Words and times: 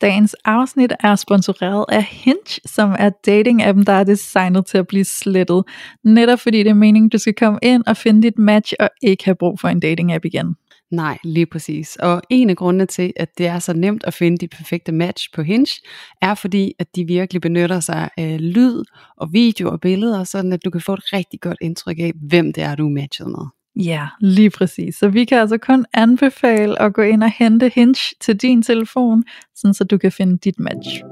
Dagens 0.00 0.34
afsnit 0.44 0.92
er 1.00 1.16
sponsoreret 1.16 1.84
af 1.88 2.04
Hinge, 2.04 2.60
som 2.64 2.96
er 2.98 3.10
dating-appen, 3.26 3.84
der 3.84 3.92
er 3.92 4.04
designet 4.04 4.66
til 4.66 4.78
at 4.78 4.86
blive 4.86 5.04
slettet. 5.04 5.64
Netop 6.04 6.40
fordi 6.40 6.58
det 6.58 6.70
er 6.70 6.74
meningen, 6.74 7.08
du 7.08 7.18
skal 7.18 7.34
komme 7.34 7.58
ind 7.62 7.82
og 7.86 7.96
finde 7.96 8.22
dit 8.22 8.38
match 8.38 8.72
og 8.80 8.90
ikke 9.02 9.24
have 9.24 9.34
brug 9.34 9.60
for 9.60 9.68
en 9.68 9.82
dating-app 9.84 10.24
igen. 10.24 10.54
Nej, 10.90 11.18
lige 11.24 11.46
præcis. 11.46 11.96
Og 11.96 12.22
en 12.30 12.50
af 12.50 12.56
grundene 12.56 12.86
til, 12.86 13.12
at 13.16 13.28
det 13.38 13.46
er 13.46 13.58
så 13.58 13.72
nemt 13.72 14.04
at 14.04 14.14
finde 14.14 14.38
dit 14.38 14.50
perfekte 14.50 14.92
match 14.92 15.28
på 15.34 15.42
Hinge, 15.42 15.80
er 16.22 16.34
fordi, 16.34 16.72
at 16.78 16.96
de 16.96 17.04
virkelig 17.04 17.42
benytter 17.42 17.80
sig 17.80 18.08
af 18.16 18.36
lyd 18.40 18.82
og 19.16 19.32
video 19.32 19.70
og 19.70 19.80
billeder, 19.80 20.24
sådan 20.24 20.52
at 20.52 20.64
du 20.64 20.70
kan 20.70 20.80
få 20.80 20.94
et 20.94 21.12
rigtig 21.12 21.40
godt 21.40 21.58
indtryk 21.60 21.98
af, 21.98 22.12
hvem 22.28 22.52
det 22.52 22.62
er, 22.62 22.74
du 22.74 22.86
er 22.86 22.90
matchet 22.90 23.26
med. 23.26 23.57
Ja, 23.78 24.08
lige 24.20 24.50
præcis. 24.50 24.96
Så 24.96 25.08
vi 25.08 25.24
kan 25.24 25.38
altså 25.38 25.58
kun 25.58 25.84
anbefale 25.92 26.82
at 26.82 26.94
gå 26.94 27.02
ind 27.02 27.22
og 27.22 27.30
hente 27.30 27.68
Hinge 27.74 28.14
til 28.20 28.36
din 28.36 28.62
telefon, 28.62 29.24
sådan 29.54 29.74
så 29.74 29.84
du 29.84 29.98
kan 29.98 30.12
finde 30.12 30.38
dit 30.38 30.60
match. 30.60 31.02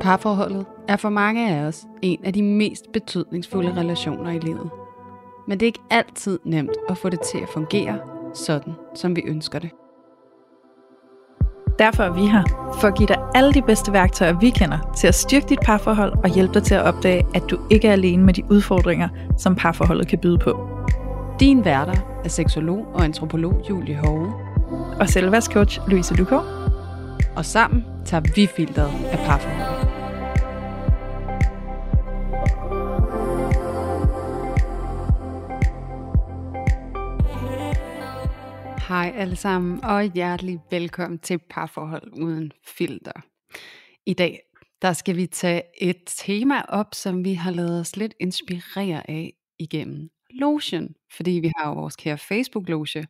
Parforholdet 0.00 0.66
er 0.88 0.96
for 0.96 1.08
mange 1.08 1.50
af 1.50 1.62
os 1.62 1.84
en 2.02 2.24
af 2.24 2.32
de 2.32 2.42
mest 2.42 2.92
betydningsfulde 2.92 3.76
relationer 3.76 4.30
i 4.30 4.38
livet. 4.38 4.70
Men 5.48 5.60
det 5.60 5.66
er 5.66 5.68
ikke 5.68 5.82
altid 5.90 6.38
nemt 6.44 6.76
at 6.88 6.98
få 6.98 7.08
det 7.08 7.20
til 7.20 7.38
at 7.38 7.48
fungere 7.48 7.98
sådan, 8.34 8.72
som 8.94 9.16
vi 9.16 9.22
ønsker 9.26 9.58
det. 9.58 9.70
Derfor 11.78 12.02
er 12.02 12.12
vi 12.12 12.26
her, 12.26 12.42
for 12.80 12.88
at 12.88 12.94
give 12.96 13.06
dig 13.06 13.16
alle 13.34 13.54
de 13.54 13.62
bedste 13.62 13.92
værktøjer, 13.92 14.32
vi 14.32 14.50
kender, 14.50 14.78
til 14.96 15.06
at 15.06 15.14
styrke 15.14 15.46
dit 15.48 15.58
parforhold 15.60 16.12
og 16.24 16.30
hjælpe 16.30 16.54
dig 16.54 16.62
til 16.62 16.74
at 16.74 16.82
opdage, 16.82 17.26
at 17.34 17.42
du 17.50 17.58
ikke 17.70 17.88
er 17.88 17.92
alene 17.92 18.24
med 18.24 18.34
de 18.34 18.42
udfordringer, 18.50 19.08
som 19.38 19.54
parforholdet 19.54 20.08
kan 20.08 20.18
byde 20.18 20.38
på. 20.38 20.68
Din 21.40 21.64
værter 21.64 21.94
er 22.24 22.28
seksolog 22.28 22.86
og 22.94 23.04
antropolog 23.04 23.66
Julie 23.70 23.96
Hove. 23.96 24.32
Og 25.00 25.08
selvværdscoach 25.08 25.80
Louise 25.88 26.14
Lukov. 26.14 26.42
Og 27.36 27.44
sammen 27.44 27.84
tager 28.04 28.22
vi 28.34 28.46
filteret 28.56 28.90
af 29.12 29.18
parforholdet. 29.18 29.95
Hej 38.88 39.12
alle 39.16 39.36
sammen, 39.36 39.84
og 39.84 40.02
hjertelig 40.02 40.60
velkommen 40.70 41.18
til 41.18 41.38
Parforhold 41.50 42.12
Uden 42.22 42.52
Filter. 42.66 43.12
I 44.06 44.14
dag, 44.14 44.40
der 44.82 44.92
skal 44.92 45.16
vi 45.16 45.26
tage 45.26 45.62
et 45.80 46.02
tema 46.06 46.62
op, 46.68 46.94
som 46.94 47.24
vi 47.24 47.34
har 47.34 47.50
lavet 47.50 47.80
os 47.80 47.96
lidt 47.96 48.14
inspirere 48.20 49.10
af 49.10 49.32
igennem 49.58 50.08
Lotion, 50.30 50.88
fordi 51.16 51.30
vi 51.30 51.52
har 51.56 51.68
jo 51.68 51.74
vores 51.74 51.96
kære 51.96 52.18
Facebook-loge, 52.18 53.06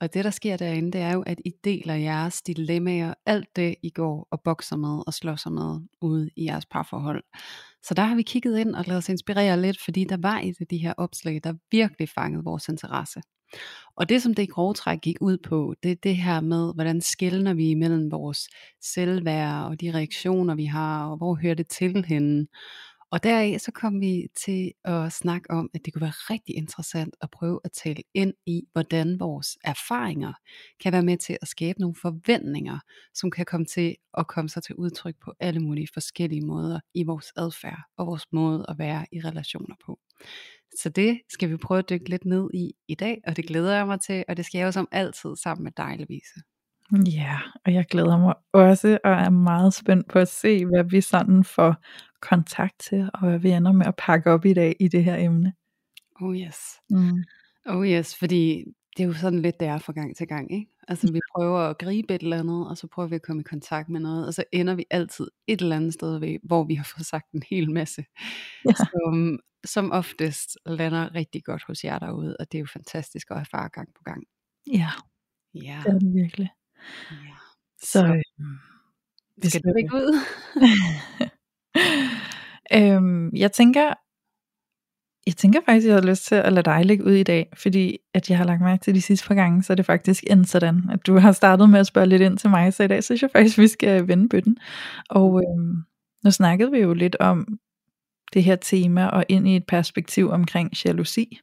og 0.00 0.14
det 0.14 0.24
der 0.24 0.30
sker 0.30 0.56
derinde, 0.56 0.92
det 0.92 1.00
er 1.00 1.12
jo, 1.12 1.22
at 1.22 1.40
I 1.44 1.52
deler 1.64 1.94
jeres 1.94 2.42
dilemmaer, 2.42 3.14
alt 3.26 3.56
det 3.56 3.74
I 3.82 3.90
går 3.90 4.28
og 4.30 4.40
bokser 4.44 4.76
med 4.76 5.02
og 5.06 5.14
slår 5.14 5.36
sig 5.36 5.52
med 5.52 5.80
ude 6.00 6.30
i 6.36 6.44
jeres 6.44 6.66
parforhold. 6.66 7.24
Så 7.82 7.94
der 7.94 8.02
har 8.02 8.16
vi 8.16 8.22
kigget 8.22 8.58
ind 8.58 8.74
og 8.74 8.84
lavet 8.86 8.98
os 8.98 9.08
inspirere 9.08 9.60
lidt, 9.60 9.80
fordi 9.80 10.04
der 10.04 10.16
var 10.22 10.40
et 10.40 10.56
af 10.60 10.66
de 10.66 10.78
her 10.78 10.94
opslag, 10.96 11.40
der 11.44 11.54
virkelig 11.70 12.08
fangede 12.08 12.44
vores 12.44 12.68
interesse. 12.68 13.20
Og 13.96 14.08
det 14.08 14.22
som 14.22 14.34
det 14.34 14.42
i 14.42 14.46
grove 14.46 14.74
træk 14.74 15.00
gik 15.00 15.16
ud 15.20 15.38
på, 15.38 15.74
det 15.82 15.90
er 15.90 15.96
det 16.02 16.16
her 16.16 16.40
med, 16.40 16.74
hvordan 16.74 17.00
skældner 17.00 17.54
vi 17.54 17.70
imellem 17.70 18.10
vores 18.10 18.48
selvværd 18.82 19.64
og 19.64 19.80
de 19.80 19.94
reaktioner 19.94 20.54
vi 20.54 20.64
har, 20.64 21.06
og 21.06 21.16
hvor 21.16 21.34
hører 21.34 21.54
det 21.54 21.68
til 21.68 22.04
henne. 22.04 22.46
Og 23.12 23.22
deraf 23.22 23.60
så 23.60 23.72
kom 23.72 24.00
vi 24.00 24.28
til 24.44 24.72
at 24.84 25.12
snakke 25.12 25.50
om, 25.50 25.70
at 25.74 25.84
det 25.84 25.92
kunne 25.92 26.02
være 26.02 26.10
rigtig 26.30 26.56
interessant 26.56 27.16
at 27.20 27.30
prøve 27.30 27.60
at 27.64 27.72
tale 27.72 28.02
ind 28.14 28.34
i, 28.46 28.62
hvordan 28.72 29.20
vores 29.20 29.58
erfaringer 29.64 30.32
kan 30.80 30.92
være 30.92 31.02
med 31.02 31.16
til 31.16 31.38
at 31.42 31.48
skabe 31.48 31.80
nogle 31.80 31.94
forventninger, 32.02 32.78
som 33.14 33.30
kan 33.30 33.44
komme 33.44 33.66
til 33.66 33.96
at 34.18 34.26
komme 34.26 34.48
sig 34.48 34.62
til 34.62 34.74
udtryk 34.74 35.14
på 35.24 35.32
alle 35.40 35.60
mulige 35.60 35.88
forskellige 35.94 36.46
måder 36.46 36.80
i 36.94 37.02
vores 37.02 37.32
adfærd 37.36 37.80
og 37.96 38.06
vores 38.06 38.26
måde 38.32 38.66
at 38.68 38.78
være 38.78 39.06
i 39.12 39.20
relationer 39.20 39.74
på. 39.86 39.98
Så 40.78 40.88
det 40.88 41.20
skal 41.28 41.50
vi 41.50 41.56
prøve 41.56 41.78
at 41.78 41.90
dykke 41.90 42.08
lidt 42.08 42.24
ned 42.24 42.50
i 42.54 42.72
i 42.88 42.94
dag, 42.94 43.20
og 43.26 43.36
det 43.36 43.46
glæder 43.46 43.76
jeg 43.76 43.86
mig 43.86 44.00
til, 44.00 44.24
og 44.28 44.36
det 44.36 44.44
skal 44.44 44.58
jeg 44.58 44.66
jo 44.66 44.72
som 44.72 44.88
altid 44.92 45.36
sammen 45.36 45.64
med 45.64 45.72
dig, 45.76 45.96
Louise. 45.98 46.40
Ja, 47.06 47.38
og 47.64 47.74
jeg 47.74 47.86
glæder 47.86 48.18
mig 48.18 48.34
også, 48.52 48.98
og 49.04 49.12
er 49.12 49.30
meget 49.30 49.74
spændt 49.74 50.08
på 50.08 50.18
at 50.18 50.28
se, 50.28 50.66
hvad 50.66 50.84
vi 50.84 51.00
sådan 51.00 51.44
får 51.44 51.76
kontakt 52.20 52.80
til, 52.80 53.10
og 53.14 53.20
hvad 53.20 53.38
vi 53.38 53.50
ender 53.50 53.72
med 53.72 53.86
at 53.86 53.94
pakke 53.98 54.30
op 54.30 54.44
i 54.44 54.54
dag 54.54 54.76
i 54.80 54.88
det 54.88 55.04
her 55.04 55.16
emne. 55.16 55.52
Oh 56.20 56.36
yes. 56.36 56.56
Mm. 56.90 57.24
Oh 57.66 57.86
yes, 57.86 58.16
fordi 58.18 58.64
det 58.96 59.02
er 59.02 59.06
jo 59.06 59.12
sådan 59.12 59.42
lidt, 59.42 59.60
det 59.60 59.68
er 59.68 59.78
fra 59.78 59.92
gang 59.92 60.16
til 60.16 60.26
gang, 60.26 60.52
ikke? 60.52 60.70
Altså 60.88 61.12
vi 61.12 61.20
prøver 61.36 61.58
at 61.58 61.78
gribe 61.78 62.14
et 62.14 62.22
eller 62.22 62.38
andet, 62.38 62.68
og 62.68 62.76
så 62.76 62.86
prøver 62.86 63.08
vi 63.08 63.14
at 63.14 63.22
komme 63.22 63.40
i 63.40 63.48
kontakt 63.48 63.88
med 63.88 64.00
noget, 64.00 64.26
og 64.26 64.34
så 64.34 64.44
ender 64.52 64.74
vi 64.74 64.84
altid 64.90 65.26
et 65.46 65.60
eller 65.60 65.76
andet 65.76 65.94
sted 65.94 66.18
ved, 66.18 66.38
hvor 66.42 66.64
vi 66.64 66.74
har 66.74 66.84
fået 66.96 67.06
sagt 67.06 67.32
en 67.32 67.42
hel 67.50 67.70
masse, 67.70 68.04
ja. 68.68 68.72
som, 68.74 69.38
som 69.64 69.92
oftest 69.92 70.58
lander 70.66 71.14
rigtig 71.14 71.44
godt 71.44 71.62
hos 71.66 71.84
jer 71.84 71.98
derude, 71.98 72.36
og 72.40 72.52
det 72.52 72.58
er 72.58 72.60
jo 72.60 72.66
fantastisk 72.66 73.30
at 73.30 73.36
erfare 73.36 73.68
gang 73.68 73.88
på 73.94 74.02
gang. 74.04 74.24
Ja, 74.66 74.90
ja. 75.54 75.82
det 75.84 75.94
er 75.94 75.98
det 75.98 76.14
virkelig. 76.14 76.50
Ja. 77.10 77.16
Så, 77.78 77.88
så 77.88 78.22
vi 79.42 79.50
skal 79.50 79.62
du 79.62 79.74
ikke 79.78 79.94
ud? 79.94 80.18
øhm, 82.78 83.30
jeg 83.36 83.52
tænker, 83.52 83.94
jeg 85.26 85.36
tænker 85.36 85.60
faktisk, 85.64 85.86
jeg 85.86 85.94
har 85.94 86.02
lyst 86.02 86.26
til 86.26 86.34
at 86.34 86.52
lade 86.52 86.64
dig 86.64 86.84
ligge 86.84 87.04
ud 87.04 87.12
i 87.12 87.22
dag, 87.22 87.52
fordi 87.56 87.98
at 88.14 88.30
jeg 88.30 88.38
har 88.38 88.44
lagt 88.44 88.60
mærke 88.60 88.82
til 88.82 88.94
de 88.94 89.02
sidste 89.02 89.28
par 89.28 89.34
gange, 89.34 89.62
så 89.62 89.72
er 89.72 89.74
det 89.74 89.86
faktisk 89.86 90.24
endt 90.30 90.48
sådan, 90.48 90.90
at 90.90 91.06
du 91.06 91.18
har 91.18 91.32
startet 91.32 91.70
med 91.70 91.80
at 91.80 91.86
spørge 91.86 92.06
lidt 92.06 92.22
ind 92.22 92.38
til 92.38 92.50
mig, 92.50 92.74
så 92.74 92.82
i 92.82 92.88
dag 92.88 93.04
synes 93.04 93.22
jeg 93.22 93.30
faktisk, 93.30 93.58
vi 93.58 93.68
skal 93.68 94.08
vende 94.08 94.28
bøtten. 94.28 94.58
Og 95.10 95.42
øhm, 95.42 95.82
nu 96.24 96.30
snakkede 96.30 96.70
vi 96.70 96.78
jo 96.78 96.94
lidt 96.94 97.16
om 97.20 97.58
det 98.32 98.44
her 98.44 98.56
tema, 98.56 99.06
og 99.06 99.24
ind 99.28 99.48
i 99.48 99.56
et 99.56 99.66
perspektiv 99.66 100.30
omkring 100.30 100.72
jalousi. 100.84 101.38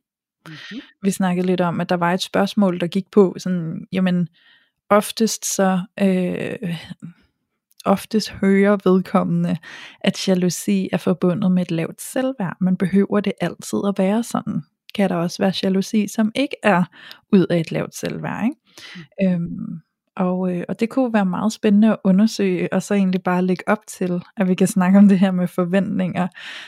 Mm-hmm. 0.48 0.82
Vi 1.04 1.12
snakkede 1.12 1.48
lidt 1.48 1.62
om, 1.62 1.82
at 1.82 1.90
der 1.90 1.96
var 1.96 2.14
et 2.14 2.22
spørgsmål, 2.22 2.80
der 2.80 2.88
gik 2.88 3.12
på, 3.12 3.36
sådan, 3.38 3.88
jamen, 3.92 4.28
oftest 4.90 5.56
så, 5.56 5.80
øh, 6.02 6.78
oftest 7.86 8.30
hører 8.30 8.78
vedkommende, 8.84 9.58
at 10.02 10.28
jalousi 10.28 10.90
er 10.92 10.98
forbundet 10.98 11.52
med 11.52 11.62
et 11.62 11.72
lavt 11.72 12.02
selvværd. 12.02 12.58
Man 12.62 12.78
behøver 12.78 13.20
det 13.20 13.34
altid 13.42 13.80
at 13.88 13.94
være 13.98 14.24
sådan. 14.24 14.62
Kan 14.96 15.10
der 15.10 15.16
også 15.16 15.44
være 15.44 15.54
jalousi, 15.64 16.08
som 16.08 16.32
ikke 16.36 16.56
er 16.64 16.84
ud 17.34 17.46
af 17.50 17.60
et 17.60 17.72
lavt 17.72 17.96
selvværd. 17.96 18.44
Ikke? 18.44 18.56
Mm. 19.22 19.34
Øhm, 19.34 19.82
og, 20.20 20.56
øh, 20.56 20.64
og 20.70 20.80
det 20.80 20.90
kunne 20.90 21.14
være 21.14 21.26
meget 21.26 21.54
spændende 21.54 21.92
at 21.92 21.98
undersøge, 22.04 22.74
og 22.74 22.84
så 22.84 22.94
egentlig 22.94 23.24
bare 23.24 23.46
lægge 23.46 23.64
op 23.68 23.88
til, 23.88 24.24
at 24.38 24.48
vi 24.48 24.56
kan 24.56 24.68
snakke 24.68 24.98
om 25.00 25.08
det 25.08 25.20
her 25.20 25.32
med 25.32 25.48
forventninger, 25.48 26.28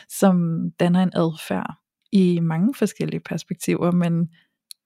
som 0.09 0.65
danner 0.79 1.03
en 1.03 1.11
adfærd 1.15 1.75
i 2.11 2.39
mange 2.39 2.73
forskellige 2.73 3.19
perspektiver. 3.19 3.91
Men 3.91 4.29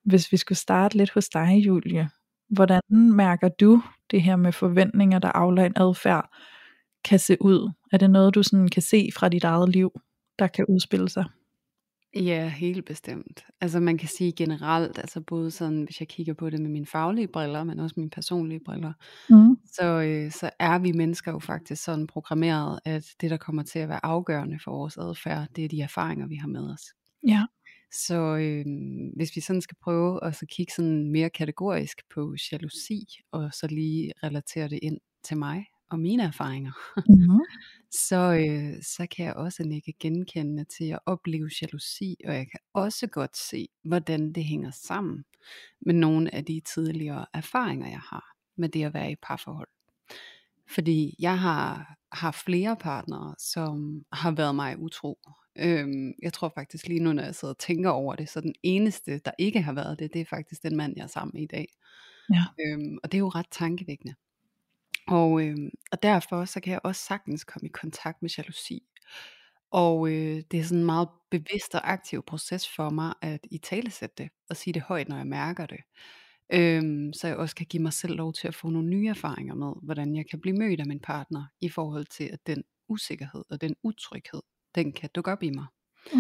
hvis 0.06 0.32
vi 0.32 0.38
skulle 0.38 0.58
starte 0.58 0.98
lidt 0.98 1.12
hos 1.12 1.30
dig, 1.30 1.64
Julie, 1.66 2.10
hvordan 2.50 2.82
mærker 2.92 3.48
du 3.48 3.84
det 4.12 4.22
her 4.22 4.36
med 4.36 4.52
forventninger, 4.52 5.20
der 5.20 5.30
afler 5.30 5.66
en 5.66 5.74
adfærd, 5.76 6.30
kan 7.06 7.20
se 7.20 7.38
ud? 7.42 7.72
Er 7.92 7.98
det 7.98 8.10
noget, 8.10 8.36
du 8.36 8.44
sådan 8.44 8.68
kan 8.68 8.82
se 8.82 9.10
fra 9.16 9.30
dit 9.30 9.44
eget 9.44 9.70
liv, 9.70 9.92
der 10.40 10.48
kan 10.48 10.66
udspille 10.70 11.10
sig? 11.10 11.26
Ja, 12.16 12.48
helt 12.48 12.86
bestemt. 12.86 13.46
Altså 13.62 13.80
man 13.80 13.98
kan 13.98 14.10
sige 14.10 14.32
generelt, 14.32 14.98
altså 14.98 15.22
både 15.22 15.52
sådan, 15.52 15.84
hvis 15.84 16.00
jeg 16.00 16.08
kigger 16.08 16.34
på 16.34 16.50
det 16.50 16.62
med 16.62 16.70
mine 16.70 16.86
faglige 16.86 17.28
briller, 17.28 17.64
men 17.64 17.80
også 17.80 17.94
mine 17.98 18.10
personlige 18.10 18.60
briller, 18.66 18.94
mm. 19.30 19.58
så, 19.66 19.86
øh, 19.86 20.32
så 20.32 20.50
er 20.60 20.80
vi 20.80 20.92
mennesker 20.92 21.32
jo 21.32 21.40
faktisk 21.40 21.84
sådan 21.84 22.08
programmeret, 22.08 22.80
at 22.86 23.06
det 23.22 23.32
der 23.32 23.38
kommer 23.38 23.64
til 23.64 23.80
at 23.80 23.90
være 23.90 24.06
afgørende 24.06 24.60
for 24.64 24.72
vores 24.72 24.98
adfærd, 24.98 25.48
det 25.56 25.66
er 25.66 25.70
de 25.70 25.82
erfaringer, 25.82 26.28
vi 26.28 26.36
har 26.36 26.48
med 26.48 26.74
os. 26.74 26.82
Ja. 27.28 27.46
Så 27.92 28.36
øh, 28.36 28.66
hvis 29.16 29.36
vi 29.36 29.42
sådan 29.42 29.62
skal 29.62 29.78
prøve 29.84 30.24
at 30.24 30.36
så 30.36 30.46
kigge 30.50 30.74
sådan 30.74 31.12
mere 31.12 31.30
kategorisk 31.30 32.02
på 32.14 32.36
jalousi, 32.52 33.06
og 33.32 33.54
så 33.54 33.68
lige 33.68 34.14
relatere 34.24 34.70
det 34.70 34.80
ind 34.82 34.98
til 35.24 35.38
mig 35.38 35.66
og 35.90 36.00
mine 36.00 36.24
erfaringer, 36.24 36.72
mm-hmm. 36.98 37.40
så, 38.08 38.34
øh, 38.34 38.84
så 38.84 39.08
kan 39.16 39.26
jeg 39.26 39.34
også 39.34 39.64
ikke 39.72 39.94
genkende 40.00 40.66
til 40.78 40.86
at 40.86 41.00
opleve 41.06 41.50
jalousi, 41.62 42.16
og 42.28 42.34
jeg 42.34 42.48
kan 42.52 42.60
også 42.74 43.08
godt 43.08 43.38
se, 43.38 43.68
hvordan 43.84 44.34
det 44.34 44.44
hænger 44.44 44.72
sammen 44.72 45.24
med 45.82 45.94
nogle 45.94 46.36
af 46.36 46.46
de 46.46 46.62
tidligere 46.74 47.26
erfaringer, 47.34 47.88
jeg 47.88 48.02
har 48.10 48.36
med 48.58 48.70
det 48.70 48.84
at 48.84 48.94
være 48.94 49.12
i 49.12 49.16
parforhold. 49.22 49.68
Fordi 50.70 51.16
jeg 51.20 51.40
har 51.40 51.96
haft 52.12 52.38
flere 52.46 52.76
partnere, 52.76 53.36
som 53.40 54.06
har 54.12 54.32
været 54.32 54.56
mig 54.56 54.80
utro. 54.80 55.20
Øhm, 55.60 56.14
jeg 56.22 56.34
tror 56.34 56.52
faktisk 56.56 56.88
lige 56.88 57.00
nu, 57.00 57.14
når 57.14 57.24
jeg 57.24 57.36
sidder 57.36 57.54
og 57.54 57.60
tænker 57.60 57.90
over 57.90 58.16
det, 58.16 58.30
så 58.30 58.42
den 58.42 58.56
eneste, 58.64 59.20
der 59.26 59.32
ikke 59.40 59.62
har 59.62 59.74
været 59.74 60.00
det, 60.00 60.14
det 60.14 60.22
er 60.22 60.26
faktisk 60.26 60.64
den 60.64 60.76
mand, 60.76 60.94
jeg 60.98 61.04
er 61.04 61.08
sammen 61.08 61.32
med 61.34 61.42
i 61.42 61.48
dag. 61.48 61.68
Ja. 62.34 62.44
Øhm, 62.60 62.98
og 63.04 63.12
det 63.12 63.18
er 63.18 63.20
jo 63.20 63.30
ret 63.30 63.46
tankevækkende. 63.52 64.16
Og, 65.08 65.46
øh, 65.46 65.58
og 65.92 66.04
derfor 66.04 66.46
så 66.46 66.60
kan 66.60 66.72
jeg 66.72 66.80
også 66.84 67.02
sagtens 67.02 67.44
komme 67.44 67.68
i 67.68 67.72
kontakt 67.72 68.22
med 68.22 68.30
jalousi. 68.38 68.84
Og 69.72 70.08
øh, 70.08 70.44
det 70.52 70.60
er 70.60 70.64
sådan 70.64 70.80
en 70.80 70.86
meget 70.86 71.10
bevidst 71.32 71.76
og 71.76 71.92
aktiv 71.92 72.24
proces 72.24 72.70
for 72.76 72.90
mig 72.90 73.14
at 73.22 73.40
i 73.52 73.58
talesætte 73.58 74.16
det 74.18 74.30
og 74.50 74.58
sige 74.58 74.74
det 74.74 74.82
højt, 74.82 75.10
når 75.10 75.18
jeg 75.18 75.28
mærker 75.28 75.66
det. 75.66 75.80
Øhm, 76.54 77.14
så 77.14 77.28
jeg 77.28 77.38
også 77.38 77.56
kan 77.56 77.66
give 77.66 77.84
mig 77.84 77.94
selv 77.94 78.16
lov 78.16 78.34
til 78.34 78.48
at 78.48 78.56
få 78.56 78.70
nogle 78.70 78.90
nye 78.90 79.08
erfaringer 79.08 79.56
med, 79.56 79.74
hvordan 79.84 80.16
jeg 80.16 80.26
kan 80.30 80.42
blive 80.42 80.58
mødt 80.58 80.80
af 80.80 80.86
min 80.86 81.00
partner, 81.00 81.46
i 81.62 81.70
forhold 81.70 82.06
til 82.06 82.24
at 82.24 82.48
den 82.48 82.64
usikkerhed 82.90 83.44
og 83.50 83.62
den 83.62 83.76
utryghed, 83.84 84.42
den 84.76 84.94
kan 84.94 85.10
dukke 85.16 85.32
op 85.32 85.44
i 85.44 85.50
mig. 85.50 85.66
Mm. 86.14 86.20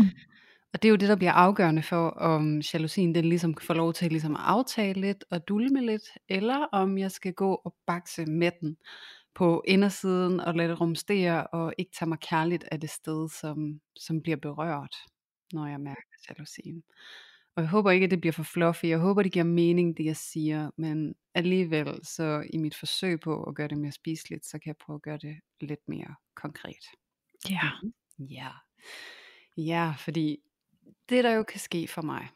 Og 0.75 0.81
det 0.81 0.88
er 0.88 0.89
jo 0.89 0.95
det, 0.95 1.10
der 1.10 1.16
bliver 1.16 1.31
afgørende 1.31 1.83
for, 1.83 2.10
om 2.10 2.62
jalousien 2.74 3.16
den 3.16 3.25
ligesom 3.25 3.56
får 3.62 3.74
lov 3.74 3.94
til 3.94 4.12
ligesom 4.12 4.36
at 4.36 4.42
aftale 4.44 5.01
lidt 5.01 5.24
og 5.30 5.48
dulme 5.48 5.86
lidt, 5.86 6.04
eller 6.30 6.56
om 6.72 6.98
jeg 6.98 7.12
skal 7.12 7.33
gå 7.33 7.56
og 7.66 7.75
bakse 7.88 8.25
med 8.25 8.51
den 8.62 8.77
på 9.36 9.63
indersiden 9.68 10.39
og 10.39 10.56
lade 10.56 10.69
det 10.69 10.81
rumstere 10.81 11.48
og 11.48 11.74
ikke 11.77 11.92
tage 12.00 12.10
mig 12.10 12.19
kærligt 12.19 12.63
af 12.72 12.80
det 12.80 12.89
sted, 12.89 13.30
som, 13.30 13.81
som 13.95 14.22
bliver 14.22 14.38
berørt, 14.38 14.95
når 15.54 15.68
jeg 15.68 15.80
mærker 15.80 16.01
jalousien. 16.30 16.83
Og 17.56 17.62
jeg 17.62 17.69
håber 17.69 17.92
ikke, 17.92 18.04
at 18.04 18.12
det 18.12 18.22
bliver 18.22 18.33
for 18.33 18.44
fluffy. 18.44 18.86
Jeg 18.86 19.00
håber, 19.00 19.24
det 19.24 19.31
giver 19.31 19.45
mening, 19.45 19.98
det 19.98 20.06
jeg 20.06 20.18
siger. 20.18 20.72
Men 20.77 21.16
alligevel, 21.36 22.00
så 22.04 22.44
i 22.54 22.57
mit 22.57 22.75
forsøg 22.75 23.19
på 23.19 23.44
at 23.44 23.56
gøre 23.56 23.68
det 23.68 23.77
mere 23.77 23.92
spiseligt, 23.92 24.45
så 24.45 24.60
kan 24.60 24.68
jeg 24.68 24.77
prøve 24.86 24.95
at 24.95 25.01
gøre 25.01 25.18
det 25.18 25.36
lidt 25.62 25.88
mere 25.88 26.16
konkret. 26.36 26.86
Ja. 27.50 27.69
Mhm. 27.83 27.94
Ja. 28.30 28.50
Ja, 29.57 29.94
fordi 29.98 30.39
det 31.10 31.24
der 31.24 31.32
jo 31.32 31.44
kan 31.44 31.60
ske 31.60 31.88
for 31.88 32.02
mig, 32.02 32.28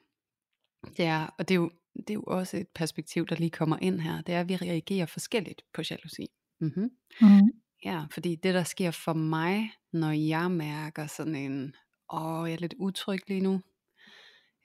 det 0.98 1.06
er, 1.06 1.28
og 1.38 1.48
det 1.48 1.56
er, 1.56 1.60
jo, 1.60 1.72
det 1.96 2.10
er 2.10 2.13
jo 2.13 2.24
også 2.28 2.57
et 2.57 2.68
perspektiv, 2.75 3.25
der 3.25 3.36
lige 3.36 3.50
kommer 3.50 3.78
ind 3.81 4.00
her, 4.00 4.22
det 4.22 4.36
er, 4.36 4.40
at 4.40 4.50
vi 4.50 4.56
reagerer 4.56 5.06
forskelligt 5.06 5.62
på 5.74 5.81
jalousi. 5.90 6.28
Mm-hmm. 6.60 6.90
Mm. 7.22 7.50
Ja, 7.86 8.06
fordi 8.12 8.36
det 8.36 8.54
der 8.54 8.63
sker 8.63 8.92
for 8.92 9.13
mig, 9.13 9.72
når 9.94 10.12
jeg 10.12 10.51
mærker 10.51 11.07
sådan 11.07 11.36
en, 11.36 11.75
åh, 12.13 12.50
jeg 12.50 12.54
er 12.54 12.60
lidt 12.60 12.75
utryg 12.80 13.19
lige 13.28 13.42
nu. 13.42 13.62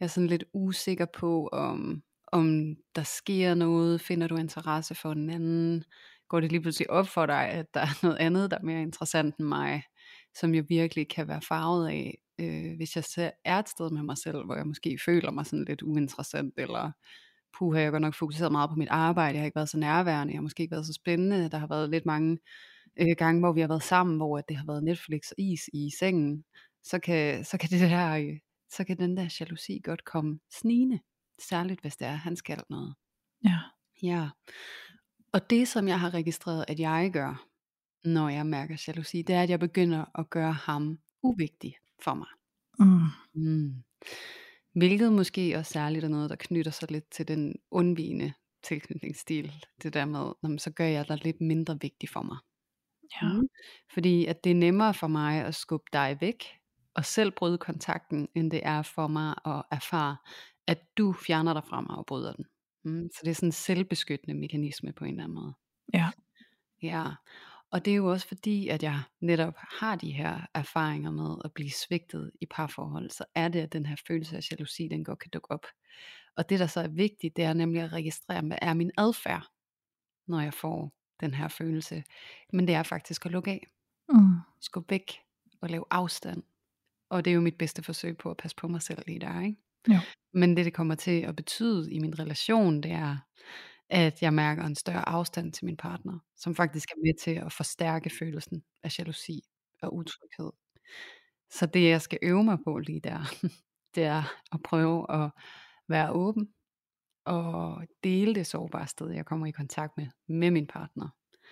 Jeg 0.00 0.06
er 0.06 0.10
sådan 0.10 0.26
lidt 0.26 0.44
usikker 0.52 1.06
på, 1.14 1.48
om, 1.52 2.02
om 2.32 2.76
der 2.96 3.02
sker 3.02 3.54
noget. 3.54 4.00
Finder 4.00 4.26
du 4.26 4.36
interesse 4.36 4.94
for 4.94 5.12
en 5.12 5.30
anden? 5.30 5.84
Går 6.28 6.40
det 6.40 6.50
lige 6.50 6.60
pludselig 6.60 6.90
op 6.90 7.08
for 7.08 7.26
dig, 7.26 7.48
at 7.48 7.74
der 7.74 7.80
er 7.80 7.98
noget 8.02 8.16
andet, 8.16 8.50
der 8.50 8.58
er 8.58 8.62
mere 8.62 8.82
interessant 8.82 9.36
end 9.36 9.46
mig? 9.46 9.82
Som 10.34 10.54
jeg 10.54 10.68
virkelig 10.68 11.08
kan 11.08 11.28
være 11.28 11.42
farvet 11.42 11.88
af, 11.88 12.18
øh, 12.38 12.76
hvis 12.76 12.96
jeg 12.96 13.04
ser, 13.04 13.30
er 13.44 13.58
et 13.58 13.68
sted 13.68 13.90
med 13.90 14.02
mig 14.02 14.18
selv, 14.18 14.44
hvor 14.44 14.54
jeg 14.54 14.66
måske 14.66 14.98
føler 15.04 15.30
mig 15.30 15.46
sådan 15.46 15.64
lidt 15.64 15.82
uinteressant, 15.82 16.54
eller 16.56 16.92
puha, 17.58 17.78
jeg 17.78 17.86
har 17.86 17.90
godt 17.90 18.02
nok 18.02 18.14
fokuseret 18.14 18.52
meget 18.52 18.70
på 18.70 18.76
mit 18.76 18.88
arbejde, 18.88 19.34
jeg 19.34 19.40
har 19.40 19.46
ikke 19.46 19.56
været 19.56 19.68
så 19.68 19.78
nærværende, 19.78 20.32
jeg 20.32 20.38
har 20.38 20.42
måske 20.42 20.62
ikke 20.62 20.72
været 20.72 20.86
så 20.86 20.92
spændende, 20.92 21.50
der 21.50 21.58
har 21.58 21.66
været 21.66 21.90
lidt 21.90 22.06
mange 22.06 22.38
øh, 23.00 23.16
gange, 23.18 23.40
hvor 23.40 23.52
vi 23.52 23.60
har 23.60 23.68
været 23.68 23.82
sammen, 23.82 24.16
hvor 24.16 24.40
det 24.40 24.56
har 24.56 24.66
været 24.66 24.84
Netflix 24.84 25.30
og 25.30 25.36
is 25.38 25.70
i 25.72 25.90
sengen, 25.98 26.44
så 26.84 26.98
kan, 26.98 27.44
så 27.44 27.58
kan 27.58 27.70
det 27.70 27.80
der, 27.80 28.16
øh, 28.16 28.38
så 28.70 28.84
kan 28.84 28.98
den 28.98 29.16
der 29.16 29.36
jalousi 29.40 29.80
godt 29.84 30.04
komme 30.04 30.38
snigende, 30.60 31.00
særligt 31.48 31.80
hvis 31.80 31.96
det 31.96 32.06
er, 32.06 32.14
han 32.14 32.36
skal 32.36 32.62
noget. 32.70 32.94
Ja. 33.44 33.58
Ja. 34.02 34.28
Og 35.32 35.50
det 35.50 35.68
som 35.68 35.88
jeg 35.88 36.00
har 36.00 36.14
registreret, 36.14 36.64
at 36.68 36.80
jeg 36.80 37.10
gør, 37.12 37.46
når 38.04 38.28
jeg 38.28 38.46
mærker 38.46 38.84
jalousi, 38.86 39.22
det 39.22 39.34
er, 39.34 39.42
at 39.42 39.50
jeg 39.50 39.60
begynder 39.60 40.18
at 40.18 40.30
gøre 40.30 40.52
ham 40.52 40.98
uvigtig 41.22 41.74
for 42.02 42.14
mig. 42.14 42.28
Mm. 42.78 43.08
Mm. 43.34 43.84
Hvilket 44.74 45.12
måske 45.12 45.56
også 45.56 45.72
særligt 45.72 46.04
er 46.04 46.08
noget, 46.08 46.30
der 46.30 46.36
knytter 46.36 46.70
sig 46.70 46.90
lidt 46.90 47.10
til 47.10 47.28
den 47.28 47.54
undvigende 47.70 48.32
tilknytningsstil. 48.62 49.52
Det 49.82 49.94
der 49.94 50.04
med, 50.04 50.32
"Nå, 50.42 50.58
så 50.58 50.70
gør 50.70 50.84
jeg 50.84 51.08
dig 51.08 51.24
lidt 51.24 51.40
mindre 51.40 51.78
vigtig 51.80 52.08
for 52.08 52.22
mig. 52.22 52.38
Ja. 53.22 53.32
Mm. 53.32 53.48
Fordi 53.94 54.26
at 54.26 54.44
det 54.44 54.50
er 54.50 54.54
nemmere 54.54 54.94
for 54.94 55.06
mig 55.06 55.44
at 55.44 55.54
skubbe 55.54 55.86
dig 55.92 56.18
væk, 56.20 56.44
og 56.94 57.04
selv 57.04 57.30
bryde 57.30 57.58
kontakten, 57.58 58.28
end 58.34 58.50
det 58.50 58.60
er 58.66 58.82
for 58.82 59.06
mig 59.06 59.34
at 59.46 59.62
erfare, 59.70 60.16
at 60.66 60.78
du 60.98 61.12
fjerner 61.12 61.52
dig 61.54 61.62
fra 61.68 61.80
mig 61.80 61.96
og 61.96 62.06
bryder 62.06 62.32
den. 62.32 62.44
Mm. 62.84 63.08
Så 63.14 63.20
det 63.24 63.30
er 63.30 63.34
sådan 63.34 63.48
en 63.48 63.52
selvbeskyttende 63.52 64.34
mekanisme 64.34 64.92
på 64.92 65.04
en 65.04 65.10
eller 65.10 65.24
anden 65.24 65.34
måde. 65.34 65.54
Ja. 65.94 66.10
Ja, 66.82 67.04
og 67.74 67.84
det 67.84 67.90
er 67.90 67.94
jo 67.94 68.10
også 68.10 68.28
fordi, 68.28 68.68
at 68.68 68.82
jeg 68.82 69.02
netop 69.20 69.54
har 69.58 69.96
de 69.96 70.12
her 70.12 70.46
erfaringer 70.54 71.10
med 71.10 71.36
at 71.44 71.52
blive 71.52 71.70
svigtet 71.70 72.30
i 72.40 72.46
parforhold, 72.46 73.10
så 73.10 73.24
er 73.34 73.48
det, 73.48 73.60
at 73.60 73.72
den 73.72 73.86
her 73.86 73.96
følelse 74.06 74.36
af 74.36 74.50
jalousi, 74.50 74.88
den 74.88 75.04
godt 75.04 75.18
kan 75.18 75.30
dukke 75.30 75.50
op. 75.50 75.66
Og 76.36 76.48
det, 76.48 76.60
der 76.60 76.66
så 76.66 76.80
er 76.80 76.88
vigtigt, 76.88 77.36
det 77.36 77.44
er 77.44 77.52
nemlig 77.52 77.82
at 77.82 77.92
registrere, 77.92 78.40
hvad 78.42 78.58
er 78.62 78.74
min 78.74 78.90
adfærd, 78.98 79.46
når 80.28 80.40
jeg 80.40 80.54
får 80.54 80.92
den 81.20 81.34
her 81.34 81.48
følelse. 81.48 82.04
Men 82.52 82.66
det 82.66 82.74
er 82.74 82.82
faktisk 82.82 83.26
at 83.26 83.32
lukke 83.32 83.50
af, 83.50 83.66
Mm. 84.08 84.36
skubbe 84.60 84.90
væk 84.90 85.12
og 85.60 85.70
lave 85.70 85.84
afstand. 85.90 86.42
Og 87.10 87.24
det 87.24 87.30
er 87.30 87.34
jo 87.34 87.40
mit 87.40 87.58
bedste 87.58 87.82
forsøg 87.82 88.16
på 88.16 88.30
at 88.30 88.36
passe 88.36 88.56
på 88.56 88.68
mig 88.68 88.82
selv 88.82 89.02
lige 89.06 89.20
der, 89.20 89.40
ikke? 89.40 89.56
Jo. 89.88 89.98
Men 90.32 90.56
det, 90.56 90.64
det 90.64 90.74
kommer 90.74 90.94
til 90.94 91.20
at 91.20 91.36
betyde 91.36 91.92
i 91.92 91.98
min 91.98 92.18
relation, 92.18 92.80
det 92.80 92.90
er, 92.90 93.16
at 93.90 94.22
jeg 94.22 94.34
mærker 94.34 94.64
en 94.64 94.74
større 94.74 95.08
afstand 95.08 95.52
til 95.52 95.64
min 95.64 95.76
partner, 95.76 96.18
som 96.36 96.54
faktisk 96.54 96.88
er 96.90 97.02
med 97.06 97.14
til 97.20 97.30
at 97.30 97.52
forstærke 97.52 98.10
følelsen 98.18 98.64
af 98.82 98.98
jalousi 98.98 99.44
og 99.82 99.94
utryghed. 99.94 100.52
Så 101.50 101.66
det, 101.66 101.88
jeg 101.88 102.02
skal 102.02 102.18
øve 102.22 102.44
mig 102.44 102.58
på 102.64 102.78
lige 102.78 103.00
der, 103.00 103.20
det 103.94 104.04
er 104.04 104.22
at 104.52 104.62
prøve 104.62 105.24
at 105.24 105.30
være 105.88 106.12
åben 106.12 106.48
og 107.24 107.82
dele 108.04 108.34
det 108.34 108.46
sårbare 108.46 108.86
sted, 108.86 109.10
jeg 109.10 109.26
kommer 109.26 109.46
i 109.46 109.50
kontakt 109.50 109.96
med, 109.96 110.06
med 110.28 110.50
min 110.50 110.66
partner. 110.66 111.08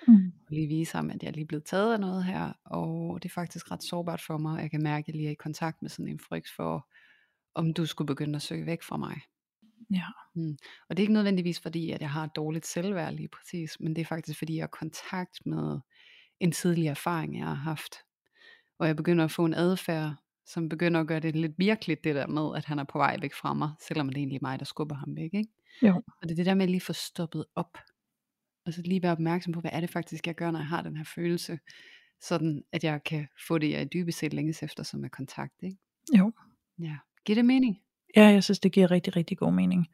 Mm. 0.09 0.33
Og 0.47 0.53
lige 0.53 0.67
vise 0.67 0.97
ham, 0.97 1.11
at 1.11 1.23
jeg 1.23 1.29
er 1.29 1.33
lige 1.33 1.47
blevet 1.47 1.65
taget 1.65 1.93
af 1.93 2.01
noget 2.01 2.25
her, 2.25 2.53
og 2.65 3.23
det 3.23 3.29
er 3.29 3.33
faktisk 3.33 3.71
ret 3.71 3.83
sårbart 3.83 4.21
for 4.21 4.39
mig. 4.39 4.63
Jeg 4.63 4.71
kan 4.71 4.83
mærke, 4.83 5.05
at 5.05 5.09
jeg 5.09 5.15
lige 5.17 5.27
er 5.27 5.33
i 5.33 5.35
kontakt 5.35 5.83
med 5.83 5.91
sådan 5.91 6.09
en 6.09 6.21
frygt 6.21 6.49
for, 6.57 6.89
om 7.55 7.75
du 7.75 7.87
skulle 7.87 8.07
begynde 8.07 8.37
at 8.37 8.43
søge 8.43 8.67
væk 8.67 8.83
fra 8.83 8.97
mig. 8.97 9.21
Ja. 9.93 10.07
Mm. 10.35 10.57
Og 10.89 10.97
det 10.97 11.03
er 11.03 11.05
ikke 11.05 11.13
nødvendigvis 11.13 11.61
fordi, 11.61 11.91
at 11.91 12.01
jeg 12.01 12.11
har 12.11 12.25
et 12.25 12.37
dårligt 12.37 12.67
selvværd 12.67 13.15
lige 13.15 13.29
præcis, 13.29 13.81
men 13.81 13.97
det 13.97 14.03
er 14.03 14.07
faktisk 14.07 14.39
fordi, 14.39 14.57
jeg 14.57 14.63
har 14.63 14.69
kontakt 14.69 15.47
med 15.47 15.81
en 16.41 16.53
tidlig 16.53 16.87
erfaring, 16.87 17.39
jeg 17.39 17.47
har 17.47 17.55
haft. 17.55 17.95
Og 18.79 18.87
jeg 18.87 18.97
begynder 18.97 19.25
at 19.25 19.31
få 19.31 19.45
en 19.45 19.55
adfærd, 19.55 20.15
som 20.47 20.69
begynder 20.69 21.01
at 21.01 21.07
gøre 21.07 21.21
det 21.21 21.37
lidt 21.37 21.53
virkeligt, 21.59 22.05
det 22.05 22.15
der 22.15 22.27
med, 22.27 22.57
at 22.57 22.65
han 22.65 22.79
er 22.79 22.85
på 22.85 22.99
vej 22.99 23.19
væk 23.21 23.35
fra 23.35 23.55
mig, 23.55 23.71
selvom 23.89 24.09
det 24.09 24.17
er 24.17 24.21
egentlig 24.21 24.39
mig, 24.43 24.59
der 24.59 24.65
skubber 24.65 24.97
ham 24.97 25.17
væk. 25.17 25.35
Ikke? 25.35 25.51
Jo. 25.83 25.95
Og 25.97 26.23
det 26.23 26.31
er 26.31 26.37
det 26.37 26.47
der 26.47 26.55
med 26.55 26.63
at 26.63 26.71
lige 26.71 26.81
få 26.81 26.93
stoppet 26.93 27.45
op. 27.55 27.79
Og 28.67 28.73
så 28.73 28.83
lige 28.83 29.03
være 29.03 29.13
opmærksom 29.13 29.53
på, 29.53 29.61
hvad 29.61 29.71
er 29.75 29.81
det 29.81 29.91
faktisk, 29.91 30.27
jeg 30.27 30.35
gør, 30.35 30.51
når 30.51 30.59
jeg 30.59 30.69
har 30.69 30.83
den 30.83 30.97
her 30.97 31.05
følelse. 31.15 31.59
Sådan, 32.21 32.63
at 32.73 32.85
jeg 32.85 33.05
kan 33.05 33.29
få 33.49 33.59
det, 33.59 33.71
jeg 33.71 33.93
dybest 33.93 34.19
set 34.19 34.35
længes 34.35 34.63
efter, 34.63 34.83
som 34.83 35.05
er 35.05 35.09
kontakt. 35.09 35.55
Ikke? 35.63 35.77
Jo. 36.19 36.33
Ja. 36.79 36.97
Giver 37.25 37.35
det 37.35 37.45
mening? 37.45 37.79
Ja, 38.17 38.25
jeg 38.25 38.45
synes, 38.45 38.59
det 38.59 38.73
giver 38.73 38.91
rigtig, 38.91 39.17
rigtig 39.17 39.39
god 39.39 39.53
mening. 39.53 39.87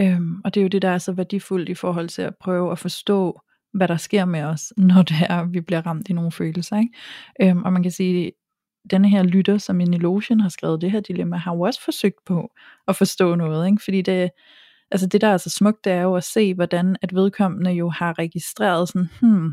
Øhm, 0.00 0.40
og 0.44 0.54
det 0.54 0.60
er 0.60 0.62
jo 0.62 0.68
det, 0.68 0.82
der 0.82 0.88
er 0.88 0.98
så 0.98 1.12
værdifuldt 1.12 1.68
i 1.68 1.74
forhold 1.74 2.08
til 2.08 2.22
at 2.22 2.36
prøve 2.36 2.72
at 2.72 2.78
forstå, 2.78 3.40
hvad 3.72 3.88
der 3.88 3.96
sker 3.96 4.24
med 4.24 4.42
os, 4.42 4.72
når 4.76 5.02
det 5.02 5.16
er, 5.28 5.44
vi 5.44 5.60
bliver 5.60 5.86
ramt 5.86 6.08
i 6.08 6.12
nogle 6.12 6.32
følelser. 6.32 6.78
Ikke? 6.78 7.50
Øhm, 7.50 7.62
og 7.62 7.72
man 7.72 7.82
kan 7.82 7.92
sige, 7.92 8.32
denne 8.90 9.08
her 9.08 9.22
lytter, 9.22 9.58
som 9.58 9.80
i 9.80 9.84
Nilotion 9.84 10.40
har 10.40 10.48
skrevet 10.48 10.80
det 10.80 10.90
her 10.90 11.00
dilemma, 11.00 11.36
har 11.36 11.54
jo 11.54 11.60
også 11.60 11.84
forsøgt 11.84 12.24
på 12.26 12.52
at 12.88 12.96
forstå 12.96 13.34
noget. 13.34 13.66
Ikke? 13.66 13.84
Fordi 13.84 14.02
det, 14.02 14.30
altså 14.90 15.06
det, 15.06 15.20
der 15.20 15.28
er 15.28 15.36
så 15.36 15.50
smukt, 15.50 15.84
det 15.84 15.92
er 15.92 16.02
jo 16.02 16.14
at 16.14 16.24
se, 16.24 16.54
hvordan 16.54 16.96
at 17.02 17.14
vedkommende 17.14 17.70
jo 17.70 17.88
har 17.88 18.18
registreret 18.18 18.88
sådan, 18.88 19.08
hmm, 19.20 19.50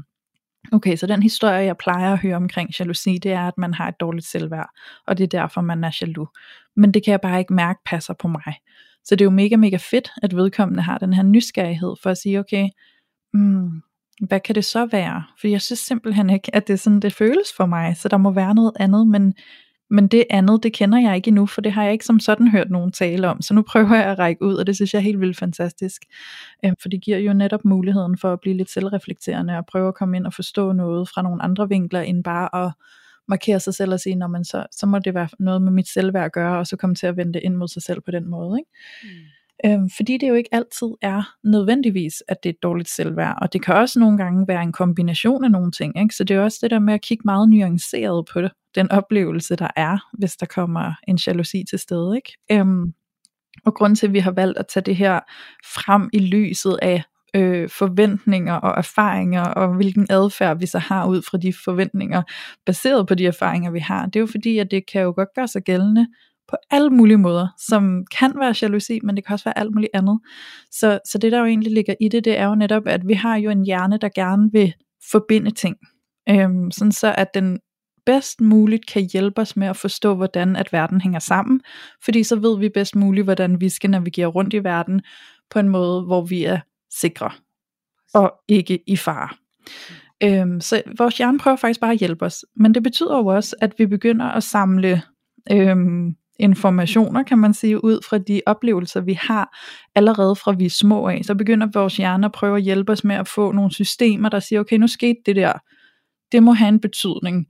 okay, 0.71 0.95
så 0.95 1.07
den 1.07 1.23
historie, 1.23 1.65
jeg 1.65 1.77
plejer 1.77 2.13
at 2.13 2.19
høre 2.19 2.35
omkring 2.35 2.69
jalousi, 2.79 3.17
det 3.17 3.31
er, 3.31 3.47
at 3.47 3.57
man 3.57 3.73
har 3.73 3.87
et 3.87 3.99
dårligt 3.99 4.25
selvværd, 4.25 4.69
og 5.07 5.17
det 5.17 5.23
er 5.23 5.39
derfor, 5.39 5.61
man 5.61 5.83
er 5.83 5.97
jaloux. 6.01 6.29
Men 6.75 6.93
det 6.93 7.05
kan 7.05 7.11
jeg 7.11 7.21
bare 7.21 7.39
ikke 7.39 7.53
mærke 7.53 7.79
passer 7.85 8.13
på 8.13 8.27
mig. 8.27 8.53
Så 9.03 9.15
det 9.15 9.21
er 9.21 9.25
jo 9.25 9.31
mega, 9.31 9.55
mega 9.55 9.77
fedt, 9.77 10.11
at 10.23 10.35
vedkommende 10.35 10.83
har 10.83 10.97
den 10.97 11.13
her 11.13 11.23
nysgerrighed 11.23 11.95
for 12.03 12.09
at 12.09 12.17
sige, 12.17 12.39
okay, 12.39 12.69
hmm, 13.33 13.81
hvad 14.27 14.39
kan 14.39 14.55
det 14.55 14.65
så 14.65 14.85
være? 14.85 15.23
For 15.41 15.47
jeg 15.47 15.61
synes 15.61 15.79
simpelthen 15.79 16.29
ikke, 16.29 16.55
at 16.55 16.67
det 16.67 16.73
er 16.73 16.77
sådan, 16.77 16.99
det 16.99 17.13
føles 17.13 17.47
for 17.57 17.65
mig, 17.65 17.97
så 17.97 18.07
der 18.07 18.17
må 18.17 18.31
være 18.31 18.55
noget 18.55 18.71
andet, 18.79 19.07
men, 19.07 19.33
men 19.89 20.07
det 20.07 20.23
andet, 20.29 20.63
det 20.63 20.73
kender 20.73 20.99
jeg 20.99 21.15
ikke 21.15 21.27
endnu, 21.27 21.45
for 21.45 21.61
det 21.61 21.71
har 21.71 21.83
jeg 21.83 21.93
ikke 21.93 22.05
som 22.05 22.19
sådan 22.19 22.47
hørt 22.47 22.69
nogen 22.71 22.91
tale 22.91 23.27
om, 23.27 23.41
så 23.41 23.53
nu 23.53 23.61
prøver 23.61 23.95
jeg 23.95 24.05
at 24.05 24.19
række 24.19 24.41
ud, 24.41 24.55
og 24.55 24.67
det 24.67 24.75
synes 24.75 24.93
jeg 24.93 24.99
er 24.99 25.03
helt 25.03 25.19
vildt 25.19 25.37
fantastisk, 25.37 26.01
øhm, 26.65 26.75
for 26.81 26.89
det 26.89 27.01
giver 27.01 27.17
jo 27.17 27.33
netop 27.33 27.65
muligheden 27.65 28.17
for 28.17 28.33
at 28.33 28.39
blive 28.39 28.57
lidt 28.57 28.71
selvreflekterende, 28.71 29.57
og 29.57 29.65
prøve 29.65 29.87
at 29.87 29.95
komme 29.95 30.17
ind 30.17 30.25
og 30.25 30.33
forstå 30.33 30.71
noget 30.71 31.09
fra 31.09 31.21
nogle 31.21 31.43
andre 31.43 31.69
vinkler, 31.69 32.01
end 32.01 32.23
bare 32.23 32.65
at 32.65 32.71
markere 33.27 33.59
sig 33.59 33.73
selv 33.73 33.93
og 33.93 33.99
sige, 33.99 34.15
når 34.15 34.27
man 34.27 34.45
så, 34.45 34.65
så 34.71 34.85
må 34.85 34.99
det 34.99 35.13
være 35.13 35.29
noget 35.39 35.61
med 35.61 35.71
mit 35.71 35.87
selvværd 35.87 36.25
at 36.25 36.33
gøre, 36.33 36.59
og 36.59 36.67
så 36.67 36.77
komme 36.77 36.95
til 36.95 37.07
at 37.07 37.17
vende 37.17 37.33
det 37.33 37.41
ind 37.43 37.55
mod 37.55 37.67
sig 37.67 37.81
selv 37.81 38.01
på 38.01 38.11
den 38.11 38.29
måde, 38.29 38.59
ikke? 38.59 38.71
Mm. 39.03 39.38
Øhm, 39.65 39.89
fordi 39.89 40.17
det 40.17 40.29
jo 40.29 40.33
ikke 40.33 40.49
altid 40.51 40.87
er 41.01 41.33
nødvendigvis, 41.43 42.23
at 42.27 42.43
det 42.43 42.49
er 42.49 42.53
et 42.53 42.63
dårligt 42.63 42.89
selvværd, 42.89 43.37
og 43.41 43.53
det 43.53 43.63
kan 43.63 43.75
også 43.75 43.99
nogle 43.99 44.17
gange 44.17 44.47
være 44.47 44.63
en 44.63 44.71
kombination 44.71 45.43
af 45.43 45.51
nogle 45.51 45.71
ting, 45.71 46.01
ikke? 46.01 46.15
så 46.15 46.23
det 46.23 46.35
er 46.35 46.41
også 46.41 46.59
det 46.61 46.71
der 46.71 46.79
med 46.79 46.93
at 46.93 47.01
kigge 47.01 47.21
meget 47.25 47.49
nuanceret 47.49 48.25
på 48.33 48.41
det, 48.41 48.51
den 48.75 48.91
oplevelse 48.91 49.55
der 49.55 49.67
er, 49.75 49.97
hvis 50.13 50.35
der 50.35 50.45
kommer 50.45 50.93
en 51.07 51.19
jalousi 51.27 51.63
til 51.69 51.79
stede. 51.79 52.15
Ikke? 52.15 52.37
Øhm, 52.51 52.93
og 53.65 53.73
grund 53.73 53.95
til, 53.95 54.07
at 54.07 54.13
vi 54.13 54.19
har 54.19 54.31
valgt 54.31 54.57
at 54.57 54.67
tage 54.67 54.83
det 54.83 54.95
her 54.95 55.19
frem 55.65 56.09
i 56.13 56.19
lyset 56.19 56.79
af 56.81 57.03
øh, 57.35 57.69
forventninger 57.69 58.53
og 58.53 58.77
erfaringer, 58.77 59.43
og 59.43 59.75
hvilken 59.75 60.07
adfærd 60.09 60.59
vi 60.59 60.65
så 60.65 60.79
har 60.79 61.07
ud 61.07 61.21
fra 61.21 61.37
de 61.37 61.53
forventninger, 61.53 62.21
baseret 62.65 63.07
på 63.07 63.15
de 63.15 63.25
erfaringer, 63.25 63.71
vi 63.71 63.79
har, 63.79 64.05
det 64.05 64.15
er 64.15 64.19
jo 64.19 64.27
fordi, 64.27 64.57
at 64.57 64.71
det 64.71 64.85
kan 64.91 65.01
jo 65.01 65.13
godt 65.15 65.29
gøre 65.35 65.47
sig 65.47 65.61
gældende 65.63 66.07
på 66.49 66.55
alle 66.71 66.89
mulige 66.89 67.17
måder, 67.17 67.47
som 67.57 68.05
kan 68.19 68.33
være 68.35 68.55
jalousi, 68.61 68.99
men 69.03 69.15
det 69.15 69.25
kan 69.25 69.33
også 69.33 69.45
være 69.45 69.57
alt 69.57 69.73
muligt 69.73 69.91
andet. 69.93 70.19
Så, 70.71 70.99
så 71.05 71.17
det 71.17 71.31
der 71.31 71.39
jo 71.39 71.45
egentlig 71.45 71.71
ligger 71.71 71.95
i 72.01 72.07
det, 72.07 72.25
det 72.25 72.37
er 72.37 72.45
jo 72.45 72.55
netop, 72.55 72.87
at 72.87 73.07
vi 73.07 73.13
har 73.13 73.35
jo 73.35 73.49
en 73.49 73.65
hjerne, 73.65 73.97
der 73.97 74.09
gerne 74.15 74.49
vil 74.51 74.73
forbinde 75.11 75.51
ting. 75.51 75.77
Øhm, 76.29 76.71
sådan 76.71 76.91
så 76.91 77.15
at 77.17 77.33
den 77.33 77.59
bedst 78.05 78.41
muligt 78.41 78.87
kan 78.87 79.09
hjælpe 79.13 79.41
os 79.41 79.55
med 79.55 79.67
at 79.67 79.77
forstå, 79.77 80.15
hvordan 80.15 80.55
at 80.55 80.73
verden 80.73 81.01
hænger 81.01 81.19
sammen, 81.19 81.61
fordi 82.03 82.23
så 82.23 82.35
ved 82.35 82.59
vi 82.59 82.69
bedst 82.69 82.95
muligt, 82.95 83.23
hvordan 83.23 83.61
vi 83.61 83.69
skal 83.69 83.89
navigere 83.89 84.27
rundt 84.27 84.53
i 84.53 84.63
verden 84.63 85.01
på 85.49 85.59
en 85.59 85.69
måde, 85.69 86.01
hvor 86.01 86.21
vi 86.21 86.43
er 86.43 86.59
sikre 86.99 87.31
og 88.13 88.33
ikke 88.47 88.79
i 88.87 88.97
fare. 88.97 89.29
Øhm, 90.23 90.61
så 90.61 90.81
vores 90.97 91.17
hjerne 91.17 91.39
prøver 91.39 91.57
faktisk 91.57 91.79
bare 91.79 91.91
at 91.91 91.99
hjælpe 91.99 92.25
os, 92.25 92.45
men 92.55 92.73
det 92.73 92.83
betyder 92.83 93.17
jo 93.17 93.25
også, 93.25 93.55
at 93.61 93.73
vi 93.77 93.85
begynder 93.85 94.25
at 94.25 94.43
samle 94.43 95.01
øhm, 95.51 96.15
informationer, 96.39 97.23
kan 97.23 97.37
man 97.37 97.53
sige, 97.53 97.83
ud 97.83 97.99
fra 98.09 98.17
de 98.17 98.41
oplevelser, 98.45 99.01
vi 99.01 99.13
har 99.13 99.57
allerede 99.95 100.35
fra 100.35 100.51
vi 100.51 100.65
er 100.65 100.69
små 100.69 101.07
af. 101.07 101.21
Så 101.23 101.35
begynder 101.35 101.67
vores 101.73 101.97
hjerne 101.97 102.25
at 102.25 102.31
prøve 102.31 102.57
at 102.57 102.63
hjælpe 102.63 102.91
os 102.91 103.03
med 103.03 103.15
at 103.15 103.27
få 103.27 103.51
nogle 103.51 103.73
systemer, 103.73 104.29
der 104.29 104.39
siger, 104.39 104.59
okay, 104.59 104.77
nu 104.77 104.87
skete 104.87 105.19
det 105.25 105.35
der. 105.35 105.53
Det 106.31 106.43
må 106.43 106.51
have 106.51 106.69
en 106.69 106.79
betydning. 106.79 107.45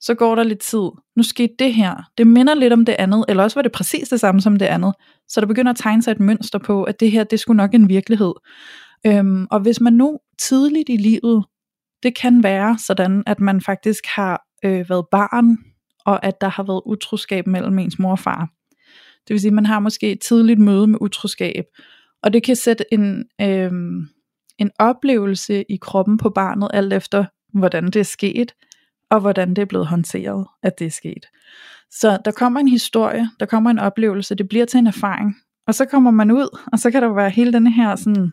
Så 0.00 0.14
går 0.14 0.34
der 0.34 0.42
lidt 0.42 0.58
tid. 0.58 0.90
Nu 1.16 1.22
skete 1.22 1.54
det 1.58 1.74
her. 1.74 2.10
Det 2.18 2.26
minder 2.26 2.54
lidt 2.54 2.72
om 2.72 2.84
det 2.84 2.96
andet, 2.98 3.24
eller 3.28 3.42
også 3.42 3.54
var 3.54 3.62
det 3.62 3.72
præcis 3.72 4.08
det 4.08 4.20
samme 4.20 4.40
som 4.40 4.56
det 4.56 4.66
andet. 4.66 4.94
Så 5.28 5.40
der 5.40 5.46
begynder 5.46 5.70
at 5.70 5.76
tegne 5.76 6.02
sig 6.02 6.12
et 6.12 6.20
mønster 6.20 6.58
på, 6.58 6.82
at 6.82 7.00
det 7.00 7.10
her, 7.10 7.24
det 7.24 7.40
skulle 7.40 7.56
nok 7.56 7.74
en 7.74 7.88
virkelighed. 7.88 8.32
Øhm, 9.06 9.46
og 9.50 9.60
hvis 9.60 9.80
man 9.80 9.92
nu 9.92 10.18
tidligt 10.38 10.88
i 10.88 10.96
livet, 10.96 11.44
det 12.02 12.16
kan 12.16 12.42
være 12.42 12.78
sådan, 12.86 13.22
at 13.26 13.40
man 13.40 13.60
faktisk 13.60 14.04
har 14.06 14.42
øh, 14.64 14.90
været 14.90 15.06
barn, 15.10 15.58
og 16.04 16.24
at 16.24 16.40
der 16.40 16.48
har 16.48 16.62
været 16.62 16.82
utroskab 16.86 17.46
mellem 17.46 17.78
ens 17.78 17.98
mor 17.98 18.10
og 18.10 18.18
far. 18.18 18.48
Det 19.28 19.34
vil 19.34 19.40
sige, 19.40 19.50
at 19.50 19.54
man 19.54 19.66
har 19.66 19.80
måske 19.80 20.12
et 20.12 20.20
tidligt 20.20 20.58
møde 20.58 20.86
med 20.86 20.98
utroskab, 21.00 21.64
og 22.22 22.32
det 22.32 22.42
kan 22.42 22.56
sætte 22.56 22.84
en, 22.92 23.24
øh, 23.40 23.72
en 24.58 24.70
oplevelse 24.78 25.64
i 25.68 25.76
kroppen 25.76 26.18
på 26.18 26.30
barnet, 26.30 26.70
alt 26.74 26.92
efter 26.92 27.24
hvordan 27.52 27.84
det 27.84 27.96
er 27.96 28.02
sket, 28.02 28.54
og 29.10 29.20
hvordan 29.20 29.48
det 29.48 29.58
er 29.58 29.66
blevet 29.66 29.86
håndteret, 29.86 30.46
at 30.62 30.78
det 30.78 30.86
er 30.86 30.90
sket. 30.90 31.26
Så 31.90 32.18
der 32.24 32.30
kommer 32.30 32.60
en 32.60 32.68
historie, 32.68 33.30
der 33.40 33.46
kommer 33.46 33.70
en 33.70 33.78
oplevelse, 33.78 34.34
det 34.34 34.48
bliver 34.48 34.64
til 34.64 34.78
en 34.78 34.86
erfaring, 34.86 35.36
og 35.66 35.74
så 35.74 35.84
kommer 35.84 36.10
man 36.10 36.30
ud, 36.30 36.58
og 36.72 36.78
så 36.78 36.90
kan 36.90 37.02
der 37.02 37.14
være 37.14 37.30
hele 37.30 37.52
den 37.52 37.66
her 37.66 37.96
sådan 37.96 38.32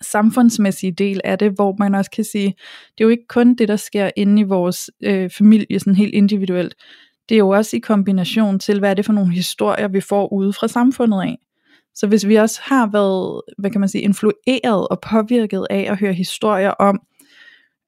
samfundsmæssige 0.00 0.92
del 0.92 1.20
af 1.24 1.38
det, 1.38 1.52
hvor 1.52 1.76
man 1.78 1.94
også 1.94 2.10
kan 2.10 2.24
sige, 2.24 2.54
det 2.98 3.00
er 3.00 3.04
jo 3.04 3.08
ikke 3.08 3.26
kun 3.28 3.54
det, 3.54 3.68
der 3.68 3.76
sker 3.76 4.10
inde 4.16 4.40
i 4.40 4.44
vores 4.44 4.90
øh, 5.02 5.30
familie, 5.30 5.78
sådan 5.78 5.94
helt 5.94 6.14
individuelt. 6.14 6.74
Det 7.28 7.34
er 7.34 7.38
jo 7.38 7.48
også 7.48 7.76
i 7.76 7.80
kombination 7.80 8.58
til, 8.58 8.78
hvad 8.78 8.90
er 8.90 8.94
det 8.94 9.04
for 9.04 9.12
nogle 9.12 9.32
historier, 9.32 9.88
vi 9.88 10.00
får 10.00 10.32
ude 10.32 10.52
fra 10.52 10.68
samfundet 10.68 11.22
af. 11.22 11.38
Så 11.94 12.06
hvis 12.06 12.28
vi 12.28 12.36
også 12.36 12.60
har 12.64 12.90
været, 12.92 13.42
hvad 13.58 13.70
kan 13.70 13.80
man 13.80 13.88
sige, 13.88 14.02
influeret 14.02 14.88
og 14.88 15.00
påvirket 15.10 15.66
af 15.70 15.86
at 15.90 15.98
høre 15.98 16.12
historier 16.12 16.70
om, 16.70 17.00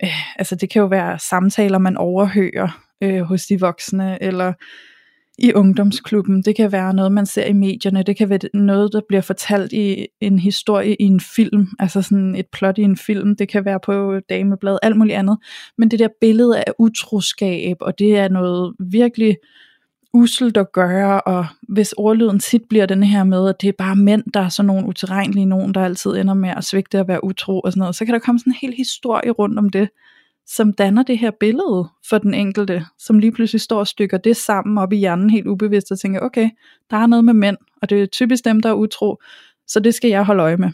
øh, 0.05 0.39
altså 0.39 0.57
det 0.57 0.71
kan 0.71 0.81
jo 0.81 0.87
være 0.87 1.19
samtaler, 1.19 1.79
man 1.79 1.97
overhører 1.97 2.85
øh, 3.03 3.21
hos 3.21 3.47
de 3.47 3.61
voksne, 3.61 4.23
eller 4.23 4.53
i 5.39 5.53
ungdomsklubben. 5.55 6.43
Det 6.43 6.57
kan 6.57 6.73
være 6.73 6.95
noget, 6.95 7.13
man 7.13 7.27
ser 7.27 7.47
i 7.47 7.53
medierne. 7.53 8.03
Det 8.03 8.17
kan 8.17 8.29
være 8.29 8.39
noget, 8.55 8.93
der 8.93 9.01
bliver 9.09 9.21
fortalt 9.21 9.73
i 9.73 10.07
en 10.21 10.39
historie 10.39 10.95
i 10.95 11.05
en 11.05 11.21
film. 11.21 11.69
Altså 11.79 12.03
sådan 12.03 12.35
et 12.35 12.47
plot 12.53 12.79
i 12.79 12.83
en 12.83 12.97
film. 12.97 13.37
Det 13.37 13.49
kan 13.49 13.65
være 13.65 13.81
på 13.81 14.21
dameblad, 14.29 14.79
alt 14.83 14.97
muligt 14.97 15.17
andet. 15.17 15.39
Men 15.79 15.91
det 15.91 15.99
der 15.99 16.09
billede 16.21 16.59
af 16.59 16.73
utroskab, 16.79 17.77
og 17.81 17.99
det 17.99 18.17
er 18.17 18.29
noget 18.29 18.75
virkelig 18.79 19.37
uselt 20.13 20.57
at 20.57 20.73
gøre, 20.73 21.21
og 21.21 21.47
hvis 21.69 21.95
ordlyden 21.97 22.39
tit 22.39 22.63
bliver 22.69 22.87
den 22.87 23.03
her 23.03 23.25
med, 23.25 23.49
at 23.49 23.61
det 23.61 23.69
er 23.69 23.73
bare 23.79 23.97
mænd, 23.97 24.23
der 24.35 24.41
er 24.41 24.49
sådan 24.49 24.67
nogle 24.67 24.87
uterrenlige 24.87 25.47
nogen, 25.47 25.75
der 25.75 25.85
altid 25.85 26.11
ender 26.11 26.35
med 26.35 26.51
at 26.57 26.65
svigte 26.65 26.99
at 26.99 27.09
være 27.09 27.25
utro 27.25 27.61
og 27.61 27.73
sådan 27.73 27.81
noget, 27.81 27.95
så 27.95 28.05
kan 28.05 28.15
der 28.15 28.21
komme 28.21 28.39
sådan 28.39 28.51
en 28.51 28.57
hel 28.61 28.75
historie 28.77 29.31
rundt 29.31 29.59
om 29.59 29.69
det, 29.69 29.89
som 30.47 30.73
danner 30.73 31.03
det 31.03 31.19
her 31.19 31.31
billede 31.41 31.89
for 32.09 32.19
den 32.19 32.35
enkelte, 32.35 32.87
som 32.99 33.19
lige 33.19 33.33
pludselig 33.33 33.61
står 33.61 33.79
og 33.79 33.87
stykker 33.87 34.19
det 34.19 34.37
sammen 34.37 34.79
op 34.79 34.93
i 34.93 34.97
hjernen 34.97 35.31
helt 35.31 35.47
ubevidst 35.47 35.91
og 35.91 36.01
tænker, 36.01 36.21
okay, 36.21 36.51
der 36.91 36.97
er 36.97 37.07
noget 37.07 37.25
med 37.25 37.35
mænd, 37.35 37.57
og 37.83 37.91
det 37.91 38.03
er 38.03 38.07
typisk 38.07 38.45
dem, 38.45 38.61
der 38.61 38.69
er 38.69 38.75
utro, 38.75 39.23
så 39.67 39.81
det 39.81 39.95
skal 39.95 40.11
jeg 40.11 40.25
holde 40.25 40.43
øje 40.43 40.57
med. 40.57 40.71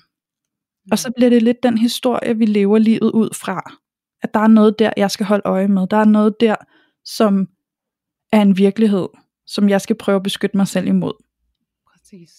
Og 0.93 0.99
så 0.99 1.13
bliver 1.17 1.31
det 1.31 1.43
lidt 1.43 1.63
den 1.63 1.79
historie, 1.79 2.39
vi 2.39 2.47
lever 2.47 2.79
livet 2.79 3.11
ud 3.11 3.29
fra. 3.35 3.73
At 4.23 4.35
der 4.35 4.41
er 4.41 4.49
noget 4.49 4.79
der, 4.79 4.91
jeg 4.97 5.11
skal 5.11 5.27
holde 5.27 5.43
øje 5.45 5.69
med. 5.69 5.87
Der 5.91 5.97
er 5.97 6.05
noget 6.05 6.35
der, 6.41 6.55
som 7.05 7.49
er 8.33 8.43
en 8.43 8.57
virkelighed, 8.57 9.09
som 9.47 9.69
jeg 9.69 9.81
skal 9.81 9.97
prøve 9.97 10.17
at 10.17 10.23
beskytte 10.23 10.57
mig 10.57 10.69
selv 10.69 10.87
imod. 10.87 11.13
Præcis. 11.93 12.31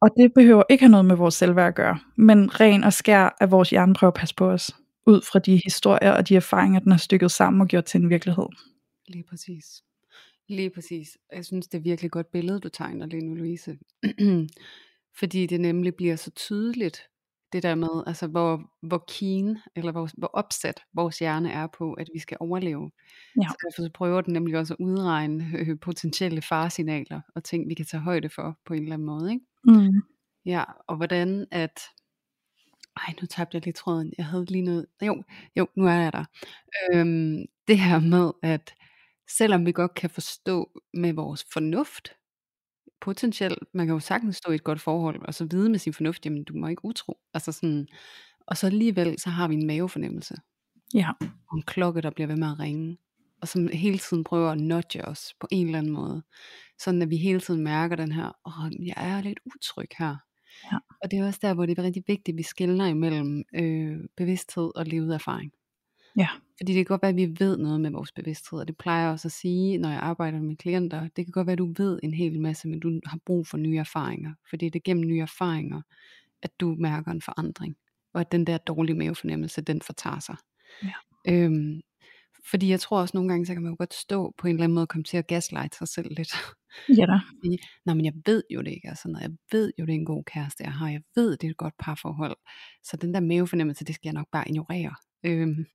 Og 0.00 0.10
det 0.16 0.32
behøver 0.34 0.62
ikke 0.70 0.84
have 0.84 0.90
noget 0.90 1.04
med 1.04 1.16
vores 1.16 1.34
selvværd 1.34 1.68
at 1.68 1.74
gøre, 1.74 1.98
men 2.16 2.60
ren 2.60 2.84
og 2.84 2.92
skær 2.92 3.36
at 3.40 3.50
vores 3.50 3.70
hjerne 3.70 3.94
prøver 3.94 4.10
at 4.10 4.18
passe 4.18 4.34
på 4.34 4.50
os 4.50 4.72
ud 5.06 5.22
fra 5.32 5.38
de 5.38 5.60
historier 5.64 6.12
og 6.12 6.28
de 6.28 6.36
erfaringer, 6.36 6.80
den 6.80 6.92
har 6.92 6.98
stykket 6.98 7.30
sammen 7.30 7.60
og 7.60 7.68
gjort 7.68 7.84
til 7.84 8.00
en 8.00 8.10
virkelighed. 8.10 8.46
Lige 9.08 9.24
præcis. 9.30 9.82
Lige 10.48 10.70
præcis. 10.70 11.18
Jeg 11.32 11.44
synes, 11.44 11.68
det 11.68 11.78
er 11.78 11.82
virkelig 11.82 12.10
godt 12.10 12.32
billede, 12.32 12.60
du 12.60 12.68
tegner 12.68 13.06
lige 13.06 13.24
nu, 13.24 13.34
Louise. 13.34 13.78
Fordi 15.18 15.46
det 15.46 15.60
nemlig 15.60 15.94
bliver 15.94 16.16
så 16.16 16.30
tydeligt, 16.30 17.00
det 17.52 17.62
der 17.62 17.74
med, 17.74 18.02
altså 18.06 18.26
hvor, 18.26 18.62
hvor 18.82 19.04
keen, 19.08 19.58
eller 19.76 19.92
hvor, 19.92 20.08
hvor 20.18 20.30
opsat 20.32 20.80
vores 20.94 21.18
hjerne 21.18 21.50
er 21.50 21.66
på, 21.78 21.92
at 21.92 22.08
vi 22.14 22.18
skal 22.18 22.36
overleve. 22.40 22.90
Ja. 23.42 23.48
Så 23.48 23.56
derfor 23.64 23.82
så 23.82 23.90
prøver 23.94 24.20
den 24.20 24.32
nemlig 24.32 24.58
også 24.58 24.74
at 24.74 24.84
udregne 24.84 25.44
øh, 25.58 25.78
potentielle 25.80 26.42
faresignaler, 26.42 27.20
og 27.34 27.44
ting, 27.44 27.68
vi 27.68 27.74
kan 27.74 27.86
tage 27.86 28.00
højde 28.00 28.28
for 28.28 28.58
på 28.66 28.74
en 28.74 28.82
eller 28.82 28.94
anden 28.94 29.06
måde. 29.06 29.32
Ikke? 29.32 29.44
Mm. 29.64 30.02
Ja, 30.44 30.64
og 30.86 30.96
hvordan 30.96 31.46
at, 31.50 31.80
ej, 32.96 33.14
nu 33.20 33.26
tabte 33.26 33.54
jeg 33.54 33.64
lige 33.64 33.72
tråden. 33.72 34.12
Jeg 34.18 34.26
havde 34.26 34.44
lige 34.44 34.62
noget. 34.62 34.86
Jo, 35.02 35.22
jo, 35.56 35.68
nu 35.76 35.86
er 35.86 35.92
jeg 35.92 36.12
der. 36.12 36.24
Øhm, 36.92 37.44
det 37.68 37.78
her 37.78 38.00
med, 38.00 38.30
at 38.42 38.74
selvom 39.30 39.66
vi 39.66 39.72
godt 39.72 39.94
kan 39.94 40.10
forstå 40.10 40.70
med 40.94 41.12
vores 41.12 41.46
fornuft, 41.52 42.08
potentielt, 43.00 43.58
man 43.74 43.86
kan 43.86 43.94
jo 43.94 44.00
sagtens 44.00 44.36
stå 44.36 44.52
i 44.52 44.54
et 44.54 44.64
godt 44.64 44.80
forhold, 44.80 45.22
og 45.26 45.34
så 45.34 45.44
vide 45.50 45.70
med 45.70 45.78
sin 45.78 45.92
fornuft, 45.92 46.24
jamen 46.24 46.44
du 46.44 46.54
må 46.54 46.66
ikke 46.66 46.84
utro. 46.84 47.18
Altså 47.34 47.52
sådan, 47.52 47.88
og 48.46 48.56
så 48.56 48.66
alligevel, 48.66 49.18
så 49.18 49.30
har 49.30 49.48
vi 49.48 49.54
en 49.54 49.66
mavefornemmelse. 49.66 50.34
Ja. 50.94 51.10
Og 51.20 51.56
en 51.56 51.62
klokke, 51.62 52.00
der 52.00 52.10
bliver 52.10 52.26
ved 52.26 52.36
med 52.36 52.50
at 52.50 52.58
ringe. 52.58 52.98
Og 53.42 53.48
som 53.48 53.68
hele 53.72 53.98
tiden 53.98 54.24
prøver 54.24 54.50
at 54.50 54.60
nudge 54.60 55.04
os 55.04 55.34
på 55.40 55.48
en 55.50 55.66
eller 55.66 55.78
anden 55.78 55.92
måde. 55.92 56.22
Sådan 56.78 57.02
at 57.02 57.10
vi 57.10 57.16
hele 57.16 57.40
tiden 57.40 57.64
mærker 57.64 57.96
den 57.96 58.12
her, 58.12 58.32
åh, 58.46 58.86
jeg 58.86 58.94
er 58.96 59.20
lidt 59.20 59.40
utryg 59.46 59.88
her. 59.98 60.16
Ja. 60.72 60.78
Og 61.02 61.10
det 61.10 61.18
er 61.18 61.26
også 61.26 61.38
der, 61.42 61.54
hvor 61.54 61.66
det 61.66 61.78
er 61.78 61.82
rigtig 61.82 62.04
vigtigt, 62.06 62.34
at 62.34 62.38
vi 62.38 62.42
skiller 62.42 62.86
imellem 62.86 63.44
øh, 63.54 63.98
bevidsthed 64.16 64.70
og 64.76 64.86
levet 64.86 65.14
erfaring. 65.14 65.52
Ja. 66.16 66.28
Fordi 66.58 66.72
det 66.72 66.74
kan 66.74 66.84
godt 66.84 67.02
være, 67.02 67.10
at 67.10 67.16
vi 67.16 67.34
ved 67.38 67.58
noget 67.58 67.80
med 67.80 67.90
vores 67.90 68.12
bevidsthed, 68.12 68.58
og 68.58 68.68
det 68.68 68.76
plejer 68.76 69.02
jeg 69.02 69.12
også 69.12 69.28
at 69.28 69.32
sige, 69.32 69.78
når 69.78 69.88
jeg 69.88 69.98
arbejder 69.98 70.40
med 70.40 70.56
klienter. 70.56 71.00
Det 71.00 71.24
kan 71.24 71.32
godt 71.32 71.46
være, 71.46 71.52
at 71.52 71.58
du 71.58 71.74
ved 71.76 72.00
en 72.02 72.14
hel 72.14 72.40
masse, 72.40 72.68
men 72.68 72.80
du 72.80 73.00
har 73.06 73.18
brug 73.26 73.46
for 73.46 73.56
nye 73.56 73.78
erfaringer. 73.78 74.34
Fordi 74.50 74.68
det 74.68 74.78
er 74.78 74.82
gennem 74.84 75.06
nye 75.06 75.20
erfaringer, 75.20 75.82
at 76.42 76.60
du 76.60 76.76
mærker 76.78 77.10
en 77.10 77.22
forandring. 77.22 77.76
Og 78.12 78.20
at 78.20 78.32
den 78.32 78.46
der 78.46 78.58
dårlige 78.58 78.96
mavefornemmelse, 78.96 79.60
den 79.60 79.82
fortager 79.82 80.20
sig. 80.20 80.36
Ja. 80.82 80.92
Øhm, 81.28 81.80
fordi 82.50 82.70
jeg 82.70 82.80
tror 82.80 83.00
også 83.00 83.16
nogle 83.16 83.28
gange, 83.28 83.46
så 83.46 83.52
kan 83.52 83.62
man 83.62 83.72
jo 83.72 83.76
godt 83.78 83.94
stå 83.94 84.34
på 84.38 84.46
en 84.46 84.54
eller 84.54 84.64
anden 84.64 84.74
måde 84.74 84.84
og 84.84 84.88
komme 84.88 85.04
til 85.04 85.16
at 85.16 85.26
gaslight 85.26 85.74
sig 85.74 85.88
selv 85.88 86.08
lidt. 86.16 86.32
Ja 86.88 87.06
da. 87.06 87.20
Nej, 87.86 87.94
men 87.94 88.04
jeg 88.04 88.12
ved 88.26 88.42
jo 88.50 88.60
det 88.60 88.70
ikke, 88.70 88.88
altså, 88.88 89.18
jeg 89.20 89.30
ved 89.52 89.72
jo 89.78 89.86
det 89.86 89.92
er 89.92 89.98
en 89.98 90.04
god 90.04 90.24
kæreste, 90.24 90.64
jeg 90.64 90.72
har, 90.72 90.88
jeg 90.88 91.02
ved 91.14 91.36
det 91.36 91.46
er 91.46 91.50
et 91.50 91.56
godt 91.56 91.74
parforhold, 91.78 92.36
så 92.84 92.96
den 92.96 93.14
der 93.14 93.20
mavefornemmelse, 93.20 93.84
det 93.84 93.94
skal 93.94 94.08
jeg 94.08 94.14
nok 94.14 94.28
bare 94.32 94.48
ignorere. 94.48 94.94
Øhm, 95.24 95.66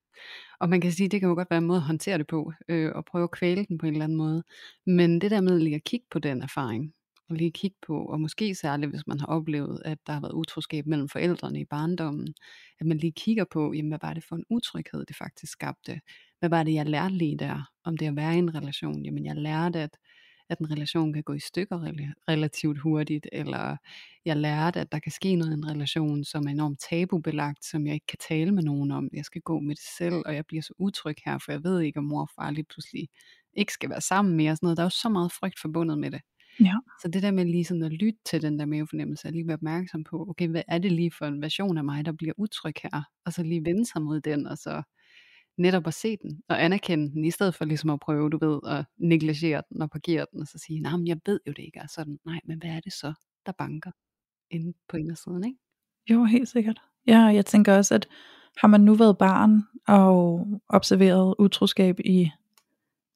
og 0.59 0.69
man 0.69 0.81
kan 0.81 0.91
sige, 0.91 1.09
det 1.09 1.19
kan 1.19 1.29
jo 1.29 1.35
godt 1.35 1.49
være 1.49 1.57
en 1.57 1.65
måde 1.67 1.77
at 1.77 1.83
håndtere 1.83 2.17
det 2.17 2.27
på, 2.27 2.53
øh, 2.69 2.91
og 2.95 3.05
prøve 3.05 3.23
at 3.23 3.31
kvæle 3.31 3.65
den 3.65 3.77
på 3.77 3.85
en 3.85 3.93
eller 3.93 4.03
anden 4.03 4.17
måde. 4.17 4.43
Men 4.85 5.21
det 5.21 5.31
der 5.31 5.41
med 5.41 5.59
lige 5.59 5.75
at 5.75 5.83
kigge 5.83 6.05
på 6.11 6.19
den 6.19 6.41
erfaring, 6.41 6.93
og 7.29 7.35
lige 7.35 7.51
kigge 7.51 7.77
på, 7.87 8.05
og 8.05 8.21
måske 8.21 8.55
særligt 8.55 8.91
hvis 8.91 9.07
man 9.07 9.19
har 9.19 9.27
oplevet, 9.27 9.81
at 9.85 9.97
der 10.07 10.13
har 10.13 10.21
været 10.21 10.33
utroskab 10.33 10.85
mellem 10.85 11.09
forældrene 11.09 11.59
i 11.59 11.65
barndommen, 11.65 12.33
at 12.79 12.85
man 12.87 12.97
lige 12.97 13.11
kigger 13.11 13.45
på, 13.51 13.73
jamen 13.73 13.89
hvad 13.91 13.99
var 14.01 14.13
det 14.13 14.23
for 14.23 14.35
en 14.35 14.45
utryghed, 14.49 15.05
det 15.05 15.15
faktisk 15.15 15.51
skabte? 15.51 15.99
Hvad 16.41 16.49
var 16.49 16.63
det, 16.63 16.73
jeg 16.73 16.85
lærte 16.85 17.15
lige 17.15 17.37
der, 17.37 17.69
om 17.83 17.97
det 17.97 18.05
at 18.05 18.15
være 18.15 18.35
i 18.35 18.37
en 18.37 18.55
relation? 18.55 19.05
Jamen 19.05 19.25
jeg 19.25 19.35
lærte, 19.35 19.79
at 19.79 19.97
at 20.51 20.59
en 20.59 20.71
relation 20.71 21.13
kan 21.13 21.23
gå 21.23 21.33
i 21.33 21.39
stykker 21.39 21.79
relativt 22.27 22.79
hurtigt, 22.79 23.27
eller 23.31 23.77
jeg 24.25 24.37
lærte, 24.37 24.79
at 24.79 24.91
der 24.91 24.99
kan 24.99 25.11
ske 25.11 25.35
noget 25.35 25.51
i 25.51 25.53
en 25.53 25.69
relation, 25.69 26.23
som 26.23 26.47
er 26.47 26.51
enormt 26.51 26.79
tabubelagt, 26.89 27.65
som 27.65 27.87
jeg 27.87 27.93
ikke 27.93 28.05
kan 28.05 28.19
tale 28.29 28.51
med 28.51 28.63
nogen 28.63 28.91
om. 28.91 29.09
Jeg 29.13 29.25
skal 29.25 29.41
gå 29.41 29.59
med 29.59 29.75
det 29.75 29.83
selv, 29.97 30.21
og 30.25 30.35
jeg 30.35 30.45
bliver 30.45 30.61
så 30.61 30.73
utryg 30.79 31.15
her, 31.25 31.37
for 31.37 31.51
jeg 31.51 31.63
ved 31.63 31.81
ikke, 31.81 31.99
om 31.99 32.05
mor 32.05 32.21
og 32.21 32.29
far 32.35 32.51
lige 32.51 32.65
pludselig 32.69 33.09
ikke 33.53 33.73
skal 33.73 33.89
være 33.89 34.01
sammen 34.01 34.35
mere. 34.37 34.55
Sådan 34.55 34.65
noget. 34.65 34.77
Der 34.77 34.83
er 34.83 34.85
jo 34.85 34.89
så 34.89 35.09
meget 35.09 35.31
frygt 35.31 35.59
forbundet 35.59 35.99
med 35.99 36.11
det. 36.11 36.21
Ja. 36.59 36.75
Så 37.01 37.07
det 37.07 37.23
der 37.23 37.31
med 37.31 37.45
lige 37.45 37.65
sådan 37.65 37.83
at 37.83 37.91
lytte 37.91 38.19
til 38.25 38.41
den 38.41 38.59
der 38.59 38.65
mavefornemmelse, 38.65 39.27
at 39.27 39.33
lige 39.33 39.47
være 39.47 39.53
opmærksom 39.53 40.03
på, 40.03 40.25
okay, 40.29 40.47
hvad 40.47 40.63
er 40.67 40.77
det 40.77 40.91
lige 40.91 41.11
for 41.17 41.25
en 41.25 41.41
version 41.41 41.77
af 41.77 41.83
mig, 41.83 42.05
der 42.05 42.11
bliver 42.11 42.33
utryg 42.37 42.75
her, 42.83 43.03
og 43.25 43.33
så 43.33 43.43
lige 43.43 43.65
vende 43.65 43.85
sig 43.85 44.01
mod 44.01 44.21
den, 44.21 44.47
og 44.47 44.57
så 44.57 44.83
netop 45.57 45.87
at 45.87 45.93
se 45.93 46.17
den 46.17 46.41
og 46.49 46.63
anerkende 46.63 47.11
den, 47.11 47.25
i 47.25 47.31
stedet 47.31 47.55
for 47.55 47.65
ligesom 47.65 47.89
at 47.89 47.99
prøve, 47.99 48.29
du 48.29 48.37
ved, 48.37 48.59
at 48.67 48.85
negligere 48.97 49.61
den 49.69 49.81
og 49.81 49.89
parkere 49.89 50.25
den, 50.31 50.41
og 50.41 50.47
så 50.47 50.57
sige, 50.57 50.79
nej, 50.79 50.97
men 50.97 51.07
jeg 51.07 51.17
ved 51.25 51.39
jo 51.47 51.53
det 51.53 51.63
ikke 51.63 51.79
er 51.79 51.87
sådan. 51.87 52.19
Nej, 52.25 52.39
men 52.45 52.57
hvad 52.57 52.69
er 52.69 52.79
det 52.79 52.93
så, 52.93 53.13
der 53.45 53.51
banker 53.51 53.91
inde 54.51 54.73
på 54.89 54.97
indersiden, 54.97 55.43
ikke? 55.43 55.59
Jo, 56.09 56.23
helt 56.23 56.49
sikkert. 56.49 56.81
Ja, 57.07 57.19
jeg 57.19 57.45
tænker 57.45 57.77
også, 57.77 57.95
at 57.95 58.07
har 58.57 58.67
man 58.67 58.81
nu 58.81 58.93
været 58.93 59.17
barn 59.17 59.63
og 59.87 60.47
observeret 60.69 61.35
utroskab 61.39 61.99
i, 61.99 62.31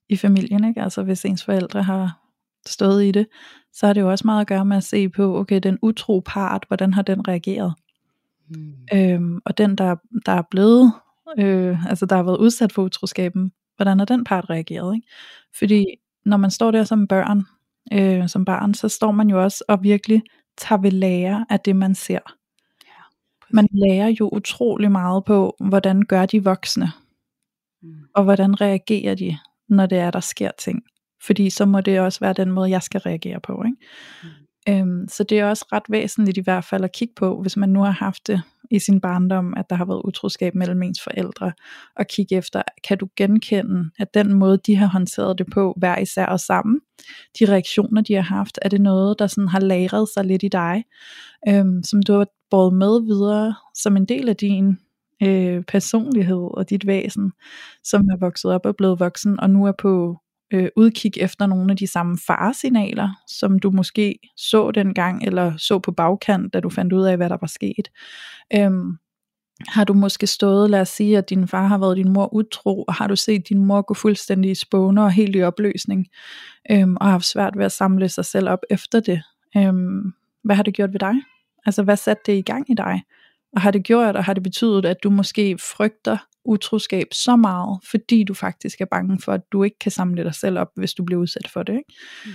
i 0.10 0.18
familien, 0.18 0.64
ikke? 0.64 0.82
altså 0.82 1.04
hvis 1.04 1.26
ens 1.26 1.44
forældre 1.44 1.84
har 1.84 2.22
stået 2.66 3.04
i 3.04 3.12
det, 3.12 3.28
så 3.74 3.86
har 3.86 3.94
det 3.94 4.02
jo 4.02 4.12
også 4.12 4.28
meget 4.28 4.42
at 4.42 4.48
gøre 4.48 4.66
med 4.66 4.78
at 4.78 4.84
se 4.84 5.10
på, 5.10 5.38
okay, 5.38 5.60
den 5.64 5.80
utro 5.82 6.22
part, 6.26 6.66
hvordan 6.68 6.94
har 6.94 7.02
den 7.02 7.28
reageret? 7.28 7.74
Mm. 8.50 8.74
Øhm, 8.94 9.42
og 9.46 9.58
den, 9.58 9.76
der, 9.76 9.96
der 10.26 10.32
er 10.32 10.44
blevet, 10.52 10.94
øh, 11.40 11.86
altså 11.86 12.06
der 12.06 12.16
har 12.16 12.24
været 12.24 12.38
udsat 12.38 12.74
for 12.74 12.84
utroskaben, 12.84 13.52
hvordan 13.76 14.00
har 14.00 14.06
den 14.06 14.24
part 14.24 14.50
reageret? 14.50 14.96
Ikke? 14.96 15.08
Fordi 15.58 15.86
når 16.26 16.38
man 16.38 16.52
står 16.52 16.72
der 16.72 16.84
som 16.84 17.08
børn, 17.08 17.44
øh, 17.94 18.30
som 18.30 18.46
barn, 18.46 18.74
så 18.74 18.90
står 18.90 19.12
man 19.12 19.30
jo 19.30 19.44
også 19.44 19.64
og 19.68 19.84
virkelig 19.84 20.24
tager 20.58 20.82
ved 20.82 20.92
lære 20.92 21.46
af 21.50 21.60
det, 21.60 21.76
man 21.76 21.96
ser. 21.96 22.20
Ja, 22.86 23.04
man 23.50 23.68
lærer 23.72 24.08
jo 24.20 24.30
utrolig 24.34 24.92
meget 24.92 25.26
på, 25.26 25.56
hvordan 25.60 26.02
gør 26.02 26.26
de 26.26 26.44
voksne, 26.44 26.92
mm. 27.82 27.94
og 28.16 28.24
hvordan 28.24 28.62
reagerer 28.62 29.16
de, 29.16 29.38
når 29.70 29.86
det 29.86 29.98
er, 29.98 30.12
der 30.12 30.20
sker 30.20 30.52
ting. 30.60 30.84
Fordi 31.24 31.50
så 31.50 31.66
må 31.66 31.82
det 31.82 32.00
også 32.00 32.20
være 32.20 32.34
den 32.34 32.52
måde, 32.52 32.70
jeg 32.70 32.82
skal 32.82 33.02
reagere 33.02 33.40
på. 33.40 33.64
Ikke? 33.66 33.78
Mm. 34.24 34.30
Øhm, 34.70 35.08
så 35.08 35.24
det 35.24 35.40
er 35.40 35.50
også 35.50 35.66
ret 35.72 35.84
væsentligt 35.90 36.38
i 36.38 36.42
hvert 36.42 36.66
fald 36.66 36.84
at 36.84 36.92
kigge 36.92 37.14
på, 37.16 37.42
hvis 37.42 37.58
man 37.58 37.70
nu 37.70 37.80
har 37.80 37.92
haft 37.92 38.28
det 38.28 38.42
i 38.72 38.80
sin 38.80 39.02
barndom, 39.02 39.54
at 39.58 39.70
der 39.70 39.76
har 39.76 39.86
været 39.86 40.02
utroskab 40.06 40.56
mellem 40.56 40.84
ens 40.84 41.02
forældre, 41.04 41.52
og 41.96 42.08
kigge 42.08 42.36
efter, 42.36 42.62
kan 42.88 42.98
du 42.98 43.08
genkende, 43.16 43.90
at 44.00 44.14
den 44.14 44.34
måde, 44.34 44.60
de 44.66 44.76
har 44.76 44.88
håndteret 44.88 45.38
det 45.38 45.48
på, 45.54 45.74
hver 45.78 45.98
især 45.98 46.26
og 46.26 46.40
sammen, 46.40 46.80
de 47.40 47.46
reaktioner, 47.52 48.02
de 48.02 48.14
har 48.14 48.22
haft, 48.22 48.60
er 48.62 48.70
det 48.70 48.82
noget, 48.82 49.20
der 49.20 49.28
sådan 49.28 49.48
har 49.48 49.60
lagret 49.60 50.10
sig 50.14 50.26
lidt 50.26 50.44
i 50.44 50.48
dig, 50.48 50.84
øhm, 51.48 51.84
som 51.84 52.04
du 52.04 52.14
har 52.14 52.28
båret 52.50 52.74
med 52.74 53.02
videre 53.02 53.56
som 53.74 53.98
en 53.98 54.06
del 54.06 54.30
af 54.30 54.36
din 54.36 54.78
øh, 55.24 55.64
personlighed 55.64 56.58
og 56.58 56.70
dit 56.70 56.88
væsen, 56.88 57.32
som 57.84 58.02
er 58.02 58.18
vokset 58.20 58.52
op 58.52 58.66
og 58.66 58.76
blevet 58.76 59.00
voksen, 59.00 59.40
og 59.40 59.50
nu 59.50 59.66
er 59.66 59.72
på 59.72 60.18
øh, 60.54 60.70
udkig 60.76 61.12
efter 61.18 61.46
nogle 61.46 61.72
af 61.72 61.78
de 61.78 61.88
samme 61.88 62.18
faresignaler, 62.28 63.10
som 63.28 63.60
du 63.60 63.72
måske 63.72 64.20
så 64.38 64.72
dengang, 64.72 65.24
eller 65.24 65.58
så 65.58 65.80
på 65.80 65.92
bagkant, 65.92 66.54
da 66.54 66.60
du 66.60 66.70
fandt 66.70 66.94
ud 66.94 67.04
af, 67.04 67.18
hvad 67.18 67.30
der 67.30 67.38
var 67.42 67.48
sket. 67.48 67.88
Øhm, 68.54 68.98
har 69.68 69.84
du 69.84 69.94
måske 69.94 70.28
stået, 70.28 70.70
lad 70.70 70.82
os 70.82 70.90
sige, 70.90 71.18
at 71.18 71.30
din 71.30 71.48
far 71.48 71.68
har 71.68 71.78
været 71.78 71.98
din 71.98 72.14
mor 72.14 72.34
utro, 72.34 72.84
og 72.84 72.94
har 72.94 73.08
du 73.08 73.16
set 73.16 73.50
din 73.50 73.66
mor 73.66 73.82
gå 73.82 73.94
fuldstændig 73.94 74.52
i 74.52 74.56
spåne 74.56 75.04
og 75.04 75.12
helt 75.12 75.36
i 75.36 75.42
opløsning, 75.42 76.08
øhm, 76.72 76.98
og 77.00 77.06
har 77.06 77.12
haft 77.12 77.26
svært 77.26 77.58
ved 77.58 77.66
at 77.66 77.72
samle 77.72 78.10
sig 78.10 78.26
selv 78.26 78.50
op 78.50 78.60
efter 78.70 79.00
det. 79.00 79.22
Øhm, 79.58 80.14
hvad 80.44 80.56
har 80.56 80.64
det 80.64 80.74
gjort 80.74 80.94
ved 80.94 81.00
dig? 81.00 81.14
Altså, 81.66 81.84
hvad 81.84 81.98
satte 81.98 82.24
det 82.26 82.38
i 82.38 82.42
gang 82.42 82.72
i 82.72 82.74
dig? 82.74 83.02
Og 83.56 83.62
har 83.62 83.72
det 83.72 83.84
gjort, 83.84 84.16
og 84.16 84.24
har 84.24 84.34
det 84.34 84.44
betydet, 84.44 84.86
at 84.86 84.98
du 85.04 85.10
måske 85.10 85.58
frygter 85.76 86.18
utroskab 86.46 87.08
så 87.12 87.36
meget, 87.36 87.80
fordi 87.92 88.24
du 88.24 88.34
faktisk 88.34 88.82
er 88.82 88.86
bange 88.92 89.20
for, 89.22 89.32
at 89.32 89.42
du 89.52 89.64
ikke 89.64 89.80
kan 89.80 89.92
samle 89.92 90.24
dig 90.24 90.36
selv 90.36 90.60
op, 90.60 90.68
hvis 90.76 90.94
du 90.94 91.04
bliver 91.04 91.22
udsat 91.22 91.48
for 91.54 91.64
det. 91.64 91.74
Ikke? 91.74 91.94
Mm. 92.26 92.32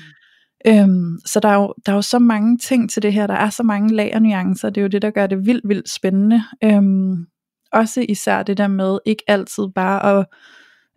Øhm, 0.67 1.19
så 1.27 1.41
der 1.41 1.49
er, 1.49 1.55
jo, 1.55 1.75
der 1.87 1.93
er 1.93 1.97
jo 1.97 2.03
så 2.03 2.19
mange 2.19 2.59
ting 2.59 2.91
til 2.91 3.03
det 3.03 3.13
her, 3.13 3.27
der 3.27 3.35
er 3.35 3.51
så 3.51 3.63
mange 3.63 3.95
lag 3.95 4.11
og 4.15 4.23
nuancer, 4.23 4.71
det 4.71 4.81
er 4.81 4.83
jo 4.83 4.89
det, 4.89 5.03
der 5.03 5.11
gør 5.11 5.27
det 5.27 5.47
vildt, 5.47 5.69
vildt 5.69 5.91
spændende. 5.91 6.45
Øhm, 6.65 7.27
også 7.73 8.07
især 8.09 8.43
det 8.43 8.57
der 8.57 8.69
med 8.69 8.99
ikke 9.07 9.23
altid 9.27 9.65
bare 9.75 10.19
at 10.19 10.27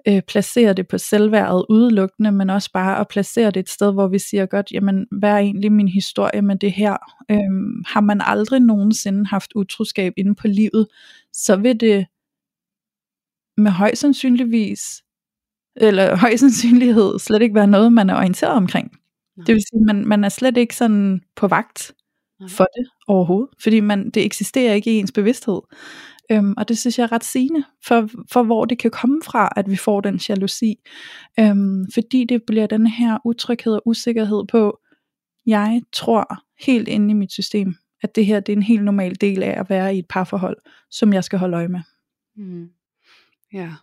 øh, 0.08 0.22
placere 0.22 0.74
det 0.74 0.88
på 0.88 0.98
selvværdet 0.98 1.66
udelukkende, 1.70 2.32
men 2.32 2.50
også 2.50 2.72
bare 2.74 3.00
at 3.00 3.08
placere 3.08 3.52
det 3.52 3.60
et 3.60 3.70
sted, 3.70 3.94
hvor 3.94 4.08
vi 4.08 4.20
siger 4.20 4.46
godt, 4.46 4.72
jamen 4.72 5.08
hvad 5.12 5.30
er 5.30 5.38
egentlig 5.38 5.72
min 5.72 5.88
historie 5.88 6.42
med 6.42 6.56
det 6.56 6.72
her? 6.72 6.98
Øhm, 7.32 7.84
har 7.88 8.02
man 8.02 8.22
aldrig 8.26 8.60
nogensinde 8.60 9.26
haft 9.26 9.52
utroskab 9.56 10.14
inde 10.18 10.36
på 10.36 10.48
livet, 10.48 10.88
så 11.34 11.56
vil 11.56 11.80
det 11.80 12.06
med 13.58 13.72
høj 13.72 13.96
sandsynligvis, 13.96 15.04
eller 15.76 16.16
høj 16.26 16.36
sandsynlighed 16.36 17.20
slet 17.20 17.42
ikke 17.42 17.56
være 17.56 17.68
noget, 17.68 17.94
man 17.94 18.10
er 18.10 18.16
orienteret 18.16 18.54
omkring. 18.54 18.92
Nej. 19.38 19.46
Det 19.46 19.56
vil 19.56 19.62
sige, 19.62 19.86
man, 19.86 20.08
man 20.08 20.24
er 20.24 20.30
slet 20.30 20.58
ikke 20.58 20.76
sådan 20.76 21.22
på 21.36 21.48
vagt 21.48 21.94
for 22.50 22.64
det 22.64 22.88
overhovedet, 23.08 23.50
fordi 23.64 23.80
man, 23.80 24.10
det 24.10 24.26
eksisterer 24.26 24.74
ikke 24.74 24.94
i 24.94 25.00
ens 25.00 25.12
bevidsthed. 25.12 25.62
Øhm, 26.32 26.54
og 26.58 26.68
det 26.68 26.78
synes 26.78 27.00
jeg 27.00 27.04
er 27.04 27.12
ret 27.12 27.24
sigende 27.24 27.64
for, 27.86 28.10
for, 28.32 28.44
hvor 28.44 28.66
det 28.66 28.80
kan 28.80 28.92
komme 28.92 29.22
fra, 29.26 29.50
at 29.56 29.70
vi 29.70 29.76
får 29.76 30.02
den 30.02 30.20
jalousi. 30.30 30.76
Øhm, 31.40 31.86
fordi 31.94 32.26
det 32.30 32.44
bliver 32.48 32.68
den 32.68 32.88
her 32.88 33.18
utryghed 33.26 33.74
og 33.74 33.82
usikkerhed 33.86 34.44
på, 34.52 34.80
jeg 35.46 35.82
tror 35.94 36.44
helt 36.66 36.88
inde 36.88 37.10
i 37.10 37.14
mit 37.14 37.32
system, 37.32 37.76
at 38.02 38.16
det 38.16 38.26
her 38.26 38.40
det 38.40 38.54
er 38.54 38.58
en 38.58 38.64
helt 38.64 38.84
normal 38.84 39.16
del 39.22 39.44
af 39.44 39.60
at 39.60 39.70
være 39.70 39.96
i 39.96 40.00
et 40.00 40.08
parforhold, 40.10 40.58
som 40.92 41.14
jeg 41.14 41.24
skal 41.24 41.40
holde 41.40 41.58
øje 41.58 41.68
med. 41.68 41.82
Mm. 42.36 42.70
Ja, 43.54 43.74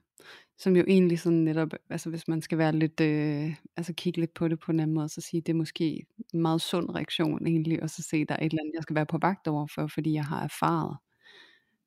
som 0.59 0.76
jo 0.76 0.85
egentlig 0.88 1.20
sådan 1.20 1.38
netop, 1.38 1.68
altså 1.90 2.11
hvis 2.11 2.29
man 2.29 2.42
skal 2.42 2.59
være 2.59 2.72
lidt, 2.72 3.00
øh, 3.00 3.55
altså 3.76 3.92
kigge 3.92 4.20
lidt 4.20 4.35
på 4.35 4.48
det 4.48 4.59
på 4.59 4.72
en 4.72 4.81
anden 4.81 4.94
måde, 4.94 5.09
så 5.09 5.20
sige, 5.20 5.40
det 5.40 5.48
er 5.53 5.57
måske 5.57 6.07
en 6.35 6.40
meget 6.40 6.61
sund 6.61 6.90
reaktion 6.94 7.46
egentlig, 7.46 7.83
og 7.83 7.90
så 7.90 8.03
se, 8.03 8.24
der 8.24 8.35
er 8.35 8.46
et 8.46 8.53
eller 8.53 8.62
andet, 8.62 8.74
jeg 8.74 8.83
skal 8.83 8.96
være 8.96 9.07
på 9.07 9.18
vagt 9.22 9.46
over 9.46 9.66
for, 9.74 9.87
fordi 9.87 10.12
jeg 10.12 10.24
har 10.24 10.44
erfaret, 10.44 10.96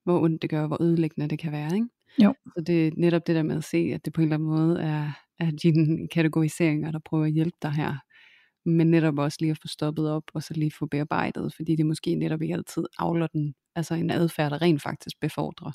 hvor 0.04 0.24
ondt 0.24 0.42
det 0.42 0.50
gør, 0.50 0.68
hvor 0.68 0.82
ødelæggende 0.82 1.28
det 1.28 1.40
kan 1.40 1.52
være, 1.52 1.76
ikke? 1.76 1.88
Jo. 2.24 2.34
Så 2.46 2.64
det 2.68 2.88
er 2.88 2.92
netop 2.98 3.28
det 3.28 3.36
der 3.36 3.44
med 3.44 3.58
at 3.58 3.64
se, 3.64 3.92
at 3.94 4.06
det 4.06 4.14
på 4.14 4.22
en 4.22 4.28
eller 4.28 4.36
anden 4.36 4.50
måde 4.50 4.82
er, 4.82 5.12
er 5.40 5.52
dine 5.52 6.08
kategoriseringer, 6.14 6.92
der 6.92 7.00
prøver 7.06 7.26
at 7.26 7.32
hjælpe 7.32 7.58
dig 7.62 7.72
her, 7.72 7.96
men 8.66 8.92
netop 8.92 9.18
også 9.18 9.38
lige 9.42 9.52
at 9.52 9.60
få 9.62 9.68
stoppet 9.68 10.10
op, 10.10 10.24
og 10.34 10.44
så 10.44 10.54
lige 10.54 10.72
få 10.72 10.86
bearbejdet, 10.86 11.54
fordi 11.56 11.76
det 11.76 11.86
måske 11.86 12.16
netop 12.16 12.42
ikke 12.42 12.54
altid 12.54 12.84
afler 12.98 13.28
den, 13.28 13.56
altså 13.76 13.96
en 13.96 14.12
adfærd, 14.12 14.52
der 14.52 14.62
rent 14.62 14.82
faktisk 14.82 15.20
befordrer 15.22 15.72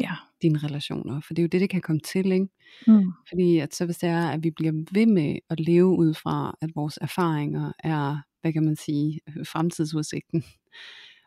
ja. 0.00 0.12
dine 0.42 0.58
relationer. 0.58 1.20
For 1.20 1.34
det 1.34 1.42
er 1.42 1.44
jo 1.44 1.48
det, 1.48 1.60
det 1.60 1.70
kan 1.70 1.80
komme 1.80 2.00
til. 2.00 2.32
Ikke? 2.32 2.48
Mm. 2.86 3.12
Fordi 3.28 3.58
at 3.58 3.74
så 3.74 3.84
hvis 3.84 3.98
det 3.98 4.08
er, 4.08 4.28
at 4.28 4.44
vi 4.44 4.50
bliver 4.50 4.72
ved 4.92 5.06
med 5.06 5.38
at 5.50 5.60
leve 5.60 5.98
ud 5.98 6.14
fra, 6.14 6.54
at 6.60 6.70
vores 6.74 6.98
erfaringer 7.00 7.72
er, 7.78 8.18
hvad 8.40 8.52
kan 8.52 8.64
man 8.64 8.76
sige, 8.76 9.20
fremtidsudsigten, 9.46 10.44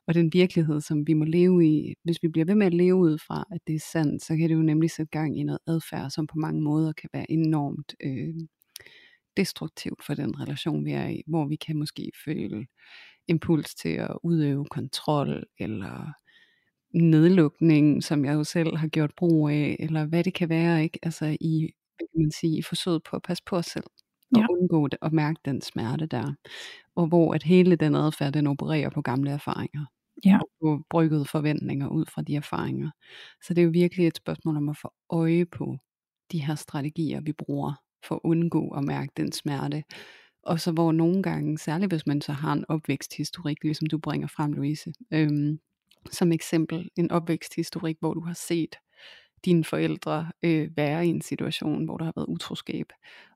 og 0.07 0.13
den 0.13 0.33
virkelighed, 0.33 0.81
som 0.81 1.07
vi 1.07 1.13
må 1.13 1.25
leve 1.25 1.67
i, 1.67 1.95
hvis 2.03 2.23
vi 2.23 2.27
bliver 2.27 2.45
ved 2.45 2.55
med 2.55 2.65
at 2.65 2.73
leve 2.73 2.95
ud 2.95 3.17
fra, 3.17 3.45
at 3.51 3.61
det 3.67 3.75
er 3.75 3.85
sandt, 3.91 4.23
så 4.23 4.37
kan 4.37 4.49
det 4.49 4.55
jo 4.55 4.61
nemlig 4.61 4.91
sætte 4.91 5.09
gang 5.11 5.39
i 5.39 5.43
noget 5.43 5.59
adfærd, 5.67 6.09
som 6.09 6.27
på 6.27 6.37
mange 6.37 6.61
måder 6.61 6.93
kan 6.93 7.09
være 7.13 7.31
enormt 7.31 7.95
øh, 8.03 8.35
destruktivt 9.37 10.05
for 10.05 10.13
den 10.13 10.39
relation, 10.39 10.85
vi 10.85 10.91
er 10.91 11.07
i, 11.07 11.23
hvor 11.27 11.47
vi 11.47 11.55
kan 11.55 11.77
måske 11.77 12.11
føle 12.25 12.65
impuls 13.27 13.75
til 13.75 13.89
at 13.89 14.17
udøve 14.23 14.65
kontrol, 14.65 15.43
eller 15.59 16.13
nedlukning, 16.93 18.03
som 18.03 18.25
jeg 18.25 18.33
jo 18.33 18.43
selv 18.43 18.77
har 18.77 18.87
gjort 18.87 19.11
brug 19.17 19.49
af, 19.49 19.75
eller 19.79 20.05
hvad 20.05 20.23
det 20.23 20.33
kan 20.33 20.49
være, 20.49 20.83
ikke? 20.83 20.99
Altså 21.03 21.37
i, 21.41 21.73
hvad 21.97 22.07
kan 22.07 22.21
man 22.21 22.31
sige, 22.31 22.57
i 22.57 22.61
forsøget 22.61 23.03
på 23.03 23.15
at 23.15 23.21
passe 23.21 23.43
på 23.45 23.55
os 23.55 23.65
selv, 23.65 23.85
og 24.35 24.41
ja. 24.41 24.45
undgå 24.49 24.87
det, 24.87 24.99
og 25.01 25.13
mærke 25.13 25.39
den 25.45 25.61
smerte 25.61 26.05
der. 26.05 26.33
Og 26.95 27.07
hvor 27.07 27.33
at 27.33 27.43
hele 27.43 27.75
den 27.75 27.95
adfærd, 27.95 28.33
den 28.33 28.47
opererer 28.47 28.89
på 28.89 29.01
gamle 29.01 29.31
erfaringer. 29.31 29.85
Ja. 30.25 30.37
Og 30.37 30.49
på 30.61 30.83
bryggede 30.89 31.25
forventninger 31.25 31.87
ud 31.87 32.05
fra 32.05 32.21
de 32.21 32.35
erfaringer. 32.35 32.89
Så 33.41 33.53
det 33.53 33.61
er 33.61 33.65
jo 33.65 33.71
virkelig 33.71 34.07
et 34.07 34.17
spørgsmål 34.17 34.57
om 34.57 34.69
at 34.69 34.77
få 34.77 34.93
øje 35.09 35.45
på 35.45 35.77
de 36.31 36.45
her 36.45 36.55
strategier, 36.55 37.21
vi 37.21 37.33
bruger, 37.33 37.73
for 38.07 38.15
at 38.15 38.21
undgå 38.23 38.69
at 38.69 38.83
mærke 38.83 39.11
den 39.17 39.31
smerte. 39.31 39.83
Og 40.43 40.59
så 40.59 40.71
hvor 40.71 40.91
nogle 40.91 41.23
gange, 41.23 41.57
særligt 41.57 41.91
hvis 41.91 42.07
man 42.07 42.21
så 42.21 42.31
har 42.31 42.53
en 42.53 42.65
opvæksthistorik, 42.69 43.63
ligesom 43.63 43.87
du 43.87 43.97
bringer 43.97 44.27
frem, 44.27 44.53
Louise, 44.53 44.93
øhm, 45.11 45.59
som 46.11 46.31
eksempel 46.31 46.89
en 46.95 47.11
opvæksthistorik, 47.11 47.97
hvor 47.99 48.13
du 48.13 48.19
har 48.19 48.33
set 48.33 48.75
dine 49.45 49.63
forældre 49.63 50.31
øh, 50.43 50.77
være 50.77 51.07
i 51.07 51.09
en 51.09 51.21
situation, 51.21 51.85
hvor 51.85 51.97
der 51.97 52.05
har 52.05 52.13
været 52.15 52.27
utroskab, 52.27 52.85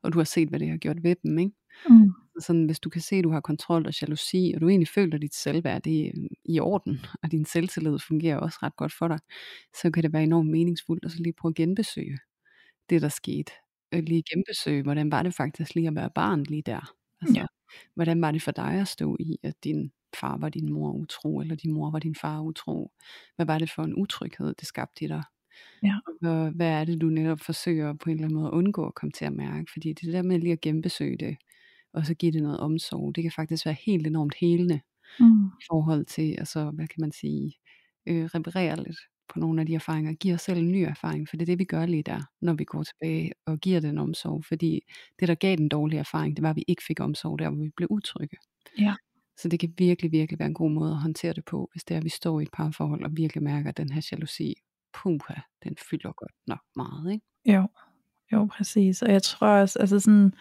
og 0.04 0.13
du 0.13 0.18
har 0.18 0.24
set, 0.24 0.50
hvad 0.50 0.60
det 0.60 0.70
har 0.70 0.78
gjort 0.78 1.04
ved 1.04 1.15
dem, 1.24 1.39
ikke? 1.39 1.52
Mm. 1.89 2.13
Sådan, 2.39 2.65
hvis 2.65 2.80
du 2.80 2.89
kan 2.89 3.02
se, 3.02 3.15
at 3.15 3.23
du 3.23 3.32
har 3.32 3.39
kontrol 3.39 3.88
og 3.88 4.02
jalousi, 4.02 4.52
og 4.56 4.62
du 4.62 4.69
egentlig 4.69 4.88
føler, 4.88 5.15
at 5.15 5.21
dit 5.21 5.36
selvværd 5.36 5.82
det 5.82 6.08
er 6.08 6.12
i 6.45 6.60
orden, 6.60 6.99
og 7.23 7.32
din 7.32 7.45
selvtillid 7.45 7.99
fungerer 7.99 8.38
også 8.38 8.60
ret 8.63 8.75
godt 8.75 8.93
for 8.93 9.08
dig, 9.08 9.19
så 9.82 9.91
kan 9.91 10.04
det 10.04 10.13
være 10.13 10.23
enormt 10.23 10.49
meningsfuldt 10.49 11.06
at 11.06 11.12
så 11.12 11.17
lige 11.17 11.34
prøve 11.34 11.49
at 11.52 11.56
genbesøge 11.56 12.17
det, 12.89 13.02
der 13.02 13.10
skete. 13.10 13.52
Øh, 13.91 14.04
lige 14.04 14.23
genbesøge, 14.34 14.84
hvordan 14.84 15.12
var 15.12 15.23
det 15.23 15.34
faktisk 15.34 15.75
lige 15.75 15.88
at 15.88 15.95
være 15.95 16.10
barn 16.15 16.43
lige 16.43 16.62
der? 16.65 16.93
Altså, 17.21 17.39
ja. 17.39 17.45
Hvordan 17.95 18.21
var 18.21 18.32
det 18.32 18.41
for 18.41 18.52
dig 18.52 18.73
at 18.73 18.88
stå 18.88 19.17
i, 19.19 19.38
at 19.43 19.63
din 19.63 19.91
far 20.15 20.38
var 20.38 20.49
din 20.49 20.73
mor 20.73 20.91
utro, 20.91 21.39
eller 21.39 21.56
din 21.56 21.73
mor 21.73 21.91
var 21.91 21.99
din 21.99 22.15
far 22.15 22.41
utro. 22.41 22.91
Hvad 23.36 23.45
var 23.45 23.60
det 23.60 23.71
for 23.71 23.84
en 23.84 23.95
utryghed, 23.95 24.56
det 24.60 24.67
skabte 24.67 25.06
i 25.06 25.08
dig? 25.08 25.23
Ja. 25.84 25.95
Og 26.23 26.52
hvad 26.52 26.67
er 26.67 26.86
det, 26.86 27.02
du 27.02 27.06
netop 27.06 27.39
forsøger 27.39 27.93
på 27.93 28.10
en 28.10 28.15
eller 28.15 28.25
anden 28.25 28.39
måde 28.39 28.47
at 28.47 28.54
undgå 28.54 28.88
at 28.88 28.95
komme 28.95 29.12
til 29.12 29.25
at 29.25 29.34
mærke? 29.34 29.71
Fordi 29.71 29.93
det 29.93 30.13
der 30.13 30.21
med 30.21 30.39
lige 30.39 30.52
at 30.52 30.62
genbesøge 30.62 31.17
det, 31.17 31.38
og 31.93 32.06
så 32.06 32.13
give 32.13 32.32
det 32.32 32.43
noget 32.43 32.60
omsorg, 32.60 33.15
det 33.15 33.23
kan 33.23 33.32
faktisk 33.32 33.65
være 33.65 33.75
helt 33.86 34.08
enormt 34.08 34.36
helende 34.39 34.80
mm. 35.19 35.45
i 35.45 35.63
forhold 35.71 36.06
til, 36.06 36.36
altså, 36.38 36.71
hvad 36.71 36.88
kan 36.88 37.02
man 37.02 37.12
sige, 37.12 37.54
øh, 38.06 38.25
reparere 38.25 38.84
lidt 38.84 38.97
på 39.30 39.39
nogle 39.39 39.62
af 39.62 39.67
de 39.67 39.75
erfaringer, 39.75 40.13
giver 40.13 40.36
os 40.36 40.41
selv 40.41 40.60
en 40.60 40.71
ny 40.71 40.78
erfaring, 40.78 41.30
for 41.30 41.38
det 41.38 41.41
er 41.41 41.45
det, 41.45 41.60
vi 41.60 41.63
gør 41.63 41.86
lige 41.86 42.04
der, 42.04 42.21
når 42.41 42.54
vi 42.54 42.63
går 42.63 42.84
tilbage 42.84 43.32
og 43.45 43.60
giver 43.60 43.80
den 43.80 43.97
omsorg, 43.97 44.45
fordi 44.45 44.82
det, 45.19 45.28
der 45.28 45.36
gav 45.36 45.56
den 45.56 45.69
dårlige 45.69 45.99
erfaring, 45.99 46.36
det 46.36 46.43
var, 46.43 46.49
at 46.49 46.56
vi 46.56 46.63
ikke 46.67 46.84
fik 46.88 46.99
omsorg 46.99 47.39
der, 47.39 47.49
hvor 47.49 47.63
vi 47.63 47.69
blev 47.75 47.88
utrygge. 47.91 48.38
Ja. 48.80 48.95
Så 49.38 49.49
det 49.49 49.60
kan 49.60 49.73
virkelig, 49.78 50.12
virkelig 50.12 50.39
være 50.39 50.47
en 50.47 50.54
god 50.54 50.71
måde 50.71 50.91
at 50.91 50.97
håndtere 50.97 51.34
det 51.34 51.45
på, 51.45 51.69
hvis 51.71 51.84
det 51.84 51.95
er, 51.95 51.97
at 51.97 52.04
vi 52.04 52.10
står 52.10 52.39
i 52.39 52.43
et 52.43 52.52
parforhold 52.54 53.04
og 53.04 53.12
virkelig 53.13 53.43
mærker, 53.43 53.69
at 53.69 53.78
den 53.78 53.91
her 53.91 54.08
jalousi, 54.12 54.56
puha, 54.93 55.34
den 55.63 55.75
fylder 55.89 56.12
godt 56.12 56.32
nok 56.47 56.60
meget, 56.75 57.13
ikke? 57.13 57.25
Jo, 57.45 57.67
jo, 58.32 58.45
præcis. 58.45 59.02
Og 59.02 59.12
jeg 59.12 59.23
tror 59.23 59.47
også, 59.47 59.80
altså 59.80 59.99
sådan, 59.99 60.34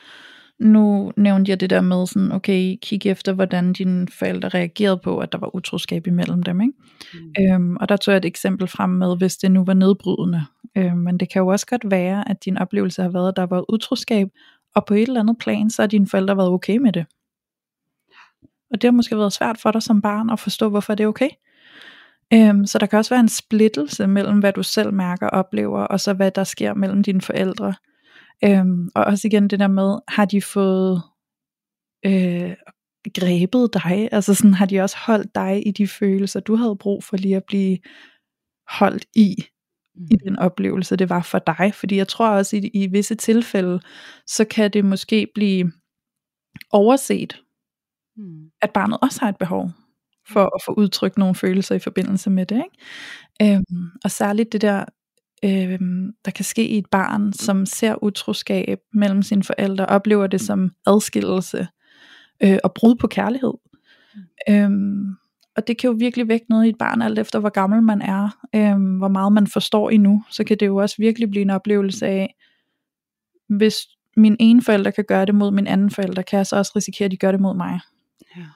nu 0.58 1.12
nævnte 1.16 1.50
jeg 1.50 1.60
det 1.60 1.70
der 1.70 1.80
med 1.80 2.06
sådan, 2.06 2.32
okay, 2.32 2.76
kig 2.82 3.06
efter, 3.06 3.32
hvordan 3.32 3.72
dine 3.72 4.06
forældre 4.18 4.48
reagerede 4.48 5.00
på, 5.04 5.18
at 5.18 5.32
der 5.32 5.38
var 5.38 5.56
utroskab 5.56 6.06
imellem 6.06 6.42
dem, 6.42 6.60
ikke? 6.60 6.72
Mm. 7.14 7.54
Øhm, 7.54 7.76
og 7.76 7.88
der 7.88 7.96
tog 7.96 8.12
jeg 8.12 8.18
et 8.18 8.24
eksempel 8.24 8.68
frem 8.68 8.90
med, 8.90 9.16
hvis 9.16 9.36
det 9.36 9.50
nu 9.50 9.64
var 9.64 9.74
nedbrydende. 9.74 10.44
Øhm, 10.76 10.96
men 10.96 11.20
det 11.20 11.32
kan 11.32 11.40
jo 11.40 11.46
også 11.46 11.66
godt 11.66 11.90
være, 11.90 12.30
at 12.30 12.44
din 12.44 12.58
oplevelse 12.58 13.02
har 13.02 13.08
været, 13.08 13.28
at 13.28 13.36
der 13.36 13.46
var 13.46 13.72
utroskab, 13.72 14.28
og 14.74 14.86
på 14.86 14.94
et 14.94 15.02
eller 15.02 15.20
andet 15.20 15.38
plan, 15.38 15.70
så 15.70 15.82
har 15.82 15.86
dine 15.86 16.06
forældre 16.06 16.36
været 16.36 16.48
okay 16.48 16.76
med 16.76 16.92
det. 16.92 17.06
Og 18.70 18.82
det 18.82 18.84
har 18.84 18.92
måske 18.92 19.16
været 19.16 19.32
svært 19.32 19.58
for 19.58 19.70
dig 19.70 19.82
som 19.82 20.02
barn 20.02 20.30
at 20.30 20.40
forstå, 20.40 20.68
hvorfor 20.68 20.94
det 20.94 21.04
er 21.04 21.08
okay. 21.08 21.28
Øhm, 22.34 22.66
så 22.66 22.78
der 22.78 22.86
kan 22.86 22.98
også 22.98 23.14
være 23.14 23.20
en 23.20 23.28
splittelse 23.28 24.06
mellem, 24.06 24.38
hvad 24.38 24.52
du 24.52 24.62
selv 24.62 24.92
mærker 24.92 25.26
og 25.26 25.38
oplever, 25.38 25.80
og 25.80 26.00
så 26.00 26.12
hvad 26.12 26.30
der 26.30 26.44
sker 26.44 26.74
mellem 26.74 27.02
dine 27.02 27.20
forældre. 27.20 27.74
Øhm, 28.44 28.88
og 28.94 29.04
også 29.04 29.28
igen 29.28 29.48
det 29.48 29.60
der 29.60 29.68
med, 29.68 29.98
har 30.08 30.24
de 30.24 30.42
fået 30.42 31.02
øh, 32.06 32.56
grebet 33.14 33.74
dig? 33.74 34.08
Altså 34.12 34.34
sådan, 34.34 34.54
har 34.54 34.66
de 34.66 34.80
også 34.80 34.96
holdt 35.06 35.34
dig 35.34 35.66
i 35.66 35.70
de 35.70 35.88
følelser, 35.88 36.40
du 36.40 36.56
havde 36.56 36.76
brug 36.76 37.04
for 37.04 37.16
lige 37.16 37.36
at 37.36 37.44
blive 37.46 37.78
holdt 38.68 39.06
i, 39.14 39.36
mm. 39.94 40.04
i 40.10 40.16
den 40.24 40.38
oplevelse, 40.38 40.96
det 40.96 41.08
var 41.10 41.22
for 41.22 41.38
dig? 41.38 41.74
Fordi 41.74 41.96
jeg 41.96 42.08
tror 42.08 42.28
også, 42.28 42.56
i, 42.56 42.70
i 42.74 42.86
visse 42.86 43.14
tilfælde, 43.14 43.80
så 44.26 44.44
kan 44.44 44.70
det 44.70 44.84
måske 44.84 45.28
blive 45.34 45.72
overset, 46.70 47.42
mm. 48.16 48.50
at 48.62 48.70
barnet 48.74 48.98
også 49.02 49.20
har 49.20 49.28
et 49.28 49.38
behov 49.38 49.70
for 50.28 50.44
at 50.56 50.62
få 50.66 50.72
udtrykt 50.72 51.18
nogle 51.18 51.34
følelser 51.34 51.74
i 51.74 51.78
forbindelse 51.78 52.30
med 52.30 52.46
det. 52.46 52.64
Ikke? 52.64 53.54
Øhm, 53.56 53.90
og 54.04 54.10
særligt 54.10 54.52
det 54.52 54.62
der, 54.62 54.84
øh, 55.44 55.78
der 56.24 56.30
kan 56.30 56.44
ske 56.44 56.68
i 56.68 56.78
et 56.78 56.86
barn, 56.90 57.32
som 57.32 57.66
ser 57.66 58.04
utroskab 58.04 58.78
mellem 58.92 59.22
sine 59.22 59.44
forældre, 59.44 59.86
oplever 59.86 60.26
det 60.26 60.40
som 60.40 60.70
adskillelse 60.86 61.68
øh, 62.42 62.58
og 62.64 62.74
brud 62.74 62.94
på 62.94 63.06
kærlighed. 63.06 63.54
Mm. 64.14 64.54
Øhm, 64.54 65.16
og 65.56 65.66
det 65.66 65.78
kan 65.78 65.90
jo 65.90 65.96
virkelig 65.98 66.28
vække 66.28 66.46
noget 66.48 66.66
i 66.66 66.68
et 66.68 66.78
barn, 66.78 67.02
alt 67.02 67.18
efter 67.18 67.38
hvor 67.38 67.48
gammel 67.48 67.82
man 67.82 68.02
er, 68.02 68.28
øhm, 68.54 68.98
hvor 68.98 69.08
meget 69.08 69.32
man 69.32 69.46
forstår 69.46 69.90
endnu, 69.90 70.24
så 70.30 70.44
kan 70.44 70.56
det 70.60 70.66
jo 70.66 70.76
også 70.76 70.96
virkelig 70.98 71.30
blive 71.30 71.42
en 71.42 71.50
oplevelse 71.50 72.06
af, 72.06 72.34
hvis 73.48 73.76
min 74.16 74.36
ene 74.40 74.62
forælder 74.62 74.90
kan 74.90 75.04
gøre 75.04 75.26
det 75.26 75.34
mod 75.34 75.50
min 75.50 75.66
anden 75.66 75.90
forælder, 75.90 76.22
kan 76.22 76.36
jeg 76.36 76.46
så 76.46 76.56
også 76.56 76.72
risikere, 76.76 77.04
at 77.04 77.10
de 77.10 77.16
gør 77.16 77.32
det 77.32 77.40
mod 77.40 77.56
mig. 77.56 77.80
Ja. 78.36 78.46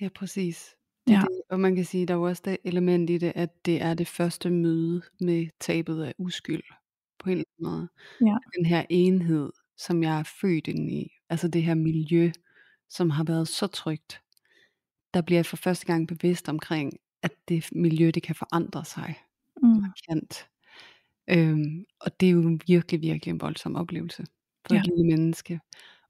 Ja, 0.00 0.08
præcis. 0.14 0.74
Det 1.06 1.12
Ja. 1.12 1.20
det. 1.20 1.42
Og 1.50 1.60
man 1.60 1.76
kan 1.76 1.84
sige, 1.84 2.06
der 2.06 2.14
er 2.14 2.18
jo 2.18 2.24
også 2.24 2.42
det 2.44 2.56
element 2.64 3.10
i 3.10 3.18
det, 3.18 3.32
at 3.34 3.66
det 3.66 3.82
er 3.82 3.94
det 3.94 4.08
første 4.08 4.50
møde 4.50 5.02
med 5.20 5.46
tabet 5.60 6.02
af 6.02 6.14
uskyld 6.18 6.62
på 7.18 7.30
en 7.30 7.32
eller 7.38 7.44
anden 7.58 7.72
måde. 7.72 7.88
Ja. 8.30 8.36
Den 8.56 8.66
her 8.66 8.84
enhed, 8.90 9.52
som 9.76 10.02
jeg 10.02 10.18
er 10.18 10.22
født 10.40 10.68
ind 10.68 10.90
i, 10.92 11.10
altså 11.30 11.48
det 11.48 11.62
her 11.62 11.74
miljø, 11.74 12.30
som 12.90 13.10
har 13.10 13.24
været 13.24 13.48
så 13.48 13.66
trygt, 13.66 14.22
der 15.14 15.22
bliver 15.22 15.38
jeg 15.38 15.46
for 15.46 15.56
første 15.56 15.86
gang 15.86 16.08
bevidst 16.08 16.48
omkring, 16.48 16.92
at 17.22 17.32
det 17.48 17.68
miljø, 17.72 18.10
det 18.14 18.22
kan 18.22 18.34
forandre 18.34 18.84
sig 18.84 19.14
Mm. 19.62 19.68
markant. 19.68 20.48
Øhm, 21.30 21.84
og 22.00 22.20
det 22.20 22.26
er 22.28 22.32
jo 22.32 22.58
virkelig, 22.66 23.00
virkelig 23.02 23.32
en 23.32 23.40
voldsom 23.40 23.76
oplevelse 23.76 24.24
for 24.66 24.74
Ja. 24.74 24.80
et 24.80 24.86
lille 24.86 25.04
menneske. 25.06 25.60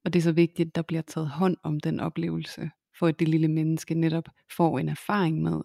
Og 0.05 0.13
det 0.13 0.19
er 0.19 0.23
så 0.23 0.33
vigtigt, 0.33 0.69
at 0.69 0.75
der 0.75 0.83
bliver 0.83 1.03
taget 1.03 1.29
hånd 1.31 1.57
om 1.63 1.81
den 1.81 2.01
oplevelse, 2.01 2.71
for 2.99 3.07
at 3.07 3.19
det 3.19 3.29
lille 3.29 3.49
menneske 3.49 3.95
netop 3.95 4.29
får 4.57 4.79
en 4.79 4.89
erfaring 4.89 5.43
med, 5.43 5.61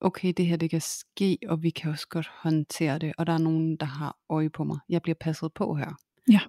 okay, 0.00 0.32
det 0.36 0.46
her 0.46 0.56
det 0.56 0.70
kan 0.70 0.80
ske, 0.80 1.38
og 1.48 1.62
vi 1.62 1.70
kan 1.70 1.90
også 1.90 2.08
godt 2.08 2.30
håndtere 2.42 2.98
det, 2.98 3.12
og 3.18 3.26
der 3.26 3.32
er 3.32 3.38
nogen, 3.38 3.76
der 3.76 3.86
har 3.86 4.16
øje 4.28 4.50
på 4.50 4.64
mig. 4.64 4.78
Jeg 4.88 5.02
bliver 5.02 5.16
passet 5.20 5.52
på 5.54 5.74
her. 5.74 5.94
Ja. 6.30 6.40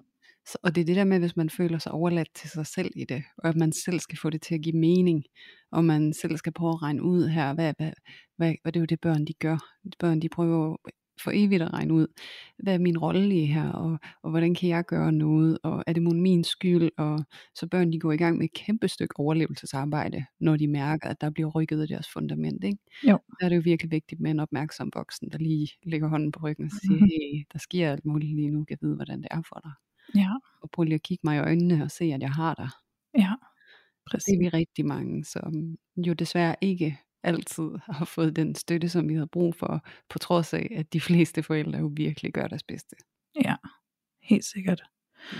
Så, 0.46 0.58
og 0.62 0.74
det 0.74 0.80
er 0.80 0.84
det 0.84 0.96
der 0.96 1.04
med, 1.04 1.18
hvis 1.18 1.36
man 1.36 1.50
føler 1.50 1.78
sig 1.78 1.92
overladt 1.92 2.28
til 2.34 2.50
sig 2.50 2.66
selv 2.66 2.90
i 2.96 3.04
det, 3.04 3.22
og 3.38 3.48
at 3.48 3.56
man 3.56 3.72
selv 3.72 4.00
skal 4.00 4.18
få 4.18 4.30
det 4.30 4.42
til 4.42 4.54
at 4.54 4.62
give 4.62 4.76
mening, 4.76 5.24
og 5.72 5.84
man 5.84 6.12
selv 6.12 6.36
skal 6.36 6.52
prøve 6.52 6.72
at 6.72 6.82
regne 6.82 7.02
ud 7.02 7.28
her, 7.28 7.54
hvad, 7.54 7.74
hvad, 7.78 7.92
hvad, 8.36 8.54
og 8.64 8.74
det 8.74 8.80
er 8.80 8.82
jo 8.82 8.86
det 8.86 9.00
børn 9.00 9.24
de 9.24 9.32
gør. 9.32 9.58
Børn 9.98 10.20
de 10.20 10.28
prøver 10.28 10.76
for 11.22 11.30
evigt 11.34 11.62
at 11.62 11.72
regne 11.72 11.94
ud, 11.94 12.06
hvad 12.58 12.74
er 12.74 12.78
min 12.78 12.98
rolle 12.98 13.42
i 13.42 13.46
her, 13.46 13.68
og, 13.72 13.98
og 14.22 14.30
hvordan 14.30 14.54
kan 14.54 14.68
jeg 14.68 14.84
gøre 14.84 15.12
noget, 15.12 15.58
og 15.62 15.84
er 15.86 15.92
det 15.92 16.02
mon 16.02 16.20
min 16.22 16.44
skyld, 16.44 16.90
og 16.98 17.24
så 17.54 17.66
børn 17.66 17.92
de 17.92 18.00
går 18.00 18.12
i 18.12 18.16
gang 18.16 18.38
med 18.38 18.44
et 18.44 18.52
kæmpe 18.52 18.88
stykke 18.88 19.18
overlevelsesarbejde, 19.18 20.24
når 20.40 20.56
de 20.56 20.68
mærker, 20.68 21.08
at 21.08 21.20
der 21.20 21.30
bliver 21.30 21.48
rykket 21.50 21.84
i 21.84 21.86
deres 21.92 22.08
fundament. 22.12 22.64
Ikke? 22.64 22.78
Jo. 23.08 23.18
Der 23.40 23.44
er 23.44 23.48
det 23.48 23.56
jo 23.56 23.62
virkelig 23.64 23.90
vigtigt 23.90 24.20
med 24.20 24.30
en 24.30 24.40
opmærksom 24.40 24.90
voksen, 24.94 25.30
der 25.32 25.38
lige 25.38 25.68
lægger 25.82 26.08
hånden 26.08 26.32
på 26.32 26.40
ryggen 26.46 26.64
og 26.64 26.70
siger, 26.70 27.00
Mhm. 27.00 27.08
hey, 27.08 27.44
der 27.52 27.58
sker 27.58 27.92
alt 27.92 28.04
muligt 28.04 28.34
lige 28.34 28.50
nu, 28.50 28.64
kan 28.64 28.78
vide, 28.80 28.96
hvordan 28.96 29.18
det 29.22 29.28
er 29.30 29.42
for 29.48 29.60
dig. 29.64 29.72
Ja, 30.20 30.30
Og 30.62 30.70
prøv 30.70 30.84
lige 30.84 30.94
at 30.94 31.02
kigge 31.02 31.20
mig 31.24 31.36
i 31.36 31.40
øjnene 31.40 31.82
og 31.84 31.90
se, 31.90 32.04
at 32.04 32.20
jeg 32.22 32.30
har 32.30 32.54
dig. 32.54 32.68
ja. 33.22 33.32
Det 34.04 34.10
Præcis. 34.10 34.34
er 34.34 34.38
vi 34.38 34.48
rigtig 34.48 34.86
mange, 34.86 35.24
som 35.24 35.76
jo 35.96 36.12
desværre 36.12 36.56
ikke 36.60 36.98
altid 37.22 37.70
har 37.84 38.04
fået 38.04 38.36
den 38.36 38.54
støtte, 38.54 38.88
som 38.88 39.08
vi 39.08 39.14
havde 39.14 39.26
brug 39.26 39.54
for, 39.54 39.84
på 40.08 40.18
trods 40.18 40.54
af, 40.54 40.72
at 40.76 40.92
de 40.92 41.00
fleste 41.00 41.42
forældre 41.42 41.78
jo 41.78 41.90
virkelig 41.96 42.32
gør 42.32 42.46
deres 42.46 42.62
bedste. 42.62 42.96
Ja, 43.44 43.54
helt 44.22 44.44
sikkert. 44.44 44.82
Mm. 45.32 45.38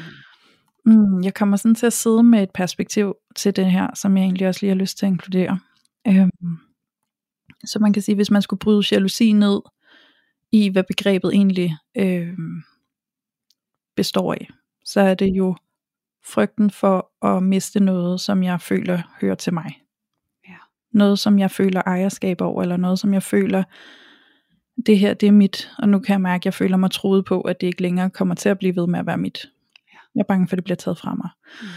Mm, 0.84 1.22
jeg 1.22 1.34
kommer 1.34 1.56
sådan 1.56 1.74
til 1.74 1.86
at 1.86 1.92
sidde 1.92 2.22
med 2.22 2.42
et 2.42 2.50
perspektiv 2.50 3.14
til 3.36 3.56
det 3.56 3.70
her, 3.70 3.94
som 3.94 4.16
jeg 4.16 4.24
egentlig 4.24 4.48
også 4.48 4.60
lige 4.62 4.70
har 4.70 4.76
lyst 4.76 4.98
til 4.98 5.06
at 5.06 5.12
inkludere. 5.12 5.60
Øhm, 6.06 6.58
så 7.64 7.78
man 7.78 7.92
kan 7.92 8.02
sige, 8.02 8.14
hvis 8.14 8.30
man 8.30 8.42
skulle 8.42 8.60
bryde 8.60 8.82
jalousi 8.92 9.32
ned 9.32 9.60
i, 10.52 10.68
hvad 10.68 10.84
begrebet 10.88 11.34
egentlig 11.34 11.76
øhm, 11.96 12.62
består 13.96 14.32
af, 14.32 14.48
så 14.84 15.00
er 15.00 15.14
det 15.14 15.26
jo 15.26 15.56
frygten 16.24 16.70
for 16.70 17.26
at 17.26 17.42
miste 17.42 17.80
noget, 17.80 18.20
som 18.20 18.42
jeg 18.42 18.60
føler 18.60 19.02
hører 19.20 19.34
til 19.34 19.54
mig. 19.54 19.81
Noget, 20.94 21.18
som 21.18 21.38
jeg 21.38 21.50
føler 21.50 21.82
ejerskab 21.86 22.40
over, 22.40 22.62
eller 22.62 22.76
noget, 22.76 22.98
som 22.98 23.14
jeg 23.14 23.22
føler, 23.22 23.62
det 24.86 24.98
her, 24.98 25.14
det 25.14 25.26
er 25.26 25.32
mit, 25.32 25.70
og 25.78 25.88
nu 25.88 25.98
kan 25.98 26.12
jeg 26.12 26.20
mærke, 26.20 26.42
at 26.42 26.44
jeg 26.44 26.54
føler 26.54 26.76
mig 26.76 26.90
troet 26.90 27.24
på, 27.24 27.40
at 27.40 27.60
det 27.60 27.66
ikke 27.66 27.82
længere 27.82 28.10
kommer 28.10 28.34
til 28.34 28.48
at 28.48 28.58
blive 28.58 28.76
ved 28.76 28.86
med 28.86 28.98
at 28.98 29.06
være 29.06 29.18
mit. 29.18 29.44
Ja. 29.92 29.98
Jeg 30.14 30.20
er 30.20 30.24
bange 30.28 30.48
for, 30.48 30.54
at 30.54 30.56
det 30.56 30.64
bliver 30.64 30.76
taget 30.76 30.98
fra 30.98 31.14
mig. 31.14 31.30
Mm. 31.62 31.68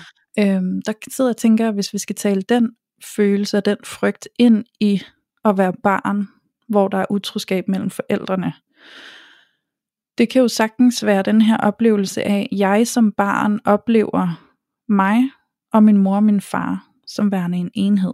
Øhm, 0.43 0.81
der 0.85 0.93
sidder 1.11 1.29
jeg 1.29 1.33
og 1.33 1.37
tænker, 1.37 1.71
hvis 1.71 1.93
vi 1.93 1.97
skal 1.97 2.15
tale 2.15 2.41
den 2.41 2.71
følelse 3.15 3.57
og 3.57 3.65
den 3.65 3.77
frygt 3.83 4.27
ind 4.39 4.65
i 4.79 5.01
at 5.45 5.57
være 5.57 5.73
barn, 5.83 6.27
hvor 6.67 6.87
der 6.87 6.97
er 6.97 7.05
utroskab 7.09 7.67
mellem 7.67 7.89
forældrene. 7.89 8.53
Det 10.17 10.29
kan 10.29 10.41
jo 10.41 10.47
sagtens 10.47 11.05
være 11.05 11.21
den 11.21 11.41
her 11.41 11.57
oplevelse 11.57 12.23
af, 12.23 12.47
at 12.51 12.59
jeg 12.59 12.87
som 12.87 13.11
barn 13.11 13.59
oplever 13.65 14.47
mig 14.89 15.29
og 15.73 15.83
min 15.83 15.97
mor 15.97 16.15
og 16.15 16.23
min 16.23 16.41
far 16.41 16.87
som 17.07 17.31
værende 17.31 17.57
en 17.57 17.71
enhed. 17.73 18.13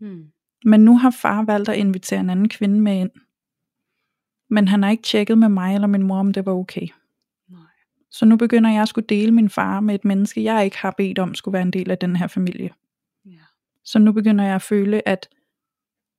Mm. 0.00 0.26
Men 0.64 0.80
nu 0.80 0.98
har 0.98 1.10
far 1.10 1.42
valgt 1.42 1.68
at 1.68 1.76
invitere 1.76 2.20
en 2.20 2.30
anden 2.30 2.48
kvinde 2.48 2.80
med 2.80 3.00
ind. 3.00 3.10
Men 4.50 4.68
han 4.68 4.82
har 4.82 4.90
ikke 4.90 5.02
tjekket 5.02 5.38
med 5.38 5.48
mig 5.48 5.74
eller 5.74 5.86
min 5.86 6.02
mor, 6.02 6.18
om 6.18 6.32
det 6.32 6.46
var 6.46 6.52
okay. 6.52 6.88
Nej. 7.48 7.60
Så 8.10 8.24
nu 8.26 8.36
begynder 8.36 8.70
jeg 8.70 8.82
at 8.82 8.88
skulle 8.88 9.06
dele 9.06 9.32
min 9.32 9.50
far 9.50 9.80
med 9.80 9.94
et 9.94 10.04
menneske, 10.04 10.44
jeg 10.44 10.64
ikke 10.64 10.78
har 10.78 10.94
bedt 10.96 11.18
om 11.18 11.34
skulle 11.34 11.52
være 11.52 11.62
en 11.62 11.70
del 11.70 11.90
af 11.90 11.98
den 11.98 12.16
her 12.16 12.26
familie. 12.26 12.70
Ja. 13.26 13.40
Så 13.84 13.98
nu 13.98 14.12
begynder 14.12 14.44
jeg 14.44 14.54
at 14.54 14.62
føle, 14.62 15.08
at 15.08 15.28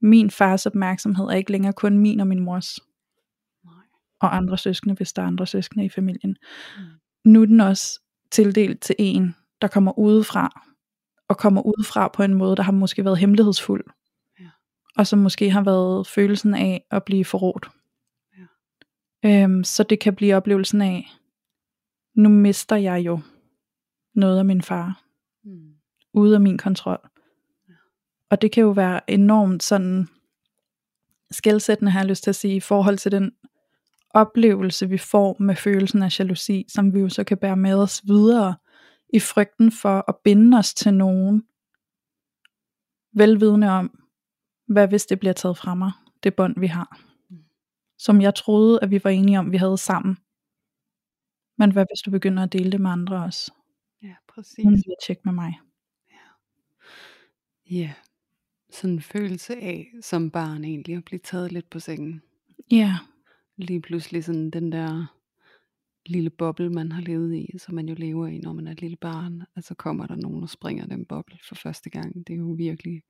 min 0.02 0.32
fars 0.32 0.66
opmærksomhed 0.66 1.26
er 1.26 1.36
ikke 1.36 1.52
længere 1.52 1.74
kun 1.74 1.98
min 1.98 2.20
og 2.20 2.28
min 2.28 2.40
mors 2.40 2.80
Nej. 3.66 3.74
og 4.20 4.36
andre 4.36 4.58
søskende, 4.58 4.96
hvis 4.96 5.14
der 5.14 5.22
er 5.22 5.28
andre 5.28 5.48
søskende 5.48 5.86
i 5.86 5.90
familien. 5.90 6.38
Mm. 6.78 6.84
Nu 7.32 7.42
er 7.42 7.46
den 7.46 7.62
også 7.62 8.00
tildelt 8.32 8.82
til 8.82 8.96
en, 9.00 9.36
der 9.62 9.68
kommer 9.68 10.00
udefra, 10.00 10.71
og 11.32 11.38
kommer 11.38 11.62
udefra 11.62 12.08
på 12.08 12.24
en 12.24 12.34
måde, 12.34 12.56
der 12.56 12.64
har 12.64 12.72
måske 12.72 13.06
været 13.06 13.18
hemmelighedsfuld. 13.18 13.84
Ja. 14.40 14.50
Og 14.98 15.08
som 15.08 15.20
måske 15.20 15.50
har 15.52 15.64
været 15.64 16.08
følelsen 16.08 16.54
af 16.54 16.86
at 16.92 17.04
blive 17.04 17.26
forrådt. 17.26 17.70
Ja. 19.24 19.44
Øhm, 19.44 19.64
så 19.64 19.84
det 19.84 20.00
kan 20.00 20.16
blive 20.16 20.36
oplevelsen 20.36 20.82
af, 20.82 21.08
nu 22.16 22.30
mister 22.30 22.76
jeg 22.76 23.06
jo 23.06 23.20
noget 24.16 24.40
af 24.40 24.46
min 24.46 24.62
far, 24.62 25.04
Mm. 25.44 25.74
ude 26.14 26.36
af 26.36 26.42
min 26.42 26.58
kontrol. 26.58 27.00
Og 28.30 28.42
det 28.42 28.52
kan 28.52 28.62
jo 28.62 28.70
være 28.70 29.12
enormt 29.12 29.64
sådan 29.64 30.08
skældsættende, 31.32 31.92
har 31.92 32.00
jeg 32.00 32.08
lyst 32.10 32.24
til 32.24 32.32
at 32.32 32.36
sige, 32.36 32.56
i 32.56 32.60
forhold 32.60 32.98
til 32.98 33.12
den 33.12 33.32
oplevelse, 34.10 34.90
vi 34.90 34.98
får 34.98 35.36
med 35.40 35.56
følelsen 35.56 36.04
af 36.04 36.20
jalousi, 36.20 36.66
som 36.70 36.94
vi 36.94 37.00
jo 37.00 37.10
så 37.10 37.24
kan 37.24 37.38
bære 37.38 37.58
med 37.58 37.74
os 37.74 38.02
videre 38.08 38.56
i 39.14 39.20
frygten 39.20 39.72
for 39.72 40.10
at 40.10 40.16
binde 40.24 40.58
os 40.58 40.74
til 40.74 40.94
nogen, 40.94 41.44
velvidende 43.14 43.70
om, 43.70 44.04
hvad 44.68 44.88
hvis 44.88 45.06
det 45.06 45.20
bliver 45.20 45.34
taget 45.34 45.58
fra 45.58 45.76
mig, 45.76 45.92
det 46.24 46.36
bånd 46.36 46.60
vi 46.60 46.68
har. 46.68 47.02
Som 47.98 48.22
jeg 48.22 48.36
troede, 48.36 48.80
at 48.82 48.92
vi 48.92 49.04
var 49.04 49.10
enige 49.10 49.40
om, 49.40 49.52
vi 49.52 49.58
havde 49.58 49.78
sammen. 49.78 50.18
Men 51.58 51.72
hvad 51.72 51.86
hvis 51.92 52.02
du 52.02 52.12
begynder 52.12 52.44
at 52.44 52.54
dele 52.54 52.72
det 52.72 52.82
med 52.82 52.92
andre 52.92 53.24
også? 53.24 53.54
Ja, 54.04 54.16
præcis. 54.28 54.58
Lige 54.58 54.92
at 54.92 55.04
tjekke 55.06 55.22
med 55.26 55.34
mig. 55.34 55.60
Ja, 57.70 57.94
sådan 58.72 58.94
en 58.94 59.02
følelse 59.02 59.56
af, 59.56 59.88
som 60.02 60.32
barn 60.32 60.64
egentlig, 60.64 60.96
at 60.96 61.06
blive 61.06 61.20
taget 61.20 61.52
lidt 61.52 61.70
på 61.70 61.80
sengen. 61.80 62.22
Ja, 62.72 62.98
Lige 63.62 63.82
pludselig 63.82 64.24
sådan 64.24 64.50
den 64.50 64.72
der 64.72 65.06
lille 66.06 66.30
boble, 66.30 66.70
man 66.70 66.92
har 66.92 67.02
levet 67.02 67.36
i, 67.36 67.58
som 67.58 67.76
man 67.76 67.90
jo 67.90 67.96
lever 67.96 68.28
i, 68.28 68.38
når 68.38 68.54
man 68.54 68.68
er 68.68 68.72
et 68.72 68.82
lille 68.82 68.98
barn. 68.98 69.44
Altså 69.56 69.76
kommer 69.76 70.08
der 70.08 70.16
nogen, 70.16 70.44
og 70.44 70.50
springer 70.50 70.86
den 70.86 71.06
boble 71.06 71.40
for 71.48 71.56
første 71.56 71.90
gang. 71.90 72.28
Det 72.28 72.34
er 72.34 72.38
jo 72.38 72.56
virkelig, 72.58 73.04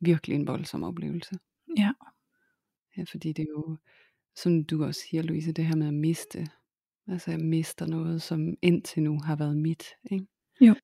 virkelig 0.00 0.34
en 0.34 0.46
voldsom 0.46 0.82
oplevelse. 0.82 1.34
ja, 1.76 1.92
Ja, 2.96 3.02
fordi 3.02 3.32
det 3.32 3.42
er 3.42 3.50
jo, 3.50 3.76
som 4.36 4.64
du 4.64 4.84
også 4.84 5.00
siger, 5.10 5.22
Louise, 5.22 5.52
det 5.52 5.66
her 5.66 5.76
med 5.76 5.86
at 5.86 5.94
miste. 5.94 6.46
Altså 7.08 7.30
jeg 7.30 7.40
mister 7.40 7.86
noget, 7.86 8.22
som 8.22 8.54
indtil 8.62 9.02
nu 9.02 9.20
har 9.24 9.36
været 9.36 9.56
mit. 9.56 9.84
Ikke? 10.10 10.26
Jo. 10.60 10.74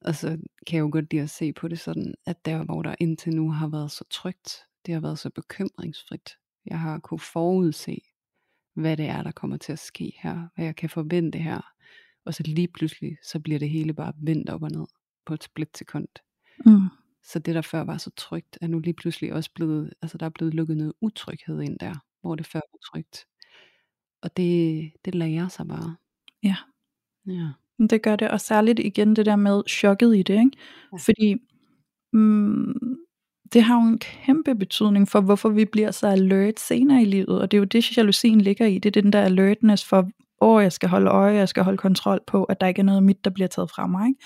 Og 0.00 0.14
så 0.14 0.28
kan 0.66 0.76
jeg 0.76 0.80
jo 0.82 0.88
godt 0.92 1.12
lide 1.12 1.22
at 1.22 1.30
se 1.30 1.52
på 1.52 1.68
det 1.68 1.78
sådan, 1.78 2.14
at 2.26 2.44
der 2.44 2.64
hvor 2.64 2.82
der 2.82 2.94
indtil 3.00 3.36
nu 3.36 3.50
har 3.50 3.68
været 3.68 3.90
så 3.90 4.04
trygt, 4.10 4.66
det 4.86 4.94
har 4.94 5.00
været 5.00 5.18
så 5.18 5.30
bekymringsfrit. 5.30 6.30
Jeg 6.66 6.80
har 6.80 6.98
kunne 6.98 7.20
forudse, 7.20 8.00
hvad 8.76 8.96
det 8.96 9.06
er, 9.06 9.22
der 9.22 9.30
kommer 9.32 9.56
til 9.56 9.72
at 9.72 9.78
ske 9.78 10.12
her, 10.22 10.48
hvad 10.54 10.64
jeg 10.64 10.76
kan 10.76 10.90
forvente 10.90 11.38
her. 11.38 11.60
Og 12.24 12.34
så 12.34 12.42
lige 12.46 12.68
pludselig, 12.68 13.16
så 13.22 13.40
bliver 13.40 13.58
det 13.58 13.70
hele 13.70 13.94
bare 13.94 14.12
vendt 14.22 14.50
op 14.50 14.62
og 14.62 14.70
ned 14.70 14.86
på 15.26 15.34
et 15.34 15.42
splitsekund. 15.44 16.08
mm, 16.66 16.88
Så 17.22 17.38
det 17.38 17.54
der 17.54 17.62
før 17.62 17.80
var 17.84 17.96
så 17.98 18.10
trygt, 18.16 18.58
er 18.60 18.66
nu 18.66 18.78
lige 18.78 18.94
pludselig 18.94 19.32
også 19.32 19.50
blevet, 19.54 19.92
altså 20.02 20.18
der 20.18 20.26
er 20.26 20.30
blevet 20.30 20.54
lukket 20.54 20.76
noget 20.76 20.92
utryghed 21.00 21.60
ind 21.60 21.78
der, 21.78 21.94
hvor 22.20 22.34
det 22.34 22.46
før 22.46 22.60
var 22.72 22.78
trygt. 22.92 23.26
Og 24.22 24.36
det, 24.36 24.92
det 25.04 25.14
lærer 25.14 25.48
sig 25.48 25.68
bare. 25.68 25.96
Ja. 26.42 26.56
Ja. 27.26 27.48
Det 27.90 28.02
gør 28.02 28.16
det, 28.16 28.30
og 28.30 28.40
særligt 28.40 28.78
igen 28.78 29.16
det 29.16 29.26
der 29.26 29.36
med 29.36 29.62
chokket 29.68 30.16
i 30.16 30.22
det, 30.22 30.34
ikke? 30.34 30.50
Ja. 30.92 30.96
Fordi 30.98 31.36
mm, 32.12 32.96
det 33.52 33.62
har 33.62 33.74
jo 33.74 33.88
en 33.88 33.98
kæmpe 33.98 34.54
betydning 34.54 35.08
for, 35.08 35.20
hvorfor 35.20 35.48
vi 35.48 35.64
bliver 35.64 35.90
så 35.90 36.06
alert 36.06 36.60
senere 36.60 37.02
i 37.02 37.04
livet, 37.04 37.40
og 37.40 37.50
det 37.50 37.56
er 37.56 37.58
jo 37.58 37.64
det, 37.64 37.96
jalousien 37.96 38.40
ligger 38.40 38.66
i, 38.66 38.78
det 38.78 38.96
er 38.96 39.02
den 39.02 39.12
der 39.12 39.22
alertness 39.22 39.84
for, 39.84 40.08
åh, 40.40 40.62
jeg 40.62 40.72
skal 40.72 40.88
holde 40.88 41.10
øje, 41.10 41.34
jeg 41.34 41.48
skal 41.48 41.62
holde 41.62 41.78
kontrol 41.78 42.20
på, 42.26 42.44
at 42.44 42.60
der 42.60 42.66
ikke 42.66 42.78
er 42.78 42.84
noget 42.84 43.02
mit, 43.02 43.24
der 43.24 43.30
bliver 43.30 43.48
taget 43.48 43.70
fra 43.70 43.86
mig, 43.86 44.08
ikke? 44.08 44.20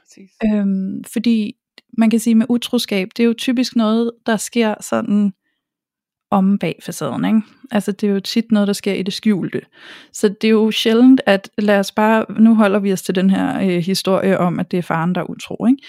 Præcis. 0.00 0.30
Øhm, 0.44 1.04
fordi 1.12 1.56
man 1.98 2.10
kan 2.10 2.20
sige 2.20 2.34
med 2.34 2.46
utroskab, 2.48 3.08
det 3.16 3.22
er 3.22 3.26
jo 3.26 3.34
typisk 3.38 3.76
noget, 3.76 4.10
der 4.26 4.36
sker 4.36 4.74
sådan 4.80 5.32
om 6.30 6.58
bag 6.58 6.78
facaden, 6.82 7.24
ikke? 7.24 7.40
Altså 7.70 7.92
det 7.92 8.08
er 8.08 8.12
jo 8.12 8.20
tit 8.20 8.52
noget, 8.52 8.66
der 8.66 8.72
sker 8.72 8.92
i 8.92 9.02
det 9.02 9.14
skjulte. 9.14 9.60
Så 10.12 10.28
det 10.28 10.44
er 10.44 10.52
jo 10.52 10.70
sjældent, 10.70 11.20
at 11.26 11.50
lad 11.58 11.78
os 11.78 11.92
bare, 11.92 12.24
nu 12.40 12.54
holder 12.54 12.78
vi 12.78 12.92
os 12.92 13.02
til 13.02 13.14
den 13.14 13.30
her 13.30 13.60
øh, 13.60 13.78
historie 13.82 14.38
om, 14.38 14.60
at 14.60 14.70
det 14.70 14.78
er 14.78 14.82
faren, 14.82 15.14
der 15.14 15.20
er 15.20 15.30
utro, 15.30 15.66
ikke? 15.66 15.82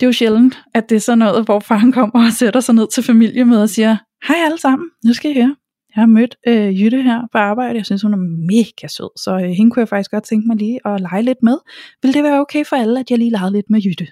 Det 0.00 0.06
er 0.06 0.08
jo 0.08 0.12
sjældent, 0.12 0.58
at 0.74 0.90
det 0.90 0.96
er 0.96 1.00
sådan 1.00 1.18
noget, 1.18 1.44
hvor 1.44 1.60
faren 1.60 1.92
kommer 1.92 2.26
og 2.26 2.32
sætter 2.32 2.60
sig 2.60 2.74
ned 2.74 2.88
til 2.88 3.02
familiemøde 3.02 3.62
og 3.62 3.68
siger, 3.68 3.96
hej 4.28 4.36
alle 4.44 4.58
sammen, 4.58 4.88
nu 5.04 5.12
skal 5.12 5.30
I 5.30 5.34
høre. 5.34 5.56
Jeg 5.96 6.02
har 6.02 6.06
mødt 6.06 6.36
øh, 6.46 6.82
Jytte 6.82 7.02
her 7.02 7.20
på 7.32 7.38
arbejde, 7.38 7.76
jeg 7.76 7.86
synes 7.86 8.02
hun 8.02 8.12
er 8.12 8.46
mega 8.52 8.88
sød, 8.88 9.18
så 9.18 9.34
øh, 9.34 9.50
hende 9.50 9.70
kunne 9.70 9.80
jeg 9.80 9.88
faktisk 9.88 10.10
godt 10.10 10.24
tænke 10.24 10.46
mig 10.48 10.56
lige 10.56 10.80
at 10.84 11.00
lege 11.00 11.22
lidt 11.22 11.42
med. 11.42 11.58
Vil 12.02 12.14
det 12.14 12.24
være 12.24 12.40
okay 12.40 12.64
for 12.64 12.76
alle, 12.76 13.00
at 13.00 13.10
jeg 13.10 13.18
lige 13.18 13.30
legede 13.30 13.52
lidt 13.52 13.70
med 13.70 13.80
Jytte? 13.80 14.06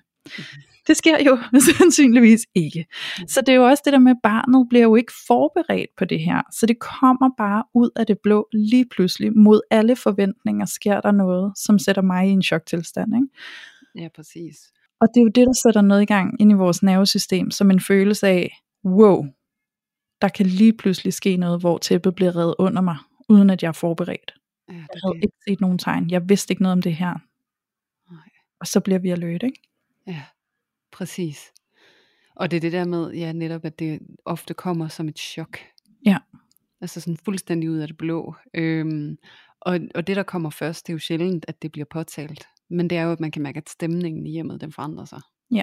Det 0.87 0.97
sker 0.97 1.25
jo 1.27 1.39
sandsynligvis 1.79 2.41
ikke. 2.55 2.87
Så 3.29 3.41
det 3.41 3.53
er 3.53 3.57
jo 3.57 3.67
også 3.67 3.83
det 3.85 3.93
der 3.93 3.99
med, 3.99 4.11
at 4.11 4.21
barnet 4.23 4.67
bliver 4.69 4.83
jo 4.83 4.97
ikke 4.97 5.13
forberedt 5.27 5.91
på 5.99 6.05
det 6.05 6.21
her. 6.21 6.43
Så 6.53 6.67
det 6.67 6.79
kommer 6.79 7.31
bare 7.39 7.65
ud 7.75 7.91
af 7.97 8.07
det 8.07 8.19
blå 8.23 8.49
lige 8.53 8.87
pludselig. 8.91 9.37
Mod 9.37 9.61
alle 9.71 9.97
forventninger 9.97 10.67
sker 10.67 11.01
der 11.01 11.13
noget, 11.13 11.53
som 11.57 11.79
sætter 11.79 12.03
mig 12.03 12.29
i 12.29 12.31
en 12.31 12.43
choktilstand. 12.43 13.15
Ikke? 13.15 14.05
Ja, 14.05 14.09
præcis. 14.17 14.57
Og 15.01 15.09
det 15.15 15.21
er 15.21 15.25
jo 15.25 15.29
det, 15.35 15.47
der 15.47 15.53
sætter 15.63 15.81
noget 15.81 16.03
i 16.03 16.05
gang 16.05 16.41
ind 16.41 16.51
i 16.51 16.55
vores 16.55 16.83
nervesystem, 16.83 17.51
som 17.51 17.71
en 17.71 17.81
følelse 17.81 18.29
af, 18.29 18.51
wow, 18.85 19.27
der 20.23 20.29
kan 20.29 20.47
lige 20.47 20.73
pludselig 20.77 21.13
ske 21.13 21.37
noget, 21.37 21.61
hvor 21.61 21.79
tæppet 21.79 22.15
bliver 22.15 22.37
reddet 22.37 22.55
under 22.59 22.83
mig, 22.83 22.97
uden 23.29 23.51
at 23.51 23.63
jeg 23.63 23.69
er 23.69 23.73
forberedt. 23.73 24.35
Ja, 24.69 24.73
Jeg 24.75 24.87
havde 25.05 25.15
det. 25.15 25.23
ikke 25.23 25.37
set 25.49 25.61
nogen 25.61 25.79
tegn. 25.79 26.11
Jeg 26.11 26.29
vidste 26.29 26.53
ikke 26.53 26.63
noget 26.63 26.73
om 26.73 26.83
det 26.83 26.95
her. 26.97 27.15
Nej. 28.13 28.29
Og 28.61 28.67
så 28.67 28.81
bliver 28.81 28.99
vi 28.99 29.11
alert, 29.11 29.43
ikke? 29.43 29.63
Ja, 30.07 30.23
præcis. 30.93 31.39
Og 32.37 32.51
det 32.51 32.57
er 32.57 32.61
det 32.61 32.73
der 32.73 32.85
med, 32.85 33.13
ja, 33.13 33.33
netop 33.33 33.65
at 33.65 33.79
det 33.79 33.99
ofte 34.25 34.55
kommer 34.55 34.89
som 34.89 35.09
et 35.09 35.19
chok. 35.19 35.59
Ja. 36.07 36.19
Altså 36.81 37.01
sådan 37.01 37.17
fuldstændig 37.17 37.71
ud 37.71 37.79
af 37.79 37.87
det 37.89 37.97
blå. 37.97 38.35
Øhm, 38.55 39.19
og, 39.61 39.81
og 39.95 40.07
det 40.07 40.17
der 40.17 40.23
kommer 40.23 40.51
først, 40.51 40.87
det 40.87 40.93
er 40.93 40.95
jo 40.95 40.99
sjældent, 40.99 41.45
at 41.49 41.63
det 41.63 41.73
bliver 41.73 41.85
påtalt. 41.91 42.49
Men 42.71 42.91
det 42.91 42.99
er 42.99 43.03
jo, 43.03 43.13
at 43.13 43.21
man 43.21 43.31
kan 43.31 43.43
mærke, 43.43 43.57
at 43.57 43.69
stemningen 43.69 44.27
i 44.27 44.31
hjemmet, 44.31 44.61
den 44.61 44.73
forandrer 44.73 45.05
sig. 45.05 45.21
Ja. 45.51 45.63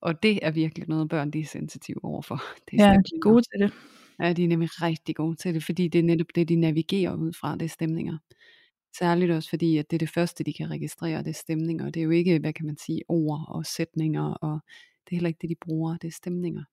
Og 0.00 0.22
det 0.22 0.38
er 0.42 0.50
virkelig 0.50 0.88
noget, 0.88 1.08
børn 1.08 1.30
de 1.30 1.40
er 1.40 1.46
sensitive 1.46 2.04
overfor. 2.04 2.42
Det 2.70 2.80
er 2.80 2.84
Ja, 2.84 2.92
de 2.92 3.16
er 3.16 3.20
gode 3.20 3.42
til 3.42 3.60
det. 3.60 3.72
Ja, 4.20 4.32
de 4.32 4.44
er 4.44 4.48
nemlig 4.48 4.82
rigtig 4.82 5.16
gode 5.16 5.36
til 5.36 5.54
det, 5.54 5.64
fordi 5.64 5.88
det 5.88 5.98
er 5.98 6.02
netop 6.02 6.26
det, 6.34 6.48
de 6.48 6.56
navigerer 6.56 7.14
ud 7.14 7.32
fra, 7.32 7.52
det 7.56 7.62
er 7.62 7.68
stemninger. 7.68 8.18
Særligt 8.98 9.30
også 9.30 9.50
fordi, 9.50 9.76
at 9.76 9.90
det 9.90 9.96
er 9.96 9.98
det 9.98 10.10
første, 10.10 10.44
de 10.44 10.52
kan 10.52 10.70
registrere, 10.70 11.18
det 11.18 11.28
er 11.28 11.32
stemninger. 11.34 11.90
Det 11.90 12.00
er 12.00 12.04
jo 12.04 12.10
ikke, 12.10 12.38
hvad 12.38 12.52
kan 12.52 12.66
man 12.66 12.76
sige, 12.78 13.02
ord 13.08 13.44
og 13.48 13.66
sætninger, 13.66 14.24
og 14.24 14.60
det 15.04 15.12
er 15.12 15.16
heller 15.16 15.28
ikke 15.28 15.38
det, 15.42 15.50
de 15.50 15.54
bruger, 15.60 15.96
det 15.96 16.08
er 16.08 16.12
stemninger. 16.12 16.64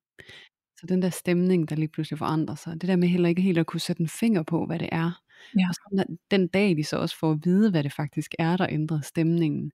Så 0.79 0.85
den 0.87 1.01
der 1.01 1.09
stemning, 1.09 1.69
der 1.69 1.75
lige 1.75 1.87
pludselig 1.87 2.17
forandrer 2.17 2.55
sig, 2.55 2.81
det 2.81 2.87
der 2.87 2.95
med 2.95 3.07
heller 3.07 3.29
ikke 3.29 3.41
helt 3.41 3.57
at 3.57 3.65
kunne 3.65 3.79
sætte 3.79 4.01
en 4.01 4.09
finger 4.09 4.43
på, 4.43 4.65
hvad 4.65 4.79
det 4.79 4.89
er. 4.91 5.21
Ja. 5.59 5.67
Og 5.69 5.75
så 5.75 6.15
den 6.31 6.47
dag, 6.47 6.77
de 6.77 6.83
så 6.83 6.97
også 6.97 7.17
får 7.19 7.31
at 7.31 7.39
vide, 7.43 7.71
hvad 7.71 7.83
det 7.83 7.93
faktisk 7.93 8.35
er, 8.39 8.57
der 8.57 8.67
ændrer 8.69 9.01
stemningen, 9.01 9.71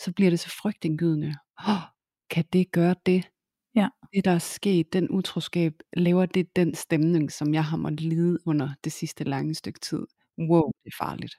så 0.00 0.12
bliver 0.12 0.30
det 0.30 0.40
så 0.40 0.50
frygtindgydende. 0.62 1.34
Oh, 1.68 1.82
kan 2.30 2.44
det 2.52 2.72
gøre 2.72 2.94
det? 3.06 3.28
Ja. 3.74 3.88
Det, 4.14 4.24
der 4.24 4.30
er 4.30 4.38
sket, 4.38 4.92
den 4.92 5.10
utroskab, 5.10 5.72
laver 5.96 6.26
det 6.26 6.56
den 6.56 6.74
stemning, 6.74 7.32
som 7.32 7.54
jeg 7.54 7.64
har 7.64 7.76
måttet 7.76 8.00
lide 8.00 8.38
under 8.46 8.68
det 8.84 8.92
sidste 8.92 9.24
lange 9.24 9.54
stykke 9.54 9.80
tid. 9.80 10.06
Wow, 10.38 10.70
det 10.84 10.92
er 10.92 11.04
farligt. 11.04 11.34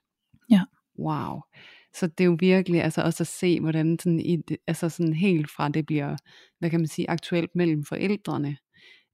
Ja. 0.50 0.62
Wow. 1.00 1.42
Så 1.94 2.08
det 2.08 2.24
er 2.24 2.26
jo 2.26 2.38
virkelig 2.40 2.84
altså 2.84 3.02
også 3.02 3.24
at 3.24 3.28
se, 3.28 3.60
hvordan 3.60 4.00
sådan, 4.00 4.20
i 4.20 4.38
altså 4.68 4.90
sådan 4.90 5.14
helt 5.14 5.52
fra 5.52 5.70
det 5.70 5.86
bliver, 5.86 6.16
hvad 6.60 6.70
kan 6.70 6.80
man 6.80 6.88
sige, 6.88 7.10
aktuelt 7.10 7.56
mellem 7.56 7.84
forældrene, 7.84 8.58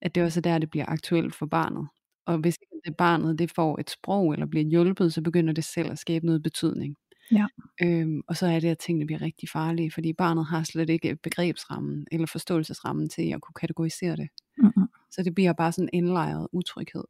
at 0.02 0.16
det 0.16 0.24
også 0.24 0.40
er 0.40 0.42
der, 0.42 0.58
det 0.58 0.70
bliver 0.70 0.86
aktuelt 0.88 1.36
for 1.36 1.46
barnet. 1.46 1.88
Og 2.26 2.38
hvis 2.38 2.58
det 2.86 2.98
barnet 2.98 3.40
det 3.40 3.52
får 3.52 3.80
et 3.80 3.90
sprog 3.90 4.34
eller 4.34 4.46
bliver 4.46 4.66
hjulpet, 4.66 5.14
så 5.14 5.22
begynder 5.22 5.54
det 5.54 5.64
selv 5.64 5.92
at 5.92 6.00
skabe 6.00 6.26
noget 6.26 6.44
betydning. 6.44 6.96
Ja. 7.32 7.46
Øhm, 7.84 8.22
og 8.28 8.38
så 8.38 8.48
er 8.48 8.60
det, 8.60 8.68
at 8.68 8.80
tingene 8.80 9.06
bliver 9.06 9.22
rigtig 9.22 9.50
farlige, 9.50 9.92
fordi 9.92 10.14
barnet 10.14 10.46
har 10.46 10.64
slet 10.64 10.90
ikke 10.90 11.16
begrebsrammen 11.16 12.08
eller 12.12 12.28
forståelsesrammen 12.28 13.10
til 13.10 13.32
at 13.32 13.42
kunne 13.42 13.54
kategorisere 13.54 14.16
det. 14.16 14.30
Mm-hmm. 14.58 14.84
Så 15.12 15.24
det 15.24 15.36
bliver 15.36 15.54
bare 15.54 15.72
sådan 15.72 15.90
en 15.94 16.04
indlejret 16.06 16.48
utryghed, 16.52 17.04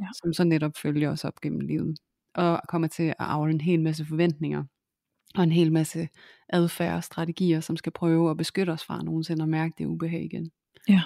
Ja. 0.00 0.06
som 0.22 0.32
så 0.32 0.44
netop 0.44 0.72
følger 0.82 1.10
os 1.10 1.24
op 1.24 1.40
gennem 1.40 1.60
livet. 1.60 1.98
Og 2.34 2.60
kommer 2.68 2.88
til 2.88 3.02
at 3.02 3.14
afle 3.18 3.52
en 3.52 3.60
hel 3.60 3.80
masse 3.80 4.04
forventninger, 4.04 4.64
og 5.34 5.42
en 5.42 5.52
hel 5.52 5.72
masse 5.72 6.08
adfærd 6.48 6.96
og 6.96 7.04
strategier, 7.04 7.60
som 7.60 7.76
skal 7.76 7.92
prøve 7.92 8.30
at 8.30 8.36
beskytte 8.36 8.70
os 8.70 8.84
fra 8.84 9.02
nogensinde 9.02 9.42
at 9.42 9.48
mærke 9.48 9.74
det 9.78 9.86
ubehag 9.86 10.24
igen. 10.24 10.50
Ja. 10.88 11.02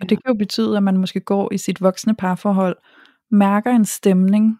Og 0.00 0.08
det 0.08 0.24
kan 0.24 0.34
jo 0.34 0.38
betyde, 0.38 0.76
at 0.76 0.82
man 0.82 0.96
måske 0.96 1.20
går 1.20 1.52
i 1.52 1.58
sit 1.58 1.80
voksne 1.80 2.14
parforhold, 2.16 2.76
mærker 3.30 3.70
en 3.70 3.84
stemning, 3.84 4.58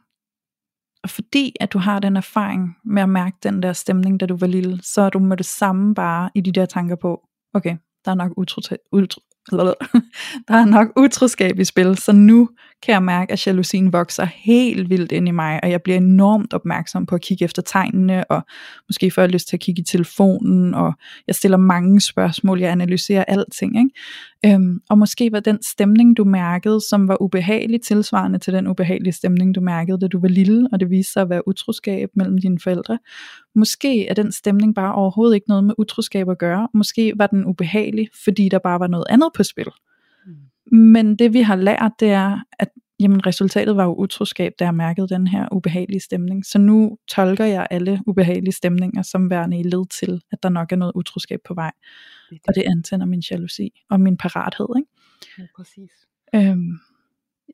og 1.02 1.10
fordi 1.10 1.56
at 1.60 1.72
du 1.72 1.78
har 1.78 1.98
den 1.98 2.16
erfaring 2.16 2.76
med 2.84 3.02
at 3.02 3.08
mærke 3.08 3.36
den 3.42 3.62
der 3.62 3.72
stemning, 3.72 4.20
da 4.20 4.26
du 4.26 4.36
var 4.36 4.46
lille, 4.46 4.82
så 4.82 5.00
er 5.00 5.10
du 5.10 5.18
med 5.18 5.36
det 5.36 5.46
samme 5.46 5.94
bare 5.94 6.30
i 6.34 6.40
de 6.40 6.52
der 6.52 6.66
tanker 6.66 6.96
på, 6.96 7.28
okay, 7.54 7.76
der 8.04 8.10
er 8.10 8.14
nok 8.14 8.32
utro, 8.36 8.60
utro, 8.92 9.20
der 10.48 10.54
er 10.54 10.64
nok 10.64 10.88
utroskab 10.96 11.58
i 11.58 11.64
spil, 11.64 11.98
så 11.98 12.12
nu 12.12 12.50
kan 12.82 12.92
jeg 12.92 13.02
mærke, 13.02 13.32
at 13.32 13.46
jalousien 13.46 13.92
vokser 13.92 14.24
helt 14.24 14.90
vildt 14.90 15.12
ind 15.12 15.28
i 15.28 15.30
mig, 15.30 15.60
og 15.62 15.70
jeg 15.70 15.82
bliver 15.82 15.96
enormt 15.96 16.54
opmærksom 16.54 17.06
på 17.06 17.14
at 17.14 17.20
kigge 17.20 17.44
efter 17.44 17.62
tegnene, 17.62 18.30
og 18.30 18.42
måske 18.88 19.10
får 19.10 19.22
jeg 19.22 19.30
lyst 19.30 19.48
til 19.48 19.56
at 19.56 19.60
kigge 19.60 19.80
i 19.80 19.84
telefonen, 19.84 20.74
og 20.74 20.92
jeg 21.26 21.34
stiller 21.34 21.56
mange 21.56 22.00
spørgsmål, 22.00 22.60
jeg 22.60 22.70
analyserer 22.70 23.24
alting, 23.24 23.78
ikke? 23.78 24.54
Øhm, 24.54 24.80
og 24.90 24.98
måske 24.98 25.32
var 25.32 25.40
den 25.40 25.58
stemning, 25.62 26.16
du 26.16 26.24
mærkede, 26.24 26.80
som 26.90 27.08
var 27.08 27.22
ubehagelig, 27.22 27.82
tilsvarende 27.82 28.38
til 28.38 28.52
den 28.52 28.66
ubehagelige 28.66 29.12
stemning, 29.12 29.54
du 29.54 29.60
mærkede, 29.60 30.00
da 30.00 30.06
du 30.06 30.20
var 30.20 30.28
lille, 30.28 30.68
og 30.72 30.80
det 30.80 30.90
viste 30.90 31.12
sig 31.12 31.22
at 31.22 31.30
være 31.30 31.48
utroskab 31.48 32.08
mellem 32.14 32.38
dine 32.38 32.58
forældre. 32.60 32.98
Måske 33.54 34.08
er 34.08 34.14
den 34.14 34.32
stemning 34.32 34.74
bare 34.74 34.94
overhovedet 34.94 35.34
ikke 35.34 35.48
noget 35.48 35.64
med 35.64 35.74
utroskab 35.78 36.28
at 36.28 36.38
gøre. 36.38 36.68
Måske 36.74 37.12
var 37.16 37.26
den 37.26 37.46
ubehagelig, 37.46 38.08
fordi 38.24 38.48
der 38.48 38.58
bare 38.58 38.80
var 38.80 38.86
noget 38.86 39.04
andet 39.10 39.30
på 39.36 39.42
spil. 39.42 39.68
Mm. 40.26 40.34
Men 40.72 41.16
det 41.16 41.32
vi 41.32 41.40
har 41.40 41.56
lært, 41.56 41.92
det 42.00 42.08
er, 42.08 42.38
at 42.58 42.68
jamen, 43.00 43.26
resultatet 43.26 43.76
var 43.76 43.84
jo 43.84 43.94
utroskab, 43.94 44.52
da 44.58 44.64
jeg 44.64 44.74
mærkede 44.74 45.08
den 45.08 45.26
her 45.26 45.48
ubehagelige 45.52 46.00
stemning. 46.00 46.46
Så 46.46 46.58
nu 46.58 46.98
tolker 47.08 47.44
jeg 47.44 47.66
alle 47.70 48.00
ubehagelige 48.06 48.52
stemninger 48.52 49.02
som 49.02 49.30
værende 49.30 49.60
i 49.60 49.62
led 49.62 49.88
til, 49.88 50.20
at 50.32 50.42
der 50.42 50.48
nok 50.48 50.72
er 50.72 50.76
noget 50.76 50.92
utroskab 50.94 51.40
på 51.44 51.54
vej. 51.54 51.72
Det 52.30 52.40
Og 52.48 52.54
det 52.54 52.62
antænder 52.62 53.06
min 53.06 53.22
jalousi 53.30 53.82
og 53.90 54.00
min 54.00 54.16
parathed. 54.16 54.68
Ikke? 54.76 54.90
Ja, 55.38 55.46
præcis. 55.56 55.90
Øhm, 56.34 56.78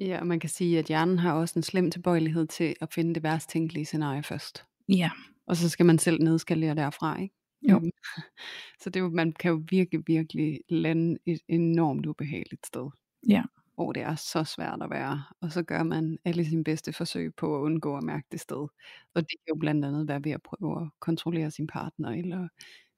Ja, 0.00 0.20
og 0.20 0.27
man 0.27 0.40
kan 0.40 0.50
sige, 0.50 0.79
at 0.79 0.85
hjernen 0.85 1.18
har 1.18 1.33
også 1.33 1.59
en 1.59 1.62
slem 1.62 1.90
tilbøjelighed 1.90 2.46
til 2.46 2.74
at 2.81 2.92
finde 2.92 3.14
det 3.14 3.22
værst 3.22 3.50
tænkelige 3.50 3.85
scenarie 3.85 4.22
først. 4.22 4.64
Ja. 4.88 5.11
Og 5.46 5.57
så 5.57 5.68
skal 5.68 5.87
man 5.87 5.98
selv 5.98 6.22
nedskalere 6.22 6.74
derfra, 6.74 7.20
ikke? 7.20 7.35
Jo. 7.70 7.90
Så 8.83 8.90
det 8.90 9.03
er 9.03 9.09
man 9.09 9.33
kan 9.33 9.50
jo 9.50 9.62
virkelig, 9.70 10.03
virkelig 10.07 10.61
lande 10.68 11.18
et 11.27 11.40
enormt 11.48 12.07
ubehageligt 12.07 12.66
sted. 12.66 12.90
Ja. 13.28 13.42
Hvor 13.74 13.92
det 13.92 14.02
er 14.02 14.14
så 14.14 14.44
svært 14.44 14.82
at 14.82 14.90
være. 14.90 15.22
Og 15.40 15.52
så 15.52 15.62
gør 15.62 15.82
man 15.82 16.18
alle 16.24 16.44
sine 16.44 16.64
bedste 16.64 16.92
forsøg 16.92 17.34
på 17.34 17.56
at 17.56 17.60
undgå 17.60 17.96
at 17.96 18.02
mærke 18.02 18.26
det 18.32 18.40
sted. 18.40 18.68
Og 19.14 19.22
det 19.22 19.28
kan 19.28 19.54
jo 19.54 19.56
blandt 19.60 19.84
andet 19.84 20.08
være 20.08 20.24
ved 20.24 20.32
at 20.32 20.42
prøve 20.42 20.82
at 20.82 20.88
kontrollere 21.00 21.50
sin 21.50 21.66
partner, 21.66 22.10
eller 22.10 22.48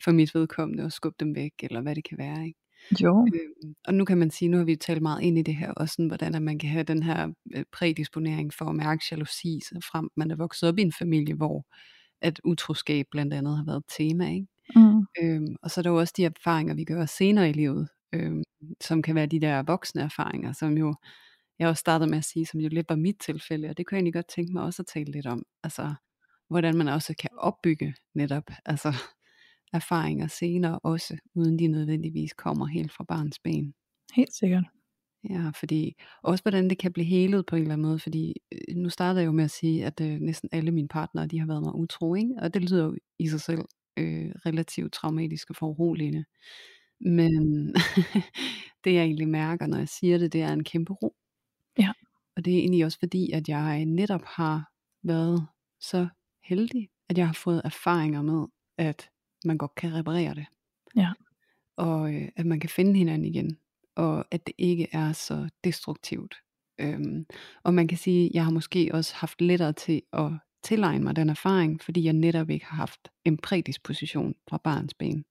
for 0.05 0.13
mit 0.13 0.35
vedkommende 0.35 0.85
at 0.85 0.93
skubbe 0.93 1.17
dem 1.21 1.35
væk, 1.35 1.53
eller 1.63 1.81
hvad 1.81 1.95
det 1.95 2.05
kan 2.09 2.19
være. 2.19 2.47
Ikke? 2.47 2.61
Jo. 3.03 3.27
Øhm, 3.35 3.75
og 3.85 3.95
nu 3.95 4.05
kan 4.05 4.19
man 4.19 4.31
sige, 4.31 4.49
nu 4.49 4.57
har 4.57 4.65
vi 4.65 4.77
talt 4.77 5.03
meget 5.03 5.23
ind 5.23 5.39
i 5.39 5.43
det 5.43 5.57
her, 5.57 5.73
også 5.73 5.93
sådan, 5.93 6.07
hvordan 6.07 6.35
at 6.35 6.43
man 6.43 6.59
kan 6.59 6.71
have 6.71 6.85
den 6.85 7.03
her 7.03 7.33
øh, 7.55 7.65
prædisponering 7.73 8.55
for 8.55 8.65
at 8.65 8.77
mærke 8.77 9.05
jalousi, 9.11 9.61
så 9.61 9.89
frem 9.93 10.09
man 10.17 10.31
er 10.31 10.37
vokset 10.37 10.69
op 10.69 10.79
i 10.79 10.83
en 10.83 10.93
familie, 10.93 11.35
hvor 11.35 11.67
at 12.21 12.41
utroskab 12.45 13.07
blandt 13.11 13.35
andet 13.35 13.57
har 13.57 13.65
været 13.65 13.77
et 13.77 13.85
tema. 13.99 14.33
Ikke? 14.35 14.47
Mm. 14.77 15.07
Øhm, 15.23 15.57
og 15.63 15.71
så 15.71 15.81
er 15.81 15.83
der 15.83 15.91
jo 15.91 15.99
også 15.99 16.15
de 16.17 16.25
erfaringer, 16.25 16.75
vi 16.75 16.85
gør 16.85 17.07
senere 17.07 17.51
i 17.51 17.53
livet, 17.53 17.89
øhm, 18.13 18.43
som 18.81 19.03
kan 19.03 19.15
være 19.15 19.27
de 19.27 19.41
der 19.41 19.63
voksne 19.63 20.03
erfaringer, 20.03 20.53
som 20.53 20.79
jo, 20.79 20.95
jeg 21.59 21.69
også 21.69 21.81
startede 21.81 22.11
med 22.11 22.19
at 22.19 22.25
sige, 22.25 22.47
som 22.47 22.61
jo 22.61 22.69
lidt 22.69 22.89
var 22.89 22.97
mit 22.97 23.17
tilfælde, 23.21 23.69
og 23.69 23.77
det 23.77 23.87
kunne 23.87 23.97
jeg 23.97 23.99
egentlig 23.99 24.15
godt 24.15 24.29
tænke 24.29 24.53
mig 24.53 24.63
også 24.63 24.83
at 24.83 24.87
tale 24.87 25.13
lidt 25.13 25.27
om, 25.27 25.43
altså 25.63 25.95
hvordan 26.49 26.77
man 26.77 26.89
også 26.89 27.15
kan 27.19 27.31
opbygge 27.39 27.95
netop, 28.15 28.51
altså 28.65 28.93
erfaringer 29.73 30.27
senere 30.27 30.79
også, 30.79 31.17
uden 31.35 31.59
de 31.59 31.67
nødvendigvis 31.67 32.33
kommer 32.33 32.67
helt 32.67 32.93
fra 32.93 33.05
barns 33.05 33.39
ben. 33.39 33.75
Helt 34.15 34.35
sikkert. 34.35 34.65
Ja, 35.31 35.51
fordi 35.61 35.95
også 36.23 36.45
hvordan 36.45 36.71
det 36.71 36.79
kan 36.79 36.93
blive 36.93 37.07
helet 37.07 37.47
på 37.47 37.57
en 37.57 37.63
eller 37.63 37.73
anden 37.73 37.87
måde, 37.87 37.99
fordi 37.99 38.35
øh, 38.53 38.77
nu 38.77 38.89
startede 38.89 39.21
jeg 39.21 39.27
jo 39.27 39.33
med 39.33 39.45
at 39.45 39.51
sige, 39.51 39.87
at 39.87 40.01
øh, 40.01 40.21
næsten 40.21 40.49
alle 40.53 40.71
mine 40.71 40.89
partnere, 40.89 41.27
de 41.27 41.39
har 41.39 41.47
været 41.47 41.63
mig 41.63 41.75
utro, 41.75 42.15
ikke? 42.15 42.35
og 42.43 42.55
det 42.55 42.71
lyder 42.71 42.85
jo 42.85 42.97
i 43.19 43.29
sig 43.29 43.41
selv 43.41 43.63
øh, 43.97 44.31
relativt 44.47 44.93
traumatisk 44.93 45.51
og 45.51 45.57
foruroligende. 45.57 46.25
Men 47.01 47.75
det 48.85 48.95
jeg 48.95 49.05
egentlig 49.05 49.29
mærker, 49.29 49.67
når 49.67 49.79
jeg 49.79 49.89
siger 49.89 50.19
det, 50.19 50.33
det 50.33 50.43
er 50.43 50.53
en 50.53 50.65
kæmpe 50.65 50.93
ro. 50.93 51.17
Ja. 51.79 51.93
Og 52.37 52.45
det 52.45 52.55
er 52.55 52.59
egentlig 52.59 52.85
også 52.85 52.99
fordi, 52.99 53.31
at 53.33 53.49
jeg 53.49 53.85
netop 53.85 54.25
har 54.25 54.71
været 55.03 55.47
så 55.81 56.09
heldig, 56.45 56.89
at 57.09 57.19
jeg 57.19 57.27
har 57.27 57.33
fået 57.33 57.63
erfaringer 57.65 58.23
med, 58.23 58.47
at 58.79 59.11
man 59.45 59.59
godt 59.59 59.75
kan 59.75 59.95
reparere 59.95 60.35
det. 60.35 60.47
Ja. 60.97 61.13
Og 61.77 62.15
øh, 62.15 62.29
at 62.37 62.47
man 62.47 62.61
kan 62.61 62.71
finde 62.71 62.99
hinanden 62.99 63.25
igen. 63.25 63.59
Og 63.97 64.25
at 64.31 64.47
det 64.47 64.55
ikke 64.59 64.89
er 64.93 65.13
så 65.13 65.49
destruktivt. 65.65 66.35
Øhm, 66.79 67.27
og 67.63 67.75
man 67.75 67.89
kan 67.89 67.99
sige, 67.99 68.27
at 68.27 68.35
jeg 68.35 68.45
har 68.45 68.51
måske 68.51 68.91
også 68.93 69.15
haft 69.15 69.41
lettere 69.41 69.73
til 69.73 70.03
at 70.13 70.33
tilegne 70.63 71.05
mig 71.05 71.17
den 71.17 71.29
erfaring, 71.29 71.83
fordi 71.83 72.05
jeg 72.05 72.13
netop 72.13 72.51
ikke 72.51 72.67
har 72.67 72.77
haft 72.77 73.09
en 73.25 73.37
prædisposition 73.37 74.35
fra 74.49 74.61
barns 74.65 74.95
ben. 74.95 75.25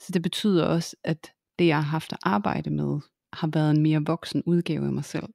Så 0.00 0.12
det 0.12 0.22
betyder 0.22 0.64
også, 0.64 0.96
at 1.04 1.32
det 1.58 1.66
jeg 1.66 1.76
har 1.76 1.90
haft 1.90 2.12
at 2.12 2.18
arbejde 2.22 2.70
med, 2.70 3.00
har 3.32 3.50
været 3.52 3.70
en 3.70 3.82
mere 3.82 4.02
voksen 4.06 4.42
udgave 4.46 4.86
af 4.86 4.92
mig 4.92 5.04
selv. 5.04 5.26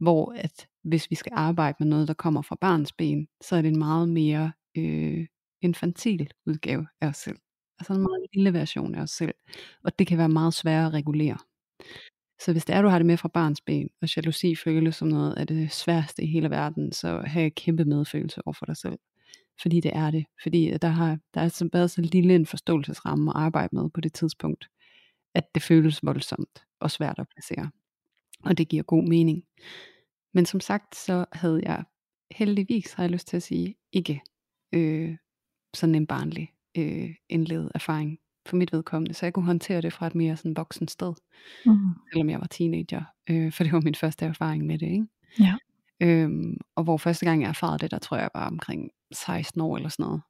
Hvor 0.00 0.32
at 0.36 0.68
hvis 0.84 1.10
vi 1.10 1.14
skal 1.14 1.32
arbejde 1.34 1.76
med 1.80 1.86
noget, 1.86 2.08
der 2.08 2.14
kommer 2.14 2.42
fra 2.42 2.56
barns 2.60 2.92
ben, 2.92 3.28
så 3.40 3.56
er 3.56 3.62
det 3.62 3.68
en 3.68 3.78
meget 3.78 4.08
mere 4.08 4.52
øh, 4.76 5.26
infantil 5.62 6.30
udgave 6.46 6.86
af 7.00 7.08
os 7.08 7.16
selv. 7.16 7.38
Altså 7.78 7.92
en 7.92 8.00
meget 8.00 8.26
lille 8.34 8.52
version 8.52 8.94
af 8.94 9.02
os 9.02 9.10
selv. 9.10 9.34
Og 9.84 9.98
det 9.98 10.06
kan 10.06 10.18
være 10.18 10.28
meget 10.28 10.54
sværere 10.54 10.86
at 10.86 10.92
regulere. 10.92 11.38
Så 12.40 12.52
hvis 12.52 12.64
det 12.64 12.74
er, 12.74 12.82
du 12.82 12.88
har 12.88 12.98
det 12.98 13.06
med 13.06 13.16
fra 13.16 13.28
barns 13.28 13.60
ben, 13.60 13.88
og 14.02 14.16
jalousi 14.16 14.56
føles 14.56 14.96
som 14.96 15.08
noget 15.08 15.34
af 15.34 15.46
det 15.46 15.72
sværeste 15.72 16.22
i 16.22 16.26
hele 16.26 16.50
verden, 16.50 16.92
så 16.92 17.22
have 17.26 17.50
kæmpe 17.50 17.84
medfølelse 17.84 18.42
over 18.46 18.52
for 18.52 18.66
dig 18.66 18.76
selv. 18.76 18.98
Fordi 19.62 19.80
det 19.80 19.90
er 19.96 20.10
det. 20.10 20.24
Fordi 20.42 20.76
der 20.82 20.88
har 20.88 21.18
der 21.34 21.40
er 21.40 21.48
så 21.48 21.68
været 21.72 21.90
så 21.90 22.00
lille 22.00 22.34
en 22.34 22.46
forståelsesramme 22.46 23.30
at 23.30 23.36
arbejde 23.42 23.76
med 23.76 23.90
på 23.90 24.00
det 24.00 24.12
tidspunkt, 24.12 24.68
at 25.34 25.54
det 25.54 25.62
føles 25.62 26.00
voldsomt 26.04 26.64
og 26.80 26.90
svært 26.90 27.18
at 27.18 27.26
placere. 27.28 27.70
Og 28.44 28.58
det 28.58 28.68
giver 28.68 28.82
god 28.82 29.02
mening. 29.08 29.44
Men 30.34 30.46
som 30.46 30.60
sagt, 30.60 30.96
så 30.96 31.24
havde 31.32 31.60
jeg 31.64 31.84
heldigvis, 32.30 32.92
har 32.92 33.02
jeg 33.02 33.10
lyst 33.10 33.28
til 33.28 33.36
at 33.36 33.42
sige, 33.42 33.74
ikke 33.92 34.20
øh, 34.72 35.16
sådan 35.74 35.94
en 35.94 36.06
barnlig 36.06 36.48
øh, 36.76 37.10
indlevet 37.28 37.70
erfaring 37.74 38.18
for 38.46 38.56
mit 38.56 38.72
vedkommende, 38.72 39.14
så 39.14 39.26
jeg 39.26 39.32
kunne 39.32 39.44
håndtere 39.44 39.80
det 39.82 39.92
fra 39.92 40.06
et 40.06 40.14
mere 40.14 40.36
sådan 40.36 40.56
voksen 40.56 40.88
sted, 40.88 41.14
Mm. 41.66 41.76
selvom 42.12 42.30
jeg 42.30 42.40
var 42.40 42.46
teenager, 42.46 43.02
øh, 43.30 43.52
for 43.52 43.64
det 43.64 43.72
var 43.72 43.80
min 43.80 43.94
første 43.94 44.24
erfaring 44.26 44.66
med 44.66 44.78
det, 44.78 44.86
ikke? 44.86 45.06
Ja. 45.40 45.54
Øhm, 46.02 46.56
og 46.76 46.84
hvor 46.84 46.96
første 46.96 47.26
gang 47.26 47.42
jeg 47.42 47.48
erfarede 47.48 47.78
det, 47.78 47.90
der 47.90 47.98
tror 47.98 48.16
jeg 48.16 48.30
var 48.34 48.46
omkring 48.46 48.90
16 49.12 49.60
år 49.60 49.76
eller 49.76 49.88
sådan 49.88 50.04
noget, 50.06 50.22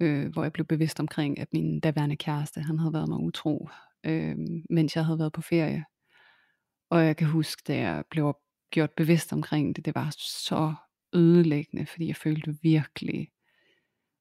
øh, 0.00 0.32
hvor 0.32 0.42
jeg 0.42 0.52
blev 0.52 0.66
bevidst 0.66 1.00
omkring, 1.00 1.38
at 1.38 1.48
min 1.52 1.80
daværende 1.80 2.16
kæreste, 2.16 2.60
han 2.60 2.78
havde 2.78 2.92
været 2.92 3.08
mig 3.08 3.18
utro, 3.18 3.68
øh, 4.04 4.36
mens 4.70 4.96
jeg 4.96 5.04
havde 5.04 5.18
været 5.18 5.32
på 5.32 5.42
ferie. 5.42 5.84
Og 6.90 7.04
jeg 7.06 7.16
kan 7.16 7.28
huske, 7.28 7.62
da 7.68 7.76
jeg 7.76 8.04
blev 8.10 8.36
gjort 8.70 8.90
bevidst 8.90 9.32
omkring 9.32 9.76
det, 9.76 9.84
det 9.84 9.94
var 9.94 10.14
så 10.18 10.74
ødelæggende, 11.12 11.86
fordi 11.86 12.06
jeg 12.06 12.16
følte 12.16 12.56
virkelig, 12.62 13.28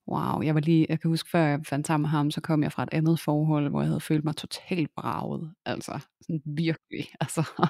wow, 0.07 0.41
jeg 0.41 0.55
var 0.55 0.61
lige, 0.61 0.85
jeg 0.89 0.99
kan 0.99 1.09
huske, 1.09 1.29
før 1.29 1.39
jeg 1.39 1.59
fandt 1.65 1.87
sammen 1.87 2.01
med 2.01 2.09
ham, 2.09 2.31
så 2.31 2.41
kom 2.41 2.63
jeg 2.63 2.71
fra 2.71 2.83
et 2.83 2.89
andet 2.91 3.19
forhold, 3.19 3.69
hvor 3.69 3.81
jeg 3.81 3.87
havde 3.87 3.99
følt 3.99 4.23
mig 4.23 4.35
totalt 4.35 4.91
braget, 4.95 5.53
altså 5.65 5.99
sådan 6.21 6.41
virkelig, 6.45 7.07
altså 7.21 7.69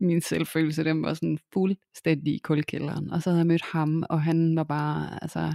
min 0.00 0.20
selvfølelse, 0.20 0.84
den 0.84 1.02
var 1.02 1.14
sådan 1.14 1.38
fuldstændig 1.52 2.34
i 2.34 2.38
kuldkælderen, 2.38 3.10
og 3.10 3.22
så 3.22 3.30
havde 3.30 3.38
jeg 3.38 3.46
mødt 3.46 3.64
ham, 3.72 4.04
og 4.10 4.22
han 4.22 4.56
var 4.56 4.64
bare, 4.64 5.22
altså, 5.22 5.54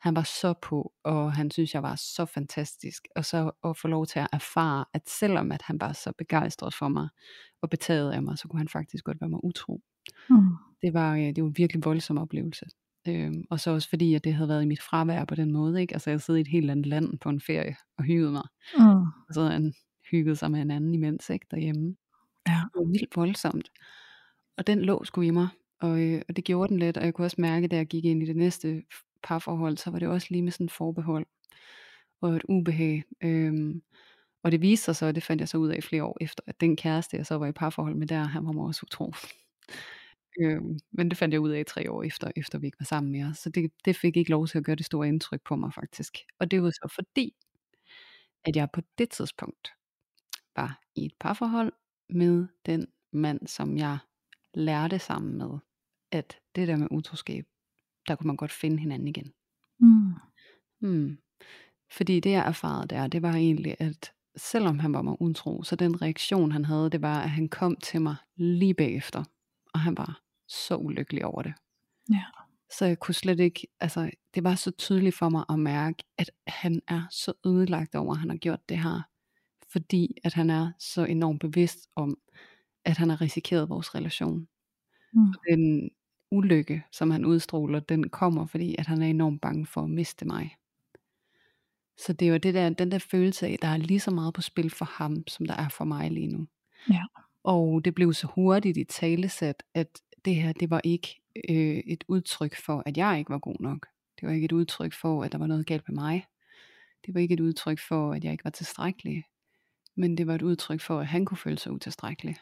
han 0.00 0.16
var 0.16 0.22
så 0.22 0.54
på, 0.62 0.92
og 1.04 1.32
han 1.32 1.50
synes, 1.50 1.74
jeg 1.74 1.82
var 1.82 1.94
så 1.94 2.24
fantastisk, 2.24 3.02
og 3.16 3.24
så 3.24 3.50
at 3.64 3.76
få 3.76 3.88
lov 3.88 4.06
til 4.06 4.18
at 4.18 4.28
erfare, 4.32 4.84
at 4.94 5.02
selvom 5.08 5.52
at 5.52 5.62
han 5.62 5.80
var 5.80 5.92
så 5.92 6.12
begejstret 6.18 6.74
for 6.74 6.88
mig, 6.88 7.08
og 7.62 7.70
betaget 7.70 8.12
af 8.12 8.22
mig, 8.22 8.38
så 8.38 8.48
kunne 8.48 8.60
han 8.60 8.68
faktisk 8.68 9.04
godt 9.04 9.20
være 9.20 9.30
mig 9.30 9.44
utro. 9.44 9.80
Mm. 10.30 10.36
Det 10.82 10.94
var, 10.94 11.14
øh, 11.14 11.20
det 11.20 11.42
var 11.42 11.48
en 11.48 11.58
virkelig 11.58 11.84
voldsom 11.84 12.18
oplevelse. 12.18 12.66
Øhm, 13.08 13.44
og 13.50 13.60
så 13.60 13.70
også 13.70 13.88
fordi, 13.88 14.14
at 14.14 14.24
det 14.24 14.34
havde 14.34 14.48
været 14.48 14.62
i 14.62 14.66
mit 14.66 14.82
fravær 14.82 15.24
på 15.24 15.34
den 15.34 15.52
måde. 15.52 15.80
Ikke? 15.80 15.94
Altså 15.94 16.10
jeg 16.10 16.20
sad 16.20 16.36
i 16.36 16.40
et 16.40 16.48
helt 16.48 16.70
andet 16.70 16.86
land 16.86 17.18
på 17.18 17.28
en 17.28 17.40
ferie 17.40 17.76
og 17.98 18.04
hyggede 18.04 18.32
mig. 18.32 18.44
Mm. 18.78 18.84
Og 19.28 19.34
så 19.34 19.42
han 19.42 19.74
hygget 20.10 20.38
sig 20.38 20.50
med 20.50 20.62
en 20.62 20.70
anden 20.70 20.94
imens 20.94 21.30
ikke, 21.30 21.46
derhjemme. 21.50 21.96
Ja. 22.48 22.52
Det 22.52 22.80
var 22.80 22.92
vildt 22.92 23.16
voldsomt. 23.16 23.70
Og 24.56 24.66
den 24.66 24.80
lå 24.80 25.04
sgu 25.04 25.20
i 25.20 25.30
mig. 25.30 25.48
Og, 25.80 26.00
øh, 26.02 26.22
og 26.28 26.36
det 26.36 26.44
gjorde 26.44 26.68
den 26.68 26.78
lidt. 26.78 26.96
Og 26.96 27.04
jeg 27.04 27.14
kunne 27.14 27.26
også 27.26 27.40
mærke, 27.40 27.68
da 27.68 27.76
jeg 27.76 27.86
gik 27.86 28.04
ind 28.04 28.22
i 28.22 28.26
det 28.26 28.36
næste 28.36 28.82
parforhold, 29.22 29.76
så 29.76 29.90
var 29.90 29.98
det 29.98 30.08
også 30.08 30.26
lige 30.30 30.42
med 30.42 30.52
sådan 30.52 30.66
et 30.66 30.72
forbehold. 30.72 31.26
Og 32.20 32.36
et 32.36 32.42
ubehag. 32.48 33.04
Øhm, 33.22 33.82
og 34.42 34.52
det 34.52 34.62
viste 34.62 34.84
sig 34.84 34.96
så, 34.96 35.06
og 35.06 35.14
det 35.14 35.22
fandt 35.22 35.40
jeg 35.40 35.48
så 35.48 35.58
ud 35.58 35.68
af 35.68 35.82
flere 35.82 36.04
år 36.04 36.16
efter, 36.20 36.42
at 36.46 36.60
den 36.60 36.76
kæreste, 36.76 37.16
jeg 37.16 37.26
så 37.26 37.34
var 37.34 37.46
i 37.46 37.52
parforhold 37.52 37.94
med 37.94 38.06
der, 38.06 38.24
han 38.24 38.46
var 38.46 38.52
mig 38.52 38.64
også 38.64 38.80
utro. 38.82 39.12
Øhm, 40.40 40.78
men 40.92 41.08
det 41.08 41.18
fandt 41.18 41.32
jeg 41.32 41.40
ud 41.40 41.50
af 41.50 41.66
tre 41.66 41.90
år 41.90 42.02
efter, 42.02 42.30
efter 42.36 42.58
vi 42.58 42.66
ikke 42.66 42.80
var 42.80 42.84
sammen 42.84 43.12
mere. 43.12 43.34
Så 43.34 43.50
det, 43.50 43.70
det 43.84 43.96
fik 43.96 44.16
ikke 44.16 44.30
lov 44.30 44.46
til 44.46 44.58
at 44.58 44.64
gøre 44.64 44.76
det 44.76 44.86
store 44.86 45.08
indtryk 45.08 45.40
på 45.44 45.56
mig 45.56 45.74
faktisk. 45.74 46.18
Og 46.38 46.50
det 46.50 46.62
var 46.62 46.70
så 46.70 46.92
fordi, 46.94 47.34
at 48.44 48.56
jeg 48.56 48.68
på 48.72 48.80
det 48.98 49.10
tidspunkt 49.10 49.72
var 50.56 50.80
i 50.94 51.04
et 51.04 51.12
parforhold 51.20 51.72
med 52.10 52.46
den 52.66 52.86
mand, 53.12 53.46
som 53.46 53.76
jeg 53.78 53.98
lærte 54.54 54.98
sammen 54.98 55.38
med, 55.38 55.58
at 56.12 56.38
det 56.54 56.68
der 56.68 56.76
med 56.76 56.88
utroskab, 56.90 57.44
der 58.08 58.16
kunne 58.16 58.26
man 58.26 58.36
godt 58.36 58.52
finde 58.52 58.78
hinanden 58.78 59.08
igen. 59.08 59.32
Mm. 59.80 60.14
Hmm. 60.80 61.18
Fordi 61.90 62.20
det 62.20 62.30
jeg 62.30 62.46
erfarede 62.46 62.88
der, 62.88 63.06
det 63.06 63.22
var 63.22 63.32
egentlig, 63.32 63.76
at 63.78 64.12
selvom 64.36 64.78
han 64.78 64.92
var 64.92 65.02
mig 65.02 65.22
utro, 65.22 65.62
så 65.62 65.76
den 65.76 66.02
reaktion 66.02 66.52
han 66.52 66.64
havde, 66.64 66.90
det 66.90 67.02
var, 67.02 67.20
at 67.20 67.30
han 67.30 67.48
kom 67.48 67.76
til 67.76 68.02
mig 68.02 68.16
lige 68.36 68.74
bagefter, 68.74 69.24
og 69.74 69.80
han 69.80 69.96
var 69.96 70.25
så 70.48 70.76
ulykkelig 70.76 71.24
over 71.24 71.42
det. 71.42 71.54
Ja. 72.10 72.24
Så 72.70 72.84
jeg 72.84 72.98
kunne 72.98 73.14
slet 73.14 73.40
ikke, 73.40 73.66
altså 73.80 74.10
det 74.34 74.44
var 74.44 74.54
så 74.54 74.70
tydeligt 74.70 75.14
for 75.14 75.28
mig 75.28 75.44
at 75.48 75.58
mærke, 75.58 76.04
at 76.18 76.30
han 76.46 76.82
er 76.88 77.02
så 77.10 77.32
ødelagt 77.46 77.94
over, 77.94 78.12
at 78.12 78.20
han 78.20 78.30
har 78.30 78.36
gjort 78.36 78.68
det 78.68 78.78
her. 78.78 79.02
Fordi 79.68 80.16
at 80.24 80.34
han 80.34 80.50
er 80.50 80.72
så 80.78 81.04
enormt 81.04 81.40
bevidst 81.40 81.88
om, 81.96 82.18
at 82.84 82.96
han 82.96 83.10
har 83.10 83.20
risikeret 83.20 83.68
vores 83.68 83.94
relation. 83.94 84.48
Mm. 85.12 85.34
Den 85.50 85.90
ulykke, 86.30 86.84
som 86.92 87.10
han 87.10 87.24
udstråler, 87.24 87.80
den 87.80 88.08
kommer, 88.08 88.46
fordi 88.46 88.74
at 88.78 88.86
han 88.86 89.02
er 89.02 89.06
enormt 89.06 89.40
bange 89.40 89.66
for 89.66 89.82
at 89.82 89.90
miste 89.90 90.24
mig. 90.24 90.56
Så 91.98 92.12
det 92.12 92.26
er 92.26 92.30
jo 92.30 92.36
det 92.36 92.54
der, 92.54 92.70
den 92.70 92.90
der 92.90 92.98
følelse 92.98 93.46
af, 93.46 93.58
der 93.62 93.68
er 93.68 93.76
lige 93.76 94.00
så 94.00 94.10
meget 94.10 94.34
på 94.34 94.42
spil 94.42 94.70
for 94.70 94.84
ham, 94.84 95.26
som 95.28 95.46
der 95.46 95.54
er 95.54 95.68
for 95.68 95.84
mig 95.84 96.10
lige 96.10 96.26
nu. 96.26 96.46
Ja. 96.90 97.02
Og 97.44 97.84
det 97.84 97.94
blev 97.94 98.12
så 98.12 98.26
hurtigt 98.26 98.76
i 98.76 98.84
talesat, 98.84 99.62
at 99.74 100.00
det 100.26 100.34
her, 100.34 100.52
det 100.52 100.70
var 100.70 100.80
ikke 100.84 101.20
øh, 101.50 101.78
et 101.86 102.04
udtryk 102.08 102.56
for, 102.56 102.82
at 102.86 102.96
jeg 102.96 103.18
ikke 103.18 103.30
var 103.30 103.38
god 103.38 103.56
nok. 103.60 103.86
Det 104.20 104.28
var 104.28 104.34
ikke 104.34 104.44
et 104.44 104.52
udtryk 104.52 104.92
for, 104.92 105.24
at 105.24 105.32
der 105.32 105.38
var 105.38 105.46
noget 105.46 105.66
galt 105.66 105.88
med 105.88 105.94
mig. 105.94 106.26
Det 107.06 107.14
var 107.14 107.20
ikke 107.20 107.34
et 107.34 107.40
udtryk 107.40 107.78
for, 107.88 108.12
at 108.12 108.24
jeg 108.24 108.32
ikke 108.32 108.44
var 108.44 108.50
tilstrækkelig. 108.50 109.24
Men 109.96 110.18
det 110.18 110.26
var 110.26 110.34
et 110.34 110.42
udtryk 110.42 110.80
for, 110.80 111.00
at 111.00 111.06
han 111.06 111.24
kunne 111.24 111.38
føle 111.38 111.58
sig 111.58 111.72
utilstrækkelig. 111.72 112.36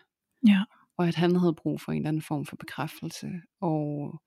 Ja. 0.49 0.64
og 0.97 1.09
at 1.09 1.14
han 1.14 1.37
havde 1.37 1.55
brug 1.55 1.80
for 1.80 1.93
en 1.93 1.99
eller 1.99 2.09
anden 2.09 2.22
form 2.22 2.47
for 2.47 2.57
bekræftelse, 2.57 3.32
og 3.61 4.20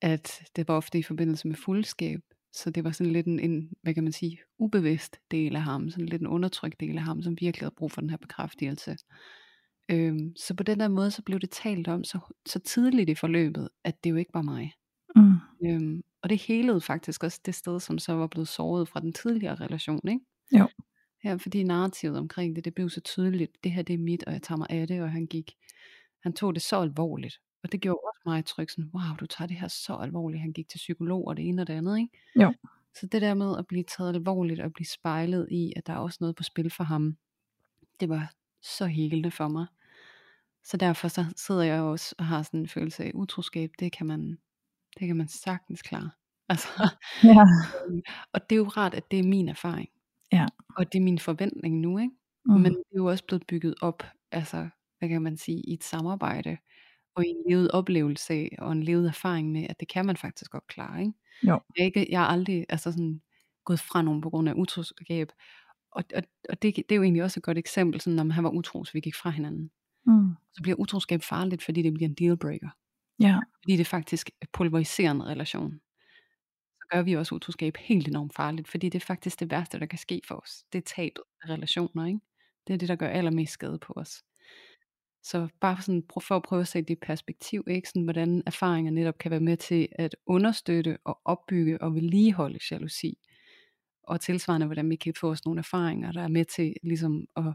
at 0.00 0.42
det 0.56 0.68
var 0.68 0.74
ofte 0.74 0.98
i 0.98 1.02
forbindelse 1.02 1.48
med 1.48 1.56
fuldskab, 1.56 2.20
så 2.52 2.70
det 2.70 2.84
var 2.84 2.90
sådan 2.90 3.12
lidt 3.12 3.26
en, 3.26 3.40
en, 3.40 3.72
hvad 3.82 3.94
kan 3.94 4.04
man 4.04 4.12
sige, 4.12 4.38
ubevidst 4.58 5.16
del 5.30 5.56
af 5.56 5.62
ham, 5.62 5.90
sådan 5.90 6.06
lidt 6.06 6.22
en 6.22 6.28
undertrykt 6.28 6.80
del 6.80 6.96
af 6.98 7.02
ham, 7.02 7.22
som 7.22 7.40
virkelig 7.40 7.64
havde 7.64 7.74
brug 7.76 7.92
for 7.92 8.00
den 8.00 8.10
her 8.10 8.16
bekræftelse. 8.16 8.96
Øhm, 9.90 10.36
så 10.36 10.54
på 10.54 10.62
den 10.62 10.80
der 10.80 10.88
måde, 10.88 11.10
så 11.10 11.22
blev 11.22 11.40
det 11.40 11.50
talt 11.50 11.88
om 11.88 12.04
så, 12.04 12.18
så 12.46 12.58
tidligt 12.58 13.10
i 13.10 13.14
forløbet, 13.14 13.68
at 13.84 14.04
det 14.04 14.10
jo 14.10 14.16
ikke 14.16 14.34
var 14.34 14.42
mig. 14.42 14.72
Mm. 15.16 15.34
Øhm, 15.64 16.02
og 16.22 16.30
det 16.30 16.38
helede 16.38 16.80
faktisk 16.80 17.24
også 17.24 17.40
det 17.46 17.54
sted, 17.54 17.80
som 17.80 17.98
så 17.98 18.12
var 18.12 18.26
blevet 18.26 18.48
såret 18.48 18.88
fra 18.88 19.00
den 19.00 19.12
tidligere 19.12 19.54
relation, 19.54 20.08
ikke? 20.08 20.24
Jo. 20.58 20.68
Ja, 21.24 21.34
fordi 21.34 21.62
narrativet 21.62 22.18
omkring 22.18 22.56
det, 22.56 22.64
det 22.64 22.74
blev 22.74 22.90
så 22.90 23.00
tydeligt, 23.00 23.64
det 23.64 23.72
her 23.72 23.82
det 23.82 23.94
er 23.94 23.98
mit, 23.98 24.24
og 24.24 24.32
jeg 24.32 24.42
tager 24.42 24.56
mig 24.56 24.66
af 24.70 24.86
det, 24.86 25.02
og 25.02 25.10
han 25.10 25.26
gik, 25.26 25.56
han 26.22 26.32
tog 26.32 26.54
det 26.54 26.62
så 26.62 26.76
alvorligt. 26.80 27.40
Og 27.62 27.72
det 27.72 27.80
gjorde 27.80 28.00
også 28.06 28.20
mig 28.26 28.44
tryg, 28.44 28.70
sådan, 28.70 28.90
wow, 28.94 29.16
du 29.20 29.26
tager 29.26 29.46
det 29.46 29.56
her 29.56 29.68
så 29.68 29.94
alvorligt. 29.94 30.40
Han 30.40 30.52
gik 30.52 30.68
til 30.68 30.78
psykolog 30.78 31.26
og 31.26 31.36
det 31.36 31.48
ene 31.48 31.62
og 31.62 31.66
det 31.66 31.74
andet, 31.74 31.98
ikke? 31.98 32.18
Jo. 32.36 32.54
Så 32.94 33.06
det 33.06 33.22
der 33.22 33.34
med 33.34 33.58
at 33.58 33.66
blive 33.66 33.84
taget 33.96 34.14
alvorligt 34.14 34.60
og 34.60 34.72
blive 34.72 34.86
spejlet 34.86 35.48
i, 35.50 35.72
at 35.76 35.86
der 35.86 35.92
er 35.92 35.96
også 35.96 36.18
noget 36.20 36.36
på 36.36 36.42
spil 36.42 36.70
for 36.70 36.84
ham, 36.84 37.16
det 38.00 38.08
var 38.08 38.32
så 38.62 38.86
helende 38.86 39.30
for 39.30 39.48
mig. 39.48 39.66
Så 40.64 40.76
derfor 40.76 41.08
så 41.08 41.24
sidder 41.36 41.62
jeg 41.62 41.80
også 41.80 42.14
og 42.18 42.26
har 42.26 42.42
sådan 42.42 42.60
en 42.60 42.68
følelse 42.68 43.04
af 43.04 43.10
utroskab, 43.14 43.70
det 43.78 43.92
kan 43.92 44.06
man, 44.06 44.38
det 44.98 45.06
kan 45.06 45.16
man 45.16 45.28
sagtens 45.28 45.82
klare. 45.82 46.10
Altså, 46.48 46.68
Ja. 47.24 47.44
øhm, 47.88 48.02
og 48.32 48.50
det 48.50 48.56
er 48.56 48.60
jo 48.60 48.64
rart, 48.64 48.94
at 48.94 49.10
det 49.10 49.18
er 49.18 49.22
min 49.22 49.48
erfaring. 49.48 49.88
Ja. 50.32 50.46
Og 50.76 50.92
det 50.92 50.98
er 50.98 51.02
min 51.02 51.18
forventning 51.18 51.80
nu, 51.80 51.98
ikke? 51.98 52.12
Mm. 52.44 52.52
Men 52.52 52.72
det 52.72 52.78
er 52.92 52.96
jo 52.96 53.06
også 53.06 53.24
blevet 53.24 53.46
bygget 53.46 53.74
op, 53.80 54.02
altså, 54.32 54.68
hvad 54.98 55.08
kan 55.08 55.22
man 55.22 55.36
sige, 55.36 55.60
i 55.68 55.72
et 55.72 55.84
samarbejde, 55.84 56.56
og 57.14 57.24
i 57.26 57.28
en 57.28 57.44
levet 57.50 57.70
oplevelse 57.70 58.32
af, 58.34 58.56
og 58.58 58.72
en 58.72 58.82
levet 58.82 59.06
erfaring 59.08 59.52
med, 59.52 59.66
at 59.70 59.80
det 59.80 59.88
kan 59.88 60.06
man 60.06 60.16
faktisk 60.16 60.50
godt 60.50 60.66
klare, 60.66 61.00
ikke? 61.00 61.12
Jo. 61.42 61.60
Jeg 61.76 61.84
ikke, 61.86 62.06
jeg 62.10 62.22
er 62.22 62.26
aldrig 62.26 62.66
altså 62.68 62.92
sådan, 62.92 63.20
gået 63.64 63.80
fra 63.80 64.02
nogen 64.02 64.20
på 64.20 64.30
grund 64.30 64.48
af 64.48 64.54
utroskab, 64.56 65.32
og, 65.92 66.04
og, 66.14 66.22
og 66.48 66.62
det, 66.62 66.76
det 66.76 66.92
er 66.92 66.96
jo 66.96 67.02
egentlig 67.02 67.22
også 67.22 67.40
et 67.40 67.44
godt 67.44 67.58
eksempel, 67.58 68.00
sådan, 68.00 68.16
når 68.26 68.34
han 68.34 68.44
var 68.44 68.50
utro, 68.50 68.84
så 68.84 68.92
vi 68.92 69.00
gik 69.00 69.14
fra 69.14 69.30
hinanden. 69.30 69.70
Mm. 70.06 70.34
Så 70.52 70.62
bliver 70.62 70.76
utroskab 70.80 71.22
farligt, 71.22 71.62
fordi 71.62 71.82
det 71.82 71.94
bliver 71.94 72.08
en 72.08 72.14
dealbreaker. 72.14 72.68
Ja. 73.20 73.40
Fordi 73.62 73.76
det 73.76 73.86
faktisk 73.86 74.30
pulveriserer 74.52 75.10
en 75.10 75.26
relation. 75.26 75.80
Så 76.80 76.86
gør 76.92 77.02
vi 77.02 77.16
også 77.16 77.34
utroskab 77.34 77.76
helt 77.76 78.08
enormt 78.08 78.34
farligt, 78.34 78.68
fordi 78.68 78.88
det 78.88 79.02
er 79.02 79.06
faktisk 79.06 79.40
det 79.40 79.50
værste, 79.50 79.80
der 79.80 79.86
kan 79.86 79.98
ske 79.98 80.20
for 80.28 80.34
os. 80.34 80.64
Det 80.72 80.78
er 80.78 80.82
tabet 80.96 81.22
af 81.42 81.48
relationer, 81.48 82.06
ikke? 82.06 82.20
Det 82.66 82.74
er 82.74 82.78
det, 82.78 82.88
der 82.88 82.96
gør 82.96 83.08
allermest 83.08 83.52
skade 83.52 83.78
på 83.78 83.92
os. 83.96 84.22
Så 85.22 85.48
bare 85.60 85.82
sådan, 85.82 86.02
for 86.20 86.36
at 86.36 86.42
prøve 86.42 86.60
at 86.60 86.68
sætte 86.68 86.88
det 86.88 86.94
i 86.94 87.06
perspektiv, 87.06 87.64
ikke? 87.66 87.88
Sådan, 87.88 88.04
hvordan 88.04 88.42
erfaringer 88.46 88.92
netop 88.92 89.18
kan 89.18 89.30
være 89.30 89.40
med 89.40 89.56
til 89.56 89.88
at 89.92 90.16
understøtte 90.26 90.98
og 91.04 91.20
opbygge 91.24 91.82
og 91.82 91.94
vedligeholde 91.94 92.58
jalousi. 92.70 93.18
Og 94.02 94.20
tilsvarende, 94.20 94.66
hvordan 94.66 94.90
vi 94.90 94.96
kan 94.96 95.14
få 95.20 95.30
os 95.30 95.44
nogle 95.44 95.58
erfaringer, 95.58 96.12
der 96.12 96.22
er 96.22 96.28
med 96.28 96.44
til 96.44 96.74
ligesom 96.82 97.26
at, 97.36 97.54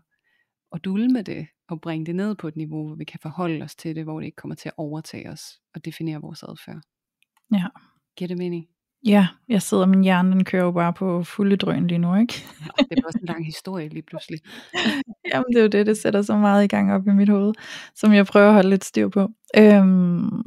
at 0.75 0.85
dulme 0.85 1.21
det, 1.21 1.47
og 1.69 1.81
bringe 1.81 2.05
det 2.05 2.15
ned 2.15 2.35
på 2.35 2.47
et 2.47 2.55
niveau, 2.55 2.87
hvor 2.87 2.95
vi 2.95 3.03
kan 3.03 3.19
forholde 3.21 3.63
os 3.63 3.75
til 3.75 3.95
det, 3.95 4.03
hvor 4.03 4.19
det 4.19 4.25
ikke 4.25 4.35
kommer 4.35 4.55
til 4.55 4.69
at 4.69 4.73
overtage 4.77 5.29
os, 5.29 5.59
og 5.75 5.85
definere 5.85 6.21
vores 6.21 6.43
adfærd. 6.43 6.81
Ja. 7.53 7.65
Giver 8.17 8.27
det 8.27 8.37
mening? 8.37 8.65
Ja, 9.05 9.27
jeg 9.49 9.61
sidder, 9.61 9.85
min 9.85 10.03
hjerne 10.03 10.31
den 10.31 10.43
kører 10.43 10.63
jo 10.63 10.71
bare 10.71 10.93
på 10.93 11.23
fulde 11.23 11.55
drøn 11.55 11.87
lige 11.87 11.97
nu, 11.97 12.15
ikke? 12.15 12.33
Ja, 12.61 12.83
det 12.89 12.99
er 12.99 13.05
også 13.05 13.19
en 13.21 13.27
lang 13.27 13.45
historie 13.45 13.89
lige 13.89 14.01
pludselig. 14.01 14.39
Jamen 15.33 15.45
det 15.49 15.57
er 15.57 15.61
jo 15.61 15.67
det, 15.67 15.85
det 15.85 15.97
sætter 15.97 16.21
så 16.21 16.37
meget 16.37 16.63
i 16.63 16.67
gang 16.67 16.93
op 16.93 17.07
i 17.07 17.11
mit 17.11 17.29
hoved, 17.29 17.53
som 17.95 18.13
jeg 18.13 18.25
prøver 18.25 18.47
at 18.47 18.53
holde 18.53 18.69
lidt 18.69 18.85
styr 18.85 19.09
på. 19.09 19.29
Øhm, 19.57 20.43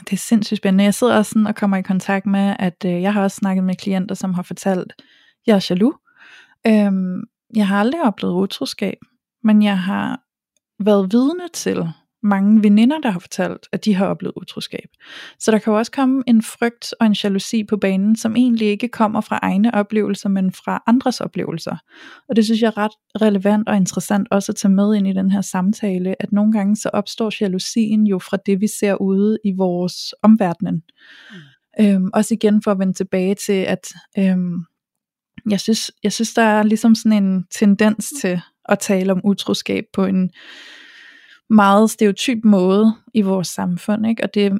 det 0.00 0.12
er 0.12 0.16
sindssygt 0.16 0.58
spændende. 0.58 0.84
Jeg 0.84 0.94
sidder 0.94 1.16
også 1.16 1.30
sådan 1.30 1.46
og 1.46 1.54
kommer 1.54 1.76
i 1.76 1.82
kontakt 1.82 2.26
med, 2.26 2.56
at 2.58 2.84
øh, 2.86 3.02
jeg 3.02 3.12
har 3.12 3.22
også 3.22 3.34
snakket 3.34 3.64
med 3.64 3.74
klienter, 3.74 4.14
som 4.14 4.34
har 4.34 4.42
fortalt, 4.42 5.02
jeg 5.46 5.56
er 5.56 5.66
jaloux. 5.70 5.94
Øhm, 6.66 7.22
jeg 7.56 7.68
har 7.68 7.80
aldrig 7.80 8.02
oplevet 8.02 8.34
utroskab, 8.34 8.98
men 9.44 9.62
jeg 9.62 9.78
har 9.78 10.20
været 10.84 11.12
vidne 11.12 11.48
til 11.54 11.88
mange 12.22 12.62
veninder, 12.62 13.00
der 13.00 13.10
har 13.10 13.18
fortalt, 13.18 13.66
at 13.72 13.84
de 13.84 13.94
har 13.94 14.06
oplevet 14.06 14.34
utroskab. 14.36 14.88
Så 15.38 15.50
der 15.50 15.58
kan 15.58 15.70
jo 15.72 15.78
også 15.78 15.92
komme 15.92 16.22
en 16.26 16.42
frygt 16.42 16.94
og 17.00 17.06
en 17.06 17.12
jalousi 17.12 17.64
på 17.64 17.76
banen, 17.76 18.16
som 18.16 18.36
egentlig 18.36 18.68
ikke 18.68 18.88
kommer 18.88 19.20
fra 19.20 19.38
egne 19.42 19.74
oplevelser, 19.74 20.28
men 20.28 20.52
fra 20.52 20.82
andres 20.86 21.20
oplevelser. 21.20 21.76
Og 22.28 22.36
det 22.36 22.44
synes 22.44 22.62
jeg 22.62 22.66
er 22.66 22.78
ret 22.78 23.22
relevant 23.22 23.68
og 23.68 23.76
interessant 23.76 24.28
også 24.30 24.52
at 24.52 24.56
tage 24.56 24.72
med 24.72 24.94
ind 24.94 25.08
i 25.08 25.12
den 25.12 25.30
her 25.30 25.40
samtale, 25.40 26.22
at 26.22 26.32
nogle 26.32 26.52
gange 26.52 26.76
så 26.76 26.90
opstår 26.92 27.32
jalousien 27.40 28.06
jo 28.06 28.18
fra 28.18 28.36
det, 28.46 28.60
vi 28.60 28.66
ser 28.80 28.94
ude 28.94 29.38
i 29.44 29.52
vores 29.56 30.14
omverden. 30.22 30.82
Mm. 31.30 31.36
Øhm, 31.80 32.10
også 32.14 32.34
igen 32.34 32.62
for 32.62 32.70
at 32.70 32.78
vende 32.78 32.92
tilbage 32.92 33.34
til, 33.34 33.52
at 33.52 33.92
øhm, 34.18 34.64
jeg, 35.50 35.60
synes, 35.60 35.90
jeg 36.02 36.12
synes, 36.12 36.34
der 36.34 36.42
er 36.42 36.62
ligesom 36.62 36.94
sådan 36.94 37.24
en 37.24 37.44
tendens 37.50 38.12
til 38.20 38.40
at 38.68 38.78
tale 38.78 39.12
om 39.12 39.20
utroskab 39.24 39.84
på 39.92 40.04
en 40.04 40.30
meget 41.50 41.90
stereotyp 41.90 42.38
måde 42.44 42.94
i 43.14 43.22
vores 43.22 43.48
samfund, 43.48 44.06
ikke? 44.06 44.22
og 44.24 44.34
det, 44.34 44.52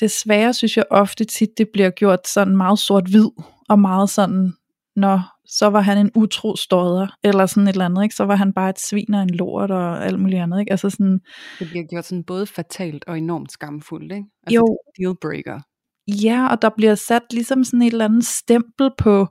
desværre 0.00 0.54
synes 0.54 0.76
jeg 0.76 0.84
ofte 0.90 1.24
tit, 1.24 1.48
det 1.58 1.68
bliver 1.72 1.90
gjort 1.90 2.28
sådan 2.28 2.56
meget 2.56 2.78
sort-hvid, 2.78 3.28
og 3.68 3.78
meget 3.78 4.10
sådan, 4.10 4.52
når 4.96 5.22
så 5.46 5.66
var 5.66 5.80
han 5.80 5.98
en 5.98 6.10
utro 6.14 6.56
stodder, 6.56 7.06
eller 7.24 7.46
sådan 7.46 7.62
et 7.68 7.72
eller 7.72 7.84
andet, 7.84 8.02
ikke? 8.02 8.14
så 8.14 8.24
var 8.24 8.36
han 8.36 8.52
bare 8.52 8.70
et 8.70 8.80
svin 8.80 9.14
og 9.14 9.22
en 9.22 9.30
lort 9.30 9.70
og 9.70 10.04
alt 10.06 10.20
muligt 10.20 10.42
andet. 10.42 10.60
Ikke? 10.60 10.70
Altså 10.72 10.90
sådan, 10.90 11.20
Det 11.58 11.68
bliver 11.70 11.84
gjort 11.90 12.04
sådan 12.04 12.24
både 12.24 12.46
fatalt 12.46 13.04
og 13.06 13.18
enormt 13.18 13.52
skamfuldt, 13.52 14.12
ikke? 14.12 14.24
Altså 14.46 14.54
Jo. 14.54 14.62
er 14.64 14.92
dealbreaker. 15.02 15.60
ja, 16.08 16.48
og 16.50 16.62
der 16.62 16.70
bliver 16.76 16.94
sat 16.94 17.22
ligesom 17.32 17.64
sådan 17.64 17.82
et 17.82 17.92
eller 17.92 18.04
andet 18.04 18.24
stempel 18.24 18.90
på 18.98 19.20
øh, 19.20 19.26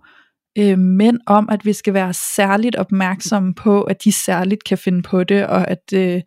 mænd 0.78 1.20
om, 1.26 1.50
at 1.52 1.66
vi 1.66 1.74
skal 1.74 1.94
være 1.94 2.14
særligt 2.14 2.76
opmærksomme 2.76 3.54
på, 3.54 3.82
at 3.82 4.04
de 4.04 4.12
særligt 4.12 4.64
kan 4.64 4.78
finde 4.78 5.02
på 5.02 5.24
det, 5.24 5.48
og 5.48 5.68
at 5.68 5.94
øh, 5.94 6.22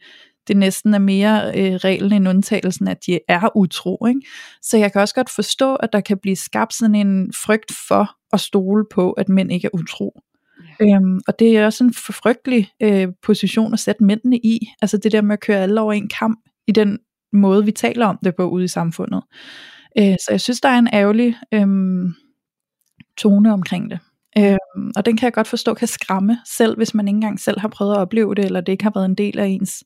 det 0.49 0.57
næsten 0.57 0.95
er 0.95 0.99
mere 0.99 1.53
øh, 1.59 1.75
reglen 1.75 2.13
end 2.13 2.29
undtagelsen, 2.29 2.89
at 2.89 3.07
de 3.07 3.19
er 3.29 3.57
utro. 3.57 4.07
Ikke? 4.07 4.21
Så 4.63 4.79
jeg 4.79 4.93
kan 4.93 5.01
også 5.01 5.15
godt 5.15 5.31
forstå, 5.31 5.75
at 5.75 5.93
der 5.93 6.01
kan 6.01 6.19
blive 6.19 6.37
skabt 6.37 6.75
sådan 6.75 6.95
en 6.95 7.33
frygt 7.45 7.73
for 7.89 8.11
at 8.33 8.41
stole 8.41 8.85
på, 8.95 9.13
at 9.13 9.29
mænd 9.29 9.53
ikke 9.53 9.67
er 9.67 9.75
utro. 9.75 10.21
Ja. 10.81 10.97
Øhm, 10.97 11.21
og 11.29 11.39
det 11.39 11.57
er 11.57 11.65
også 11.65 11.85
en 11.85 11.95
frygtelig 11.95 12.69
øh, 12.83 13.09
position 13.23 13.73
at 13.73 13.79
sætte 13.79 14.05
mændene 14.05 14.37
i. 14.37 14.59
Altså 14.83 14.97
det 14.97 15.13
der 15.13 15.23
med 15.23 15.33
at 15.33 15.41
køre 15.41 15.59
alle 15.59 15.81
over 15.81 15.93
en 15.93 16.09
kamp 16.09 16.39
i 16.67 16.73
den 16.73 16.99
måde, 17.33 17.65
vi 17.65 17.73
taler 17.73 18.07
om 18.07 18.19
det 18.25 18.37
på 18.37 18.51
ude 18.51 18.65
i 18.65 18.69
samfundet. 18.69 19.23
Øh, 19.99 20.17
så 20.21 20.27
jeg 20.31 20.41
synes, 20.41 20.61
der 20.61 20.69
er 20.69 20.79
en 20.79 20.89
ærgerlig 20.93 21.37
øh, 21.55 21.67
tone 23.17 23.53
omkring 23.53 23.91
det. 23.91 23.99
Øhm, 24.39 24.91
og 24.97 25.07
den 25.07 25.17
kan 25.17 25.27
jeg 25.27 25.33
godt 25.33 25.47
forstå 25.47 25.75
kan 25.75 25.89
skræmme, 25.89 26.39
selv 26.47 26.77
hvis 26.77 26.95
man 26.95 27.09
ikke 27.09 27.17
engang 27.17 27.41
selv 27.41 27.61
har 27.61 27.69
prøvet 27.69 27.95
at 27.95 27.99
opleve 27.99 28.35
det, 28.35 28.45
eller 28.45 28.61
det 28.61 28.73
ikke 28.73 28.85
har 28.85 28.93
været 28.95 29.05
en 29.05 29.15
del 29.15 29.39
af 29.39 29.47
ens 29.47 29.85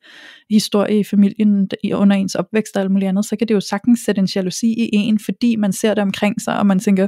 historie 0.50 1.00
i 1.00 1.04
familien 1.04 1.70
under 1.94 2.16
ens 2.16 2.34
opvækst 2.34 2.76
og 2.76 2.82
alt 2.82 2.90
muligt 2.90 3.08
andet, 3.08 3.24
så 3.24 3.36
kan 3.36 3.48
det 3.48 3.54
jo 3.54 3.60
sagtens 3.60 4.00
sætte 4.00 4.18
en 4.18 4.28
jalousi 4.34 4.66
i 4.66 4.88
en, 4.92 5.18
fordi 5.24 5.56
man 5.56 5.72
ser 5.72 5.94
det 5.94 6.02
omkring 6.02 6.40
sig, 6.40 6.58
og 6.58 6.66
man 6.66 6.78
tænker, 6.78 7.06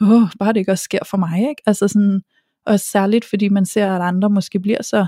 åh, 0.00 0.28
bare 0.38 0.52
det 0.52 0.60
ikke 0.60 0.72
også 0.72 0.84
sker 0.84 1.04
for 1.10 1.16
mig, 1.16 1.38
ikke? 1.38 1.62
Altså 1.66 1.88
sådan, 1.88 2.20
og 2.66 2.80
særligt 2.80 3.24
fordi 3.24 3.48
man 3.48 3.66
ser, 3.66 3.94
at 3.94 4.02
andre 4.02 4.30
måske 4.30 4.60
bliver 4.60 4.82
så 4.82 5.06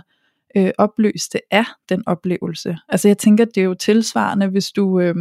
øh, 0.56 0.70
opløste 0.78 1.40
af 1.50 1.64
den 1.88 2.02
oplevelse. 2.06 2.76
Altså 2.88 3.08
jeg 3.08 3.18
tænker, 3.18 3.44
det 3.44 3.56
er 3.56 3.64
jo 3.64 3.74
tilsvarende, 3.74 4.46
hvis 4.46 4.70
du... 4.70 5.00
Øh, 5.00 5.14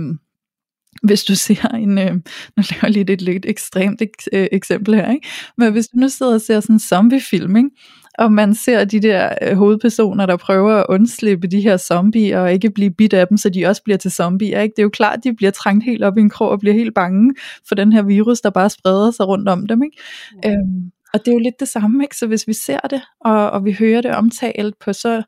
hvis 1.03 1.23
du 1.23 1.35
ser 1.35 1.67
en, 1.67 1.97
øh, 1.97 2.13
nu 2.57 2.63
laver 2.71 2.79
jeg 2.83 2.91
lige 2.91 3.13
et 3.13 3.21
lidt 3.21 3.45
ekstremt 3.45 4.01
ek- 4.01 4.27
øh, 4.33 4.47
eksempel 4.51 4.95
her, 4.95 5.11
ikke? 5.11 5.27
men 5.57 5.71
hvis 5.71 5.87
du 5.87 5.97
nu 5.97 6.09
sidder 6.09 6.33
og 6.33 6.41
ser 6.41 6.59
sådan 6.59 6.75
en 6.75 6.79
zombiefilm, 6.79 7.55
ikke? 7.55 7.69
og 8.17 8.31
man 8.31 8.55
ser 8.55 8.85
de 8.85 8.99
der 8.99 9.29
øh, 9.41 9.57
hovedpersoner, 9.57 10.25
der 10.25 10.37
prøver 10.37 10.73
at 10.73 10.85
undslippe 10.89 11.47
de 11.47 11.61
her 11.61 11.77
zombier, 11.77 12.39
og 12.39 12.53
ikke 12.53 12.69
blive 12.69 12.91
bidt 12.91 13.13
af 13.13 13.27
dem, 13.27 13.37
så 13.37 13.49
de 13.49 13.65
også 13.65 13.83
bliver 13.83 13.97
til 13.97 14.11
zombier, 14.11 14.61
ikke? 14.61 14.73
det 14.75 14.81
er 14.81 14.85
jo 14.85 14.89
klart, 14.89 15.23
de 15.23 15.35
bliver 15.35 15.51
trængt 15.51 15.83
helt 15.85 16.03
op 16.03 16.17
i 16.17 16.21
en 16.21 16.29
krog, 16.29 16.49
og 16.49 16.59
bliver 16.59 16.73
helt 16.73 16.93
bange 16.95 17.33
for 17.67 17.75
den 17.75 17.93
her 17.93 18.03
virus, 18.03 18.41
der 18.41 18.49
bare 18.49 18.69
spreder 18.69 19.11
sig 19.11 19.27
rundt 19.27 19.49
om 19.49 19.67
dem. 19.67 19.83
Ikke? 19.83 19.97
Ja. 20.43 20.49
Øhm, 20.51 20.91
og 21.13 21.19
det 21.19 21.27
er 21.27 21.35
jo 21.35 21.39
lidt 21.39 21.59
det 21.59 21.67
samme, 21.67 22.03
ikke? 22.03 22.17
så 22.17 22.27
hvis 22.27 22.47
vi 22.47 22.53
ser 22.53 22.79
det, 22.79 23.01
og, 23.21 23.51
og 23.51 23.65
vi 23.65 23.75
hører 23.79 24.01
det 24.01 24.11
omtalt 24.11 24.75
på 24.85 24.93
så 24.93 25.23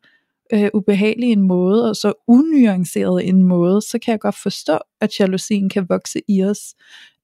øh, 0.52 0.70
ubehagelig 0.74 1.32
en 1.32 1.42
måde, 1.42 1.88
og 1.90 1.96
så 1.96 2.12
unuanceret 2.26 3.28
en 3.28 3.42
måde, 3.42 3.82
så 3.82 3.98
kan 3.98 4.12
jeg 4.12 4.20
godt 4.20 4.38
forstå, 4.42 4.78
at 5.00 5.20
jalousien 5.20 5.68
kan 5.68 5.86
vokse 5.88 6.20
i 6.28 6.44
os, 6.44 6.74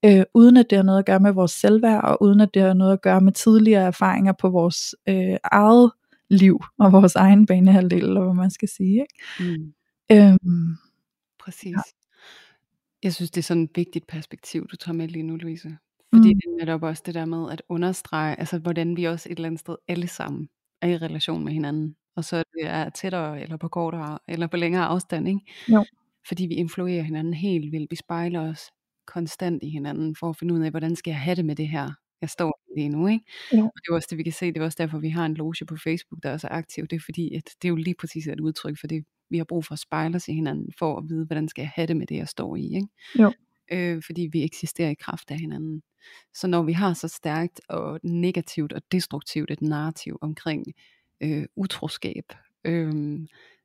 øh, 0.05 0.23
uden 0.35 0.57
at 0.57 0.67
det 0.71 0.79
har 0.79 0.83
noget 0.83 0.99
at 0.99 1.07
gøre 1.07 1.21
med 1.21 1.33
vores 1.33 1.51
selvværd, 1.53 2.05
og 2.05 2.23
uden 2.23 2.41
at 2.41 2.55
det 2.55 2.63
har 2.63 2.75
noget 2.75 2.93
at 2.93 3.03
gøre 3.03 3.21
med 3.21 3.33
tidligere 3.33 3.83
erfaringer 3.87 4.33
på 4.33 4.49
vores 4.51 4.95
øh, 5.09 5.37
eget 5.45 5.91
liv, 6.31 6.61
og 6.79 6.93
vores 6.93 7.15
egen 7.15 7.47
banehalvdel, 7.47 8.03
eller 8.05 8.25
hvad 8.25 8.35
man 8.35 8.51
skal 8.51 8.69
sige. 8.69 8.93
Ikke? 9.41 9.59
Mm, 9.59 9.73
Øhm, 10.13 10.77
præcis. 11.41 11.73
Ja. 11.73 11.81
Jeg 13.03 13.15
synes, 13.15 13.31
det 13.31 13.41
er 13.41 13.43
sådan 13.43 13.63
et 13.63 13.71
vigtigt 13.75 14.07
perspektiv, 14.07 14.67
du 14.69 14.77
tager 14.77 14.97
med 14.97 15.09
lige 15.09 15.23
nu, 15.23 15.37
Louise. 15.37 15.77
Fordi 16.15 16.35
Mm. 16.35 16.41
det 16.41 16.49
er 16.49 16.57
netop 16.61 16.83
også 16.83 17.03
det 17.07 17.15
der 17.15 17.25
med 17.25 17.53
at 17.53 17.63
understrege, 17.69 18.39
altså 18.41 18.59
hvordan 18.59 18.97
vi 18.97 19.05
også 19.05 19.29
et 19.29 19.37
eller 19.37 19.47
andet 19.47 19.61
sted 19.61 19.77
alle 19.89 20.09
sammen 20.09 20.49
er 20.83 20.89
i 20.89 20.97
relation 20.99 21.45
med 21.45 21.53
hinanden. 21.53 21.97
Og 22.17 22.25
så 22.25 22.37
det 22.37 22.67
er 22.67 22.91
tættere, 22.91 23.43
eller 23.43 23.57
på 23.57 23.69
kortere, 23.69 24.19
eller 24.29 24.47
på 24.47 24.57
længere 24.57 24.85
afstand, 24.85 25.29
ikke? 25.29 25.41
Jo. 25.69 25.85
Fordi 26.29 26.47
vi 26.47 26.55
influerer 26.55 27.03
hinanden 27.03 27.35
helt 27.35 27.73
vildt. 27.73 27.91
Vi 27.91 27.97
spejler 27.97 28.41
os 28.51 28.71
konstant 29.07 29.63
i 29.63 29.69
hinanden, 29.69 30.17
for 30.17 30.31
at 30.31 30.37
finde 30.37 30.55
ud 30.55 30.61
af, 30.61 30.71
hvordan 30.71 30.97
skal 30.97 31.11
jeg 31.11 31.21
have 31.21 31.37
det 31.37 31.45
med 31.45 31.57
det 31.57 31.69
her, 31.69 31.91
jeg 32.21 32.31
står 32.31 32.61
i 32.69 32.81
lige 32.81 32.89
nu, 32.89 33.07
ikke? 33.07 33.25
Jo. 33.53 33.65
Og 33.65 33.73
det 33.75 33.91
er 33.91 33.95
også 33.95 34.09
det, 34.11 34.19
vi 34.19 34.23
kan 34.23 34.33
se, 34.33 34.47
det 34.47 34.61
er 34.61 34.65
også 34.65 34.79
derfor, 34.81 34.99
vi 34.99 35.09
har 35.09 35.27
en 35.27 35.35
loge 35.35 35.67
på 35.69 35.77
Facebook, 35.77 36.23
der 36.23 36.31
er 36.31 36.37
så 36.37 36.49
aktiv. 36.51 36.87
Det 36.87 36.97
er 36.97 37.01
fordi, 37.05 37.35
at 37.35 37.45
det 37.63 37.69
er 37.69 37.71
jo 37.71 37.77
lige 37.77 37.95
præcis 37.99 38.27
et 38.27 38.41
udtryk 38.41 38.81
for 38.81 38.87
det, 38.87 39.05
vi 39.31 39.37
har 39.39 39.45
brug 39.45 39.65
for 39.65 39.73
at 39.73 39.79
spejle 39.79 40.17
os 40.17 40.29
i 40.29 40.33
hinanden, 40.33 40.73
for 40.79 40.99
at 40.99 41.05
vide, 41.09 41.27
hvordan 41.27 41.49
skal 41.49 41.63
jeg 41.63 41.71
have 41.75 41.87
det 41.87 41.97
med 41.97 42.07
det, 42.07 42.17
jeg 42.17 42.29
står 42.29 42.57
i, 42.57 42.65
ikke? 42.75 42.89
Jo. 43.19 43.33
Øh, 43.73 44.03
fordi 44.07 44.29
vi 44.33 44.45
eksisterer 44.45 44.91
i 44.91 44.95
kraft 44.95 45.31
af 45.31 45.39
hinanden. 45.39 45.83
Så 46.35 46.47
når 46.47 46.63
vi 46.63 46.73
har 46.73 46.93
så 46.93 47.09
stærkt 47.09 47.61
og 47.69 48.01
negativt 48.03 48.73
og 48.73 48.83
destruktivt 48.93 49.51
et 49.51 49.63
narrativ 49.63 50.19
omkring 50.21 50.65
øh, 51.21 51.47
utroskab, 51.57 52.25
øh, 52.65 53.19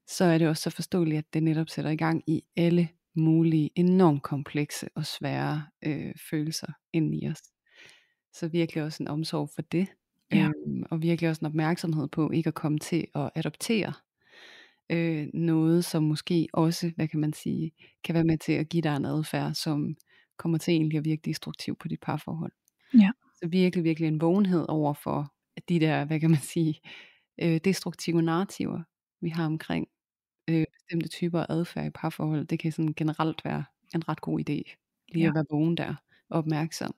så 0.07 0.25
er 0.25 0.37
det 0.37 0.47
også 0.47 0.63
så 0.63 0.69
forståeligt, 0.69 1.17
at 1.17 1.33
det 1.33 1.43
netop 1.43 1.69
sætter 1.69 1.91
i 1.91 1.95
gang 1.95 2.23
i 2.27 2.43
alle 2.57 2.89
mulige 3.15 3.69
enormt 3.75 4.23
komplekse 4.23 4.89
og 4.95 5.05
svære 5.05 5.63
øh, 5.85 6.13
følelser 6.29 6.67
ind 6.93 7.15
i 7.23 7.27
os. 7.27 7.41
Så 8.33 8.47
virkelig 8.47 8.83
også 8.83 9.03
en 9.03 9.07
omsorg 9.07 9.49
for 9.55 9.61
det, 9.61 9.87
Ja. 10.31 10.45
øhm, 10.67 10.83
og 10.91 11.01
virkelig 11.01 11.29
også 11.29 11.39
en 11.41 11.45
opmærksomhed 11.45 12.07
på 12.07 12.31
ikke 12.31 12.47
at 12.47 12.53
komme 12.53 12.79
til 12.79 13.07
at 13.15 13.29
adoptere 13.35 13.93
øh, 14.89 15.27
noget, 15.33 15.85
som 15.85 16.03
måske 16.03 16.47
også, 16.53 16.91
hvad 16.95 17.07
kan 17.07 17.19
man 17.19 17.33
sige, 17.33 17.71
kan 18.03 18.15
være 18.15 18.23
med 18.23 18.37
til 18.37 18.51
at 18.53 18.69
give 18.69 18.81
dig 18.81 18.95
en 18.95 19.05
adfærd, 19.05 19.53
som 19.53 19.95
kommer 20.37 20.57
til 20.57 20.71
egentlig 20.73 20.97
at 20.97 21.05
virke 21.05 21.21
destruktiv 21.25 21.75
på 21.75 21.87
dit 21.87 21.99
parforhold. 21.99 22.51
Ja. 22.93 23.09
Så 23.35 23.47
virkelig, 23.47 23.83
virkelig 23.83 24.07
en 24.07 24.21
vågenhed 24.21 24.65
over 24.69 24.93
for 24.93 25.33
de 25.69 25.79
der, 25.79 26.05
hvad 26.05 26.19
kan 26.19 26.29
man 26.29 26.39
sige, 26.41 26.79
øh, 27.41 27.59
destruktive 27.63 28.21
narrativer, 28.21 28.81
vi 29.21 29.29
har 29.29 29.45
omkring 29.45 29.87
øh, 30.49 30.65
bestemte 30.73 31.07
typer 31.09 31.39
af 31.39 31.45
adfærd 31.49 31.85
i 31.85 31.89
parforhold. 31.89 32.45
Det 32.45 32.59
kan 32.59 32.71
sådan 32.71 32.93
generelt 32.97 33.45
være 33.45 33.63
en 33.95 34.09
ret 34.09 34.21
god 34.21 34.39
idé, 34.39 34.53
lige 35.13 35.23
Ja. 35.23 35.27
at 35.27 35.35
være 35.35 35.45
vågen 35.51 35.77
der 35.77 35.95
og 36.29 36.37
opmærksom. 36.37 36.95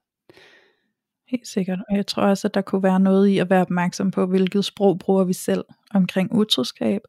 Helt 1.27 1.47
sikkert. 1.47 1.79
Og 1.89 1.95
jeg 1.97 2.07
tror 2.07 2.23
også, 2.23 2.47
at 2.47 2.53
der 2.53 2.61
kunne 2.61 2.83
være 2.83 2.99
noget 2.99 3.27
i 3.27 3.37
at 3.37 3.49
være 3.49 3.61
opmærksom 3.61 4.11
på, 4.11 4.25
hvilket 4.25 4.65
sprog 4.65 4.99
bruger 4.99 5.23
vi 5.23 5.33
selv 5.33 5.63
omkring 5.93 6.33
utroskab, 6.35 7.01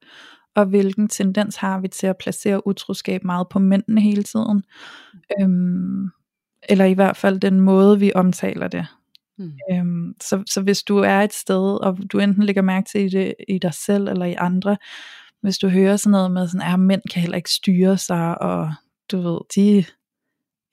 og 0.55 0.67
hvilken 0.67 1.09
tendens 1.09 1.57
har 1.57 1.81
vi 1.81 1.89
til 1.89 2.07
at 2.07 2.17
placere 2.19 2.67
utroskab 2.67 3.25
meget 3.25 3.49
på 3.49 3.59
mændene 3.59 4.01
hele 4.01 4.23
tiden. 4.23 4.63
Øhm, 5.41 6.09
eller 6.69 6.85
i 6.85 6.93
hvert 6.93 7.17
fald 7.17 7.41
den 7.41 7.61
måde, 7.61 7.99
vi 8.01 8.13
omtaler 8.15 8.69
det. 8.69 8.87
Mm. 9.39 9.53
Øhm, 9.73 10.15
så, 10.23 10.43
så 10.47 10.61
hvis 10.63 10.83
du 10.83 10.99
er 10.99 11.21
et 11.21 11.33
sted, 11.33 11.85
og 11.85 11.99
du 12.13 12.19
enten 12.19 12.43
lægger 12.43 12.63
mærke 12.63 12.89
til 12.93 13.13
det 13.13 13.35
i 13.49 13.59
dig 13.59 13.75
selv 13.75 14.09
eller 14.09 14.27
i 14.27 14.35
andre, 14.35 14.77
hvis 15.43 15.59
du 15.59 15.69
hører 15.69 15.97
sådan 15.97 16.11
noget 16.11 16.31
med, 16.31 16.49
sådan, 16.49 16.73
at 16.73 16.81
mænd 16.81 17.03
kan 17.13 17.23
heller 17.23 17.37
ikke 17.37 17.51
styre 17.51 17.99
sig, 17.99 18.43
og 18.43 18.73
du 19.13 19.21
ved, 19.21 19.39
de 19.55 19.85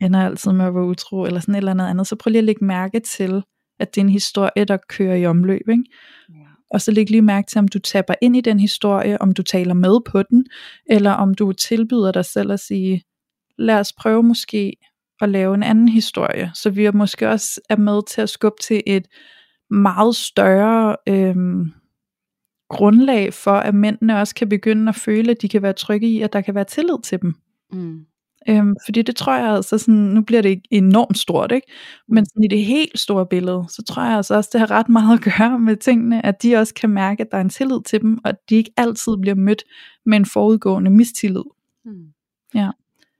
ender 0.01 0.25
altid 0.25 0.51
med 0.51 0.65
at 0.65 0.75
være 0.75 0.85
utro, 0.85 1.23
eller 1.25 1.39
sådan 1.39 1.55
et 1.55 1.57
eller 1.57 1.71
andet 1.71 1.87
andet, 1.87 2.07
så 2.07 2.15
prøv 2.15 2.31
lige 2.31 2.39
at 2.39 2.43
lægge 2.43 2.65
mærke 2.65 2.99
til, 2.99 3.43
at 3.79 3.95
det 3.95 4.01
er 4.01 4.05
en 4.05 4.11
historie, 4.11 4.65
der 4.67 4.77
kører 4.89 5.15
i 5.15 5.25
omløb, 5.25 5.69
ikke? 5.69 5.83
Ja. 6.29 6.35
Og 6.71 6.81
så 6.81 6.91
læg 6.91 7.09
lige 7.09 7.21
mærke 7.21 7.47
til, 7.47 7.59
om 7.59 7.67
du 7.67 7.79
tapper 7.79 8.13
ind 8.21 8.35
i 8.35 8.41
den 8.41 8.59
historie, 8.59 9.21
om 9.21 9.33
du 9.33 9.43
taler 9.43 9.73
med 9.73 9.99
på 10.11 10.23
den, 10.23 10.45
eller 10.85 11.11
om 11.11 11.33
du 11.33 11.51
tilbyder 11.53 12.11
dig 12.11 12.25
selv 12.25 12.51
at 12.51 12.59
sige, 12.59 13.03
lad 13.57 13.79
os 13.79 13.93
prøve 13.93 14.23
måske 14.23 14.73
at 15.21 15.29
lave 15.29 15.55
en 15.55 15.63
anden 15.63 15.89
historie, 15.89 16.51
så 16.53 16.69
vi 16.69 16.85
er 16.85 16.91
måske 16.91 17.29
også 17.29 17.61
er 17.69 17.77
med 17.77 18.01
til 18.07 18.21
at 18.21 18.29
skubbe 18.29 18.61
til 18.61 18.83
et 18.87 19.07
meget 19.69 20.15
større 20.15 20.95
øhm, 21.07 21.71
grundlag 22.69 23.33
for, 23.33 23.51
at 23.51 23.75
mændene 23.75 24.19
også 24.19 24.35
kan 24.35 24.49
begynde 24.49 24.89
at 24.89 24.95
føle, 24.95 25.31
at 25.31 25.41
de 25.41 25.49
kan 25.49 25.61
være 25.61 25.73
trygge 25.73 26.07
i, 26.07 26.21
at 26.21 26.33
der 26.33 26.41
kan 26.41 26.55
være 26.55 26.63
tillid 26.63 27.03
til 27.03 27.21
dem. 27.21 27.35
Mm. 27.71 28.05
Øhm, 28.49 28.75
fordi 28.85 29.01
det 29.01 29.15
tror 29.15 29.35
jeg 29.35 29.49
altså 29.49 29.77
sådan, 29.77 29.95
nu 29.95 30.21
bliver 30.21 30.41
det 30.41 30.61
enormt 30.71 31.17
stort, 31.17 31.51
ikke? 31.51 31.67
Men 32.07 32.25
sådan 32.25 32.43
i 32.43 32.47
det 32.47 32.65
helt 32.65 32.99
store 32.99 33.25
billede, 33.25 33.65
så 33.69 33.83
tror 33.83 34.03
jeg 34.03 34.17
altså 34.17 34.35
også, 34.35 34.49
det 34.53 34.59
har 34.59 34.71
ret 34.71 34.89
meget 34.89 35.17
at 35.17 35.23
gøre 35.23 35.59
med 35.59 35.75
tingene, 35.75 36.25
at 36.25 36.43
de 36.43 36.55
også 36.55 36.73
kan 36.73 36.89
mærke, 36.89 37.21
at 37.23 37.31
der 37.31 37.37
er 37.37 37.41
en 37.41 37.49
tillid 37.49 37.81
til 37.85 38.01
dem, 38.01 38.17
og 38.23 38.29
at 38.29 38.35
de 38.49 38.55
ikke 38.55 38.71
altid 38.77 39.11
bliver 39.21 39.35
mødt 39.35 39.63
med 40.05 40.17
en 40.17 40.25
forudgående 40.25 40.91
mistillid. 40.91 41.43
Mm. 41.85 42.07
Ja. 42.55 42.69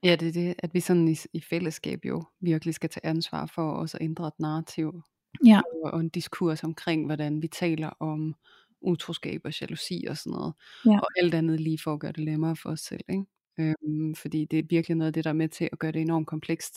Ja, 0.02 0.16
det 0.16 0.28
er 0.28 0.32
det, 0.32 0.54
at 0.58 0.74
vi 0.74 0.80
sådan 0.80 1.08
i, 1.08 1.16
i 1.32 1.40
fællesskab 1.40 2.04
jo 2.04 2.24
virkelig 2.40 2.74
skal 2.74 2.90
tage 2.90 3.06
ansvar 3.06 3.46
for 3.46 3.72
også 3.72 3.96
at 3.96 4.04
ændre 4.04 4.26
et 4.28 4.40
narrativ 4.40 5.02
Ja. 5.46 5.60
og, 5.84 5.90
og 5.92 6.00
en 6.00 6.08
diskurs 6.08 6.64
omkring, 6.64 7.06
hvordan 7.06 7.42
vi 7.42 7.48
taler 7.48 7.88
om 8.00 8.34
utroskab 8.80 9.40
og 9.44 9.60
jalousi 9.60 10.04
og 10.08 10.16
sådan 10.16 10.30
noget. 10.30 10.54
Ja. 10.86 10.98
Og 11.00 11.06
alt 11.22 11.34
andet 11.34 11.60
lige 11.60 11.78
for 11.84 11.92
at 11.94 12.00
gøre 12.00 12.12
det 12.12 12.24
nemmere 12.24 12.56
for 12.56 12.70
os 12.70 12.80
selv. 12.80 13.04
Ikke? 13.08 13.24
Øhm, 13.58 14.14
fordi 14.14 14.44
det 14.44 14.58
er 14.58 14.62
virkelig 14.70 14.96
noget 14.96 15.06
af 15.06 15.12
det, 15.12 15.24
der 15.24 15.30
er 15.30 15.34
med 15.34 15.48
til 15.48 15.68
at 15.72 15.78
gøre 15.78 15.92
det 15.92 16.00
enormt 16.00 16.26
komplekst. 16.26 16.76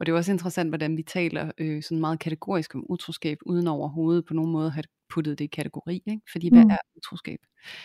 Og 0.00 0.06
det 0.06 0.12
er 0.12 0.16
også 0.16 0.32
interessant, 0.32 0.70
hvordan 0.70 0.96
vi 0.96 1.02
taler 1.02 1.50
øh, 1.58 1.82
sådan 1.82 2.00
meget 2.00 2.18
kategorisk 2.20 2.74
om 2.74 2.84
utroskab, 2.88 3.38
uden 3.46 3.66
overhovedet 3.68 4.24
på 4.24 4.34
nogen 4.34 4.52
måde 4.52 4.66
at 4.66 4.72
have 4.72 4.84
puttet 5.14 5.38
det 5.38 5.44
i 5.44 5.48
kategori. 5.48 6.02
Ikke? 6.06 6.20
Fordi 6.32 6.48
hvad 6.52 6.64
Mm. 6.64 6.70
er 6.70 6.76
utroskab? 6.96 7.38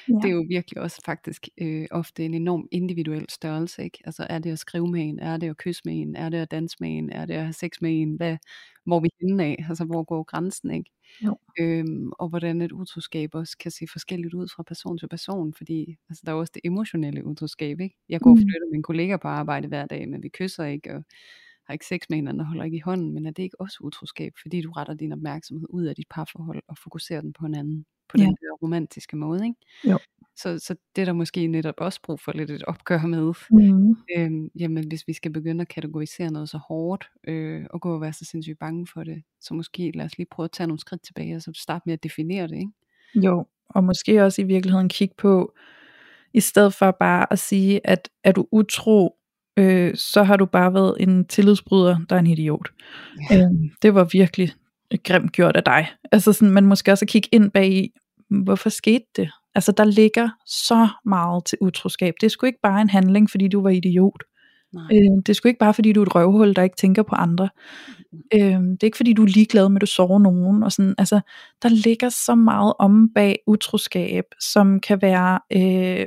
Ja. 0.10 0.14
Det 0.14 0.26
er 0.26 0.34
jo 0.34 0.46
virkelig 0.50 0.82
også 0.82 1.02
faktisk 1.06 1.48
øh, 1.62 1.86
ofte 1.92 2.26
en 2.26 2.34
enorm 2.34 2.68
individuel 2.72 3.26
størrelse. 3.30 3.84
Ikke? 3.84 3.98
Altså 4.06 4.28
er 4.30 4.40
det 4.40 4.52
at 4.52 4.60
skrive 4.60 4.88
med 4.92 5.02
en, 5.10 5.20
er 5.20 5.38
det 5.38 5.50
at 5.50 5.58
kysse 5.58 5.82
med 5.86 6.02
en, 6.02 6.16
er 6.16 6.30
det 6.30 6.38
at 6.38 6.52
danse 6.52 6.78
med 6.80 6.98
en, 6.98 7.10
er 7.10 7.26
det 7.26 7.34
at 7.34 7.42
have 7.44 7.54
sex 7.54 7.72
med 7.82 8.02
en, 8.02 8.16
hvad, 8.16 8.38
hvor 8.86 8.96
er 8.98 9.02
vi 9.02 9.10
henne 9.22 9.44
af, 9.44 9.66
altså 9.70 9.86
hvor 9.86 10.04
går 10.04 10.24
grænsen, 10.24 10.72
ikke? 10.72 10.92
Jo. 11.26 11.38
Øhm, 11.60 12.12
og 12.20 12.30
hvordan 12.30 12.62
et 12.62 12.72
utroskab 12.72 13.36
også 13.36 13.58
kan 13.58 13.72
se 13.72 13.86
forskelligt 13.92 14.34
ud 14.34 14.48
fra 14.56 14.64
person 14.64 14.98
til 14.98 15.08
person, 15.10 15.54
fordi 15.54 15.96
altså, 16.10 16.24
der 16.26 16.32
er 16.32 16.36
også 16.36 16.52
det 16.54 16.62
emotionelle 16.66 17.26
utroskab, 17.26 17.80
ikke? 17.80 17.96
Jeg 18.10 18.20
går 18.22 18.30
og 18.30 18.36
Mm. 18.38 18.42
flytter 18.42 18.68
med 18.72 18.78
en 18.78 18.84
kollega 18.84 19.18
på 19.18 19.28
arbejde 19.28 19.68
hver 19.68 19.86
dag, 19.86 20.10
men 20.10 20.24
vi 20.24 20.30
kysser 20.30 20.66
ikke, 20.66 20.96
og 20.96 21.04
har 21.68 21.74
ikke 21.74 21.86
sex 21.86 22.02
med 22.10 22.18
hinanden 22.18 22.40
og 22.40 22.46
holder 22.48 22.64
ikke 22.64 22.78
i 22.78 22.80
hånden, 22.80 23.14
men 23.14 23.26
er 23.26 23.32
det 23.32 23.44
ikke 23.44 23.62
også 23.62 23.78
utroskab, 23.82 24.34
fordi 24.42 24.62
du 24.62 24.72
retter 24.72 24.94
din 24.94 25.12
opmærksomhed 25.12 25.68
ud 25.70 25.84
af 25.84 25.96
dit 25.96 26.08
parforhold 26.10 26.62
og 26.68 26.78
fokuserer 26.78 27.22
den 27.22 27.34
på 27.34 27.46
hinanden 27.46 27.86
på 28.10 28.18
Ja. 28.18 28.24
den 28.24 28.32
der 28.32 28.52
romantiske 28.64 29.16
måde, 29.18 29.44
ikke? 29.46 29.56
Jo. 29.92 30.00
Så, 30.36 30.60
så 30.60 30.76
det 30.96 31.02
er 31.02 31.06
der 31.06 31.14
måske 31.14 31.48
netop 31.48 31.74
også 31.78 32.00
brug 32.04 32.20
for 32.20 32.32
lidt 32.32 32.52
et 32.52 32.64
opgør 32.64 33.02
med. 33.02 33.34
Mm. 33.52 33.96
Øhm, 34.18 34.50
jamen 34.60 34.88
hvis 34.88 35.08
vi 35.08 35.14
skal 35.14 35.32
begynde 35.34 35.62
at 35.62 35.68
kategorisere 35.68 36.32
noget 36.32 36.50
så 36.50 36.58
hårdt, 36.58 37.10
øh, 37.28 37.66
og 37.70 37.82
gå 37.82 37.94
og 37.94 38.02
være 38.02 38.14
så 38.14 38.26
sindssygt 38.26 38.60
bange 38.60 38.88
for 38.94 39.04
det, 39.04 39.24
så 39.42 39.54
måske 39.54 39.92
lad 39.96 40.06
os 40.06 40.18
lige 40.18 40.28
prøve 40.32 40.46
at 40.46 40.52
tage 40.52 40.68
nogle 40.68 40.80
skridt 40.80 41.02
tilbage, 41.04 41.36
og 41.36 41.42
så 41.42 41.52
starte 41.56 41.84
med 41.86 41.94
at 41.94 42.04
definere 42.04 42.48
det, 42.48 42.56
ikke? 42.58 42.72
Jo, 43.16 43.46
og 43.70 43.84
måske 43.84 44.24
også 44.24 44.42
i 44.42 44.46
virkeligheden 44.46 44.90
kigge 44.90 45.16
på, 45.18 45.54
i 46.34 46.40
stedet 46.40 46.74
for 46.74 46.92
bare 46.92 47.34
at 47.34 47.40
sige, 47.40 47.88
at 47.88 48.10
er 48.24 48.32
du 48.32 48.48
utro, 48.52 49.16
øh, 49.58 49.96
så 49.96 50.24
har 50.24 50.38
du 50.38 50.46
bare 50.46 50.74
været 50.74 50.96
en 51.00 51.26
tillidsbryder, 51.26 51.98
der 52.10 52.16
er 52.16 52.20
en 52.20 52.28
idiot. 52.28 52.70
Ja. 53.32 53.38
Øh, 53.38 53.52
det 53.82 53.96
var 53.96 54.10
virkelig 54.12 54.52
grimt 55.04 55.32
gjort 55.32 55.56
af 55.56 55.64
dig. 55.64 55.88
Altså 56.12 56.34
sådan, 56.34 56.54
man 56.54 56.66
måske 56.66 56.92
også 56.92 57.06
kigge 57.06 57.30
ind 57.32 57.52
bag 57.52 57.72
i, 57.72 57.92
hvorfor 58.30 58.70
skete 58.70 59.06
det? 59.16 59.30
Altså 59.56 59.72
der 59.72 59.84
ligger 59.84 60.30
så 60.46 60.88
meget 61.06 61.46
til 61.46 61.58
utroskab. 61.62 62.14
Det 62.22 62.26
er 62.26 62.30
sgu 62.30 62.46
ikke 62.46 62.62
bare 62.64 62.82
en 62.82 62.90
handling, 62.90 63.30
fordi 63.30 63.48
du 63.48 63.62
var 63.62 63.70
idiot. 63.70 64.24
Nej. 64.74 64.84
Øh, 64.92 65.18
det 65.26 65.30
er 65.30 65.34
sgu 65.34 65.48
ikke 65.48 65.60
bare 65.60 65.74
fordi 65.74 65.94
du 65.94 66.02
er 66.02 66.06
et 66.06 66.16
røvhul, 66.16 66.56
der 66.56 66.62
ikke 66.62 66.76
tænker 66.76 67.04
på 67.04 67.16
andre. 67.16 67.50
Øh, 68.34 68.42
det 68.42 68.84
er 68.84 68.86
ikke 68.86 68.98
fordi 68.98 69.14
du 69.14 69.24
er 69.24 69.28
ligeglad 69.28 69.70
med 69.70 69.78
at 69.78 69.82
du 69.82 69.86
sover 69.86 70.20
nogen. 70.20 70.64
Og 70.64 70.72
sådan, 70.72 70.96
altså, 70.98 71.20
der 71.64 71.70
ligger 71.70 72.10
så 72.10 72.36
meget 72.36 72.74
om 72.80 73.10
bag 73.16 73.40
utroskab, 73.48 74.24
som 74.40 74.80
kan 74.80 75.02
være 75.02 75.40
øh, 75.54 76.06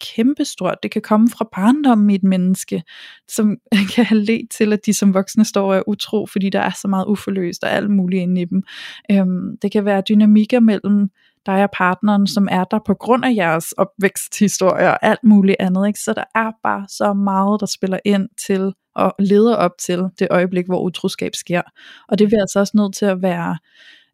kæmpestort. 0.00 0.78
Det 0.82 0.90
kan 0.90 1.02
komme 1.02 1.28
fra 1.28 1.48
barndommen 1.54 2.10
i 2.10 2.14
et 2.14 2.22
menneske, 2.22 2.82
som 3.28 3.56
kan 3.94 4.04
have 4.04 4.20
ledt 4.20 4.50
til, 4.50 4.72
at 4.72 4.86
de 4.86 4.94
som 4.94 5.14
voksne 5.14 5.44
står 5.44 5.70
og 5.70 5.76
er 5.76 5.88
utro, 5.88 6.26
fordi 6.26 6.50
der 6.50 6.60
er 6.60 6.72
så 6.82 6.88
meget 6.88 7.06
uforløst 7.06 7.64
og 7.64 7.70
alt 7.70 7.90
muligt 7.90 8.20
inde 8.20 8.40
i 8.40 8.44
dem. 8.44 8.62
Øhm, 9.10 9.58
det 9.62 9.72
kan 9.72 9.84
være 9.84 10.02
dynamikker 10.08 10.60
mellem 10.60 11.10
dig 11.46 11.62
og 11.62 11.70
partneren, 11.72 12.26
som 12.26 12.48
er 12.50 12.64
der 12.64 12.78
på 12.86 12.94
grund 12.94 13.24
af 13.24 13.34
jeres 13.36 13.72
opvæksthistorie 13.72 14.88
og 14.88 14.98
alt 15.02 15.24
muligt 15.24 15.56
andet. 15.60 15.86
Ikke? 15.86 16.00
Så 16.00 16.12
der 16.12 16.24
er 16.34 16.50
bare 16.62 16.86
så 16.88 17.12
meget, 17.12 17.60
der 17.60 17.66
spiller 17.66 17.98
ind 18.04 18.28
til 18.46 18.72
og 18.94 19.14
leder 19.18 19.56
op 19.56 19.70
til 19.78 20.02
det 20.18 20.28
øjeblik, 20.30 20.66
hvor 20.66 20.82
utroskab 20.82 21.34
sker. 21.34 21.62
Og 22.08 22.18
det 22.18 22.30
vil 22.30 22.36
altså 22.40 22.58
også 22.58 22.76
nødt 22.76 22.94
til 22.94 23.06
at 23.06 23.22
være 23.22 23.58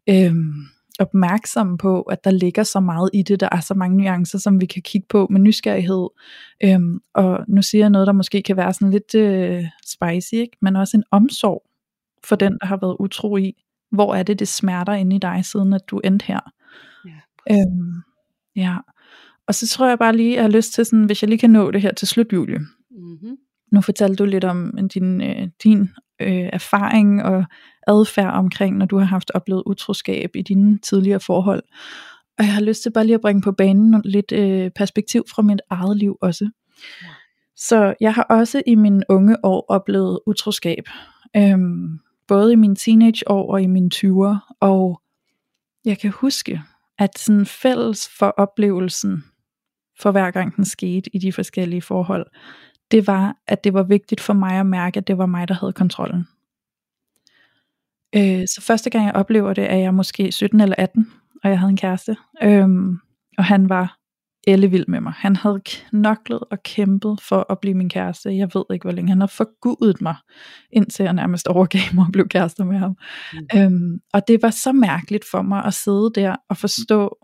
øhm, 0.08 0.52
opmærksomme 0.98 1.78
på, 1.78 2.02
at 2.02 2.24
der 2.24 2.30
ligger 2.30 2.62
så 2.62 2.80
meget 2.80 3.10
i 3.14 3.22
det, 3.22 3.40
der 3.40 3.48
er 3.52 3.60
så 3.60 3.74
mange 3.74 3.96
nuancer, 3.96 4.38
som 4.38 4.60
vi 4.60 4.66
kan 4.66 4.82
kigge 4.82 5.06
på 5.08 5.26
med 5.30 5.40
nysgerrighed. 5.40 6.08
Øhm, 6.64 7.00
og 7.14 7.44
nu 7.48 7.62
siger 7.62 7.82
jeg 7.82 7.90
noget, 7.90 8.06
der 8.06 8.12
måske 8.12 8.42
kan 8.42 8.56
være 8.56 8.72
sådan 8.72 8.90
lidt 8.90 9.14
øh, 9.14 9.64
spicy, 9.86 10.34
ikke? 10.34 10.56
men 10.62 10.76
også 10.76 10.96
en 10.96 11.04
omsorg 11.10 11.62
for 12.24 12.36
den, 12.36 12.52
der 12.60 12.66
har 12.66 12.78
været 12.82 12.96
utro 13.00 13.36
i. 13.36 13.62
Hvor 13.90 14.14
er 14.14 14.22
det, 14.22 14.38
det 14.38 14.48
smerter 14.48 14.92
inde 14.92 15.16
i 15.16 15.18
dig, 15.18 15.44
siden 15.44 15.72
at 15.72 15.82
du 15.90 15.98
endte 15.98 16.26
her? 16.26 16.40
Ja, 17.06 17.10
Øhm, 17.50 17.94
ja. 18.56 18.76
Og 19.46 19.54
så 19.54 19.68
tror 19.68 19.88
jeg 19.88 19.98
bare 19.98 20.16
lige, 20.16 20.30
at 20.30 20.36
jeg 20.36 20.44
har 20.44 20.50
lyst 20.50 20.72
til, 20.72 20.84
sådan, 20.84 21.04
hvis 21.04 21.22
jeg 21.22 21.28
lige 21.28 21.38
kan 21.38 21.50
nå 21.50 21.70
det 21.70 21.82
her 21.82 21.92
til 21.92 22.08
slut, 22.08 22.32
Julie. 22.32 22.58
mm-hmm. 22.90 23.36
Nu 23.72 23.80
fortalte 23.80 24.16
du 24.16 24.24
lidt 24.24 24.44
om 24.44 24.88
din, 24.94 25.22
øh, 25.22 25.48
din 25.64 25.80
øh, 26.20 26.48
erfaring 26.52 27.22
og 27.22 27.44
adfærd 27.86 28.34
omkring, 28.34 28.76
når 28.76 28.86
du 28.86 28.98
har 28.98 29.04
haft 29.04 29.30
oplevet 29.34 29.62
utroskab 29.66 30.30
i 30.34 30.42
dine 30.42 30.78
tidligere 30.78 31.20
forhold. 31.20 31.62
Og 32.38 32.44
jeg 32.44 32.54
har 32.54 32.60
lyst 32.60 32.82
til 32.82 32.92
bare 32.92 33.06
lige 33.06 33.14
at 33.14 33.20
bringe 33.20 33.42
på 33.42 33.52
banen 33.52 34.02
lidt 34.04 34.32
øh, 34.32 34.70
perspektiv 34.70 35.24
fra 35.34 35.42
mit 35.42 35.60
eget 35.70 35.96
liv 35.96 36.16
også. 36.20 36.50
Ja. 37.02 37.08
Så 37.56 37.94
jeg 38.00 38.14
har 38.14 38.22
også 38.22 38.62
i 38.66 38.74
mine 38.74 39.02
unge 39.08 39.36
år 39.44 39.66
oplevet 39.68 40.18
utroskab. 40.26 40.84
Øhm, 41.36 41.98
både 42.28 42.52
i 42.52 42.56
mine 42.56 42.76
teenageår 42.76 43.52
og 43.52 43.62
i 43.62 43.66
mine 43.66 43.90
20'er. 43.94 44.56
Og 44.60 45.02
jeg 45.84 45.98
kan 45.98 46.10
huske, 46.10 46.62
at 46.98 47.18
sådan 47.18 47.46
fælles 47.46 48.08
for 48.18 48.26
oplevelsen, 48.26 49.24
for 50.00 50.10
hver 50.10 50.30
gang 50.30 50.56
den 50.56 50.64
skete 50.64 51.16
i 51.16 51.18
de 51.18 51.32
forskellige 51.32 51.82
forhold, 51.82 52.26
det 52.90 53.06
var, 53.06 53.36
at 53.46 53.64
det 53.64 53.74
var 53.74 53.82
vigtigt 53.82 54.20
for 54.20 54.32
mig 54.32 54.52
at 54.52 54.66
mærke, 54.66 54.98
at 54.98 55.06
det 55.06 55.18
var 55.18 55.26
mig, 55.26 55.48
der 55.48 55.54
havde 55.54 55.72
kontrollen. 55.72 56.26
Øh, 58.16 58.46
så 58.54 58.60
første 58.60 58.90
gang 58.90 59.06
jeg 59.06 59.14
oplever 59.14 59.52
det, 59.52 59.72
er 59.72 59.76
jeg 59.76 59.94
måske 59.94 60.32
17 60.32 60.60
eller 60.60 60.76
18, 60.78 61.10
og 61.44 61.50
jeg 61.50 61.58
havde 61.58 61.70
en 61.70 61.76
kæreste. 61.76 62.16
Øhm, 62.42 62.98
og 63.38 63.44
han 63.44 63.68
var 63.68 63.96
ellevild 64.46 64.84
med 64.88 65.00
mig. 65.00 65.12
Han 65.12 65.36
havde 65.36 65.60
knoklet 65.64 66.40
og 66.50 66.62
kæmpet 66.62 67.20
for 67.28 67.46
at 67.50 67.58
blive 67.60 67.74
min 67.74 67.88
kæreste. 67.88 68.36
Jeg 68.36 68.50
ved 68.54 68.64
ikke, 68.72 68.84
hvor 68.84 68.92
længe. 68.92 69.08
Han 69.08 69.20
har 69.20 69.26
forgudet 69.26 70.00
mig, 70.00 70.16
indtil 70.72 71.04
jeg 71.04 71.12
nærmest 71.12 71.48
overgav 71.48 71.82
mig 71.94 72.06
og 72.06 72.12
blev 72.12 72.28
kærester 72.28 72.64
med 72.64 72.78
ham. 72.78 72.96
Mm. 73.32 73.58
Øhm, 73.58 74.00
og 74.12 74.22
det 74.28 74.42
var 74.42 74.50
så 74.50 74.72
mærkeligt 74.72 75.24
for 75.30 75.42
mig 75.42 75.64
at 75.64 75.74
sidde 75.74 76.10
der 76.14 76.36
og 76.48 76.56
forstå, 76.56 77.16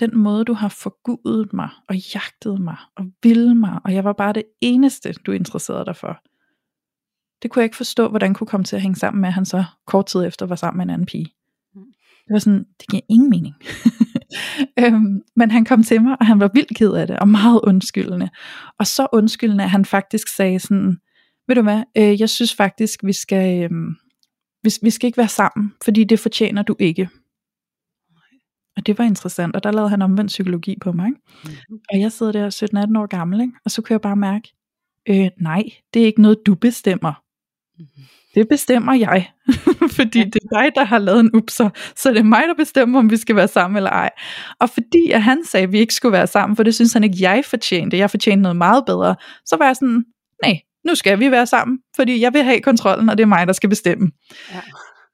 den 0.00 0.18
måde, 0.18 0.44
du 0.44 0.52
har 0.52 0.68
forgudet 0.68 1.52
mig 1.52 1.68
og 1.88 1.96
jagtet 2.14 2.60
mig 2.60 2.76
og 2.96 3.04
ville 3.22 3.54
mig, 3.54 3.80
og 3.84 3.94
jeg 3.94 4.04
var 4.04 4.12
bare 4.12 4.32
det 4.32 4.44
eneste, 4.60 5.12
du 5.12 5.32
interesserede 5.32 5.84
dig 5.84 5.96
for. 5.96 6.18
Det 7.42 7.50
kunne 7.50 7.60
jeg 7.60 7.64
ikke 7.64 7.76
forstå, 7.76 8.08
hvordan 8.08 8.34
kunne 8.34 8.46
komme 8.46 8.64
til 8.64 8.76
at 8.76 8.82
hænge 8.82 8.96
sammen 8.96 9.20
med, 9.20 9.28
at 9.28 9.32
han 9.32 9.44
så 9.44 9.64
kort 9.86 10.06
tid 10.06 10.24
efter 10.24 10.46
var 10.46 10.56
sammen 10.56 10.76
med 10.78 10.84
en 10.84 10.90
anden 10.90 11.06
pige. 11.06 11.26
Mm. 11.74 11.82
Det 12.26 12.32
var 12.32 12.38
sådan, 12.38 12.64
det 12.80 12.88
giver 12.88 13.02
ingen 13.08 13.30
mening. 13.30 13.54
øhm, 14.80 15.22
men 15.36 15.50
han 15.50 15.64
kom 15.64 15.82
til 15.82 16.02
mig, 16.02 16.16
og 16.20 16.26
han 16.26 16.40
var 16.40 16.50
vildt 16.54 16.76
ked 16.76 16.92
af 16.92 17.06
det, 17.06 17.18
og 17.18 17.28
meget 17.28 17.60
undskyldende. 17.64 18.28
Og 18.78 18.86
så 18.86 19.06
undskyldende, 19.12 19.64
at 19.64 19.70
han 19.70 19.84
faktisk 19.84 20.28
sagde 20.36 20.58
sådan, 20.58 20.96
ved 21.48 21.54
du 21.54 21.62
hvad, 21.62 21.82
øh, 21.96 22.20
jeg 22.20 22.30
synes 22.30 22.54
faktisk, 22.54 23.00
vi 23.04 23.12
skal, 23.12 23.64
øh, 23.64 23.70
vi, 24.62 24.70
vi 24.82 24.90
skal 24.90 25.06
ikke 25.06 25.18
være 25.18 25.28
sammen, 25.28 25.72
fordi 25.84 26.04
det 26.04 26.20
fortjener 26.20 26.62
du 26.62 26.76
ikke. 26.78 27.08
Og 28.76 28.86
det 28.86 28.98
var 28.98 29.04
interessant, 29.04 29.56
og 29.56 29.62
der 29.62 29.72
lavede 29.72 29.90
han 29.90 30.02
omvendt 30.02 30.28
psykologi 30.28 30.76
på 30.80 30.92
mig. 30.92 31.06
Ikke? 31.06 31.20
Mm-hmm. 31.44 31.78
Og 31.92 32.00
jeg 32.00 32.12
sidder 32.12 32.32
der 32.32 32.50
17-18 32.94 32.98
år 32.98 33.06
gammel, 33.06 33.40
ikke? 33.40 33.52
og 33.64 33.70
så 33.70 33.82
kunne 33.82 33.92
jeg 33.94 34.00
bare 34.00 34.16
mærke, 34.16 34.52
øh, 35.08 35.30
nej, 35.40 35.62
det 35.94 36.02
er 36.02 36.06
ikke 36.06 36.22
noget, 36.22 36.38
du 36.46 36.54
bestemmer. 36.54 37.22
Mm-hmm. 37.78 38.04
Det 38.36 38.48
bestemmer 38.48 38.94
jeg, 38.94 39.30
fordi 39.96 40.18
det 40.18 40.40
er 40.52 40.60
dig, 40.60 40.70
der 40.74 40.84
har 40.84 40.98
lavet 40.98 41.20
en 41.20 41.30
upser, 41.34 41.70
så 41.96 42.10
det 42.10 42.18
er 42.18 42.22
mig, 42.22 42.42
der 42.48 42.54
bestemmer, 42.54 42.98
om 42.98 43.10
vi 43.10 43.16
skal 43.16 43.36
være 43.36 43.48
sammen 43.48 43.76
eller 43.76 43.90
ej. 43.90 44.10
Og 44.60 44.70
fordi 44.70 45.10
at 45.10 45.22
han 45.22 45.44
sagde, 45.44 45.64
at 45.64 45.72
vi 45.72 45.78
ikke 45.78 45.94
skulle 45.94 46.12
være 46.12 46.26
sammen, 46.26 46.56
for 46.56 46.62
det 46.62 46.74
synes 46.74 46.92
han 46.92 47.04
ikke, 47.04 47.16
jeg 47.20 47.44
fortjente, 47.44 47.98
jeg 47.98 48.10
fortjente 48.10 48.42
noget 48.42 48.56
meget 48.56 48.84
bedre, 48.86 49.16
så 49.46 49.56
var 49.56 49.66
jeg 49.66 49.76
sådan, 49.76 50.04
nej, 50.44 50.60
nu 50.86 50.94
skal 50.94 51.20
vi 51.20 51.30
være 51.30 51.46
sammen, 51.46 51.78
fordi 51.96 52.20
jeg 52.20 52.32
vil 52.32 52.42
have 52.42 52.60
kontrollen, 52.60 53.08
og 53.08 53.18
det 53.18 53.22
er 53.22 53.28
mig, 53.28 53.46
der 53.46 53.52
skal 53.52 53.68
bestemme. 53.68 54.10
Ja. 54.54 54.60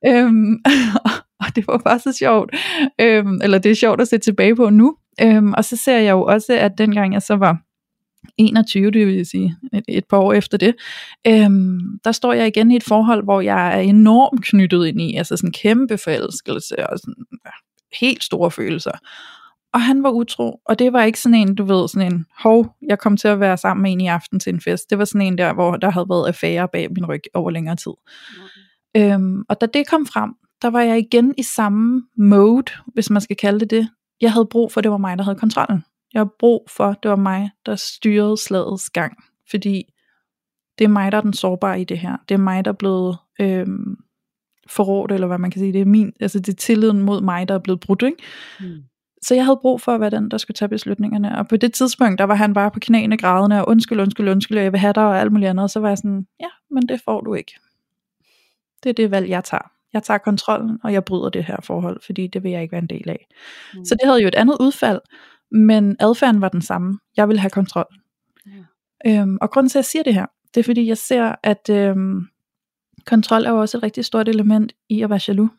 Øhm, 0.07 0.59
og 1.43 1.47
det 1.57 1.67
var 1.67 1.79
bare 1.79 1.99
så 1.99 2.13
sjovt, 2.13 2.55
øhm, 3.01 3.41
eller 3.43 3.59
det 3.59 3.71
er 3.71 3.77
sjovt 3.77 4.01
at 4.01 4.09
se 4.09 4.19
tilbage 4.19 4.57
på 4.57 4.71
nu, 4.71 4.97
øhm, 5.21 5.53
og 5.53 5.65
så 5.65 5.77
ser 5.77 5.99
jeg 5.99 6.11
jo 6.11 6.23
også, 6.23 6.53
at 6.53 6.73
dengang 6.79 7.13
jeg 7.13 7.23
så 7.23 7.37
var 7.37 7.59
21, 8.39 8.91
det 8.91 9.07
vil 9.07 9.27
sige 9.27 9.57
et, 9.73 9.85
et 9.89 10.05
par 10.05 10.19
år 10.19 10.33
efter 10.33 10.59
det, 10.59 10.75
øhm, 11.27 11.81
der 12.05 12.13
står 12.13 12.33
jeg 12.33 12.47
igen 12.47 12.71
i 12.71 12.77
et 12.77 12.85
forhold, 12.85 13.25
hvor 13.25 13.41
jeg 13.41 13.77
er 13.77 13.81
enormt 13.81 14.45
knyttet 14.45 14.87
ind 14.87 15.01
i, 15.01 15.17
altså 15.17 15.37
sådan 15.37 15.53
kæmpe 15.53 15.99
forelskelse 15.99 16.91
og 16.91 16.99
sådan, 16.99 17.15
ja, 17.47 17.51
helt 18.01 18.25
store 18.25 18.51
følelser. 18.51 18.93
Og 19.75 19.81
han 19.81 20.03
var 20.03 20.11
utro, 20.11 20.61
og 20.65 20.79
det 20.79 20.93
var 20.93 21.03
ikke 21.03 21.21
sådan 21.21 21.35
en, 21.35 21.55
du 21.55 21.65
ved, 21.65 21.89
sådan 21.89 22.13
en, 22.13 22.27
hov, 22.39 22.77
jeg 22.89 22.99
kom 22.99 23.17
til 23.17 23.29
at 23.29 23.41
være 23.41 23.57
sammen 23.57 23.83
med 23.83 23.93
en 23.93 24.01
i 24.01 24.07
aften 24.07 24.41
til 24.41 24.55
en 24.55 24.61
fest. 24.61 24.91
Det 24.91 24.99
var 24.99 25.05
sådan 25.05 25.27
en 25.27 25.39
der, 25.39 25.55
hvor 25.55 25.77
der 25.77 25.91
havde 25.91 26.07
været 26.09 26.27
affære 26.27 26.69
bag 26.73 26.93
min 26.93 27.07
ryg 27.07 27.23
over 27.35 27.51
længere 27.51 27.77
tid. 27.77 27.93
Okay. 28.95 29.15
Øhm, 29.15 29.43
og 29.49 29.61
da 29.61 29.67
det 29.67 29.89
kom 29.89 30.07
frem, 30.07 30.31
der 30.63 30.71
var 30.71 30.81
jeg 30.81 30.99
igen 30.99 31.35
i 31.39 31.43
samme 31.43 32.03
mode, 32.17 32.73
hvis 32.95 33.11
man 33.11 33.23
skal 33.23 33.37
kalde 33.37 33.61
det 33.61 33.71
det. 33.71 33.89
Jeg 34.21 34.33
havde 34.33 34.47
brug 34.47 34.73
for, 34.73 34.81
at 34.81 34.85
det 34.85 34.91
var 34.91 34.97
mig, 34.97 35.19
der 35.19 35.25
havde 35.25 35.39
kontrollen. 35.39 35.85
Jeg 36.13 36.21
havde 36.21 36.33
brug 36.39 36.67
for, 36.71 36.93
det 37.03 37.11
var 37.11 37.17
mig, 37.17 37.51
der 37.67 37.77
styrede 37.77 38.37
slagets 38.37 38.91
gang. 38.91 39.17
Fordi 39.51 39.93
det 40.79 40.85
er 40.85 40.89
mig, 40.89 41.13
der 41.13 41.19
er 41.19 41.23
den 41.23 41.33
sårbare 41.33 41.81
i 41.81 41.85
det 41.85 41.99
her. 41.99 42.17
Det 42.29 42.35
er 42.35 42.39
mig, 42.39 42.65
der 42.65 42.71
er 42.71 42.77
blevet 42.77 43.17
øhm, 43.41 43.97
forrådt, 44.69 45.13
eller 45.13 45.27
hvad 45.27 45.39
man 45.39 45.51
kan 45.51 45.59
sige. 45.59 45.73
Det 45.73 45.81
er 45.81 45.85
min, 45.85 46.13
altså 46.21 46.39
det 46.39 46.53
er 46.53 46.57
tilliden 46.57 47.03
mod 47.03 47.21
mig, 47.21 47.49
der 47.49 47.55
er 47.55 47.59
blevet 47.59 47.81
brudt. 47.81 48.03
Ikke? 48.03 48.23
Mm. 48.61 48.83
Så 49.23 49.35
jeg 49.35 49.45
havde 49.45 49.59
brug 49.63 49.81
for 49.81 49.95
at 49.95 50.01
være 50.01 50.11
den, 50.11 50.31
der 50.31 50.39
skulle 50.39 50.55
tage 50.55 50.69
beslutningerne. 50.69 51.39
Og 51.39 51.49
på 51.49 51.57
det 51.57 51.75
tidspunkt, 51.75 52.19
der 52.19 52.25
var 52.25 52.35
han 52.35 52.55
bare 52.55 52.71
på 52.71 52.81
knæene 52.81 53.17
grædende, 53.17 53.61
og 53.61 53.69
undskyld, 53.69 54.01
undskyld, 54.01 54.29
undskyld, 54.29 54.59
jeg 54.59 54.73
vil 54.73 54.81
have 54.81 54.93
dig 54.93 55.07
og 55.07 55.21
alt 55.21 55.33
muligt 55.33 55.51
andet. 55.51 55.63
Og 55.63 55.71
så 55.71 55.81
var 55.81 55.89
jeg 55.89 55.99
sådan, 55.99 56.27
ja, 56.41 56.49
men 56.71 56.83
det 56.83 57.01
får 57.05 57.21
du 57.21 57.35
ikke. 57.35 57.55
Det 58.83 58.89
er 58.89 58.95
det 58.95 59.11
valg, 59.11 59.29
jeg 59.29 59.45
tager 59.45 59.73
jeg 59.93 60.03
tager 60.03 60.19
kontrollen, 60.19 60.79
og 60.85 60.93
jeg 60.93 61.05
bryder 61.05 61.29
det 61.29 61.45
her 61.45 61.57
forhold, 61.63 62.01
fordi 62.07 62.27
det 62.27 62.43
vil 62.43 62.51
jeg 62.51 62.63
ikke 62.63 62.73
være 62.73 62.83
en 62.83 62.89
del 62.89 63.11
af. 63.11 63.27
Mm. 63.75 63.85
Så 63.85 63.95
det 63.95 64.09
havde 64.09 64.23
jo 64.23 64.29
et 64.29 64.35
andet 64.35 64.57
udfald, 64.61 65.01
men 65.53 65.97
adfærden 66.01 66.41
var 66.41 66.49
den 66.49 66.63
samme. 66.63 66.99
Jeg 67.17 67.29
vil 67.29 67.39
have 67.39 67.51
kontrol. 67.51 67.87
Ja. 68.47 69.21
Øhm, 69.21 69.39
og 69.41 69.51
grunden 69.51 69.69
til, 69.69 69.79
at 69.79 69.81
jeg 69.81 69.85
siger 69.85 70.03
det 70.03 70.15
her, 70.15 70.27
det 70.55 70.61
er 70.61 70.65
fordi, 70.65 70.87
jeg 70.87 70.99
ser, 70.99 71.35
at 71.43 71.71
øhm, 71.71 72.27
kontrol 73.07 73.45
er 73.45 73.51
jo 73.51 73.61
også 73.61 73.77
et 73.79 73.83
rigtig 73.83 74.05
stort 74.05 74.29
element 74.29 74.73
i 74.89 75.03
at 75.03 75.11
være 75.11 75.21
jaloux. 75.29 75.51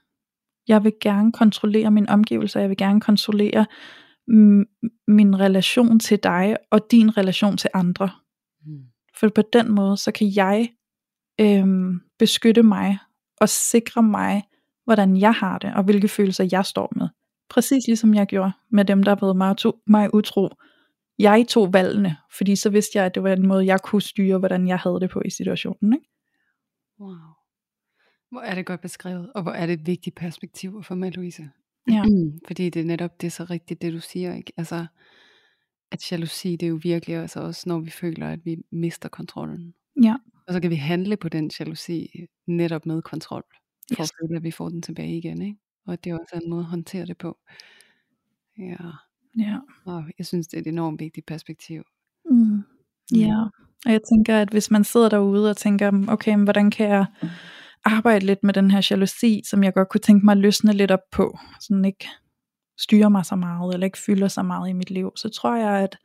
Jeg 0.68 0.84
vil 0.84 0.94
gerne 1.02 1.32
kontrollere 1.32 1.92
min 1.92 2.10
omgivelser, 2.10 2.60
jeg 2.60 2.70
vil 2.70 2.78
gerne 2.78 3.02
kontrollere 3.02 3.66
min 5.08 5.40
relation 5.40 6.00
til 6.00 6.20
dig, 6.24 6.58
og 6.72 6.92
din 6.92 7.18
relation 7.18 7.58
til 7.58 7.70
andre. 7.74 8.10
Mm. 8.66 8.84
For 9.16 9.30
på 9.30 9.42
den 9.54 9.72
måde, 9.72 9.98
så 9.98 10.12
kan 10.12 10.32
jeg 10.36 10.70
øhm, 11.42 12.02
beskytte 12.20 12.64
mig 12.64 12.98
og 13.42 13.50
sikre 13.50 14.04
mig, 14.04 14.44
hvordan 14.86 15.18
jeg 15.18 15.34
har 15.34 15.58
det, 15.58 15.74
og 15.74 15.84
hvilke 15.84 16.08
følelser 16.08 16.48
jeg 16.52 16.66
står 16.66 16.94
med. 16.96 17.08
Præcis 17.50 17.88
ligesom 17.88 18.14
jeg 18.14 18.28
gjorde 18.28 18.52
med 18.70 18.86
dem, 18.86 19.04
der 19.04 19.16
var 19.16 19.34
mig, 19.34 19.58
to, 19.58 19.80
mig 19.88 20.14
utro. 20.14 20.50
Jeg 21.20 21.46
tog 21.50 21.74
valgene, 21.74 22.18
fordi 22.38 22.56
så 22.56 22.70
vidste 22.70 22.98
jeg, 22.98 23.06
at 23.06 23.16
det 23.16 23.24
var 23.24 23.30
en 23.30 23.48
måde, 23.48 23.66
jeg 23.66 23.82
kunne 23.82 24.02
styre, 24.02 24.38
hvordan 24.38 24.68
jeg 24.68 24.78
havde 24.78 25.00
det 25.00 25.10
på 25.10 25.22
i 25.26 25.30
situationen. 25.30 25.94
Ikke? 25.94 26.10
Wow. 27.00 27.16
Hvor 28.32 28.42
er 28.42 28.56
det 28.56 28.66
godt 28.66 28.82
beskrevet, 28.82 29.32
og 29.34 29.44
hvor 29.44 29.52
er 29.52 29.66
det 29.66 29.74
et 29.74 29.88
vigtigt 29.88 30.16
perspektiv 30.16 30.76
at 30.80 30.86
få 30.86 30.96
med, 30.96 31.12
Louise. 31.12 31.50
Ja. 31.92 32.04
fordi 32.48 32.70
det 32.70 32.80
er 32.80 32.86
netop 32.86 33.22
det 33.22 33.28
er 33.28 33.32
så 33.32 33.44
rigtigt, 33.44 33.82
det 33.82 33.94
du 33.94 34.00
siger. 34.00 34.36
Ikke? 34.36 34.54
Altså, 34.58 34.86
at 35.92 36.12
jalousi, 36.12 36.52
det 36.52 36.64
er 36.64 36.70
jo 36.70 36.80
virkelig 36.84 37.20
også, 37.20 37.40
også, 37.40 37.70
når 37.70 37.80
vi 37.80 37.90
føler, 37.90 38.30
at 38.30 38.46
vi 38.46 38.58
mister 38.72 39.10
kontrollen. 39.10 39.74
Ja. 40.04 40.16
Og 40.48 40.54
så 40.54 40.60
kan 40.60 40.70
vi 40.70 40.76
handle 40.76 41.18
på 41.18 41.30
den 41.30 41.52
jalousi 41.60 42.10
netop 42.48 42.86
med 42.86 43.02
kontrol, 43.02 43.44
for 43.96 44.02
yes. 44.02 44.12
at 44.24 44.36
at 44.36 44.44
vi 44.44 44.52
får 44.52 44.70
den 44.70 44.82
tilbage 44.82 45.18
igen. 45.18 45.42
Ikke? 45.42 45.60
Og 45.86 45.94
at 45.94 46.04
det 46.04 46.10
er 46.10 46.20
også 46.20 46.40
en 46.44 46.50
måde 46.50 46.62
at 46.62 46.66
håndtere 46.66 47.06
det 47.06 47.18
på. 47.18 47.38
Ja. 48.58 48.78
Ja. 49.38 49.58
Og 49.86 50.04
jeg 50.18 50.26
synes, 50.26 50.48
det 50.48 50.58
er 50.58 50.62
et 50.62 50.68
enormt 50.68 51.00
vigtigt 51.00 51.26
perspektiv. 51.26 51.84
Mm. 52.32 52.38
mm. 52.38 52.64
Ja, 53.16 53.44
og 53.86 53.92
jeg 53.92 54.02
tænker, 54.14 54.38
at 54.38 54.50
hvis 54.50 54.72
man 54.72 54.84
sidder 54.84 55.10
derude 55.10 55.50
og 55.50 55.58
tænker, 55.58 56.06
okay, 56.08 56.36
men 56.36 56.44
hvordan 56.44 56.72
kan 56.72 56.90
jeg 56.90 57.06
arbejde 57.86 58.26
lidt 58.26 58.44
med 58.44 58.54
den 58.54 58.72
her 58.72 58.88
jalousi, 58.92 59.42
som 59.46 59.64
jeg 59.64 59.74
godt 59.74 59.90
kunne 59.90 60.02
tænke 60.02 60.26
mig 60.26 60.32
at 60.32 60.38
løsne 60.38 60.74
lidt 60.74 60.92
op 60.92 61.10
på, 61.12 61.38
den 61.70 61.86
ikke 61.86 62.08
styrer 62.78 63.10
mig 63.10 63.26
så 63.26 63.36
meget, 63.36 63.74
eller 63.74 63.86
ikke 63.86 63.98
fylder 63.98 64.28
så 64.28 64.44
meget 64.44 64.70
i 64.70 64.74
mit 64.74 64.92
liv, 64.92 65.12
så 65.16 65.30
tror 65.30 65.56
jeg, 65.56 65.84
at 65.84 65.98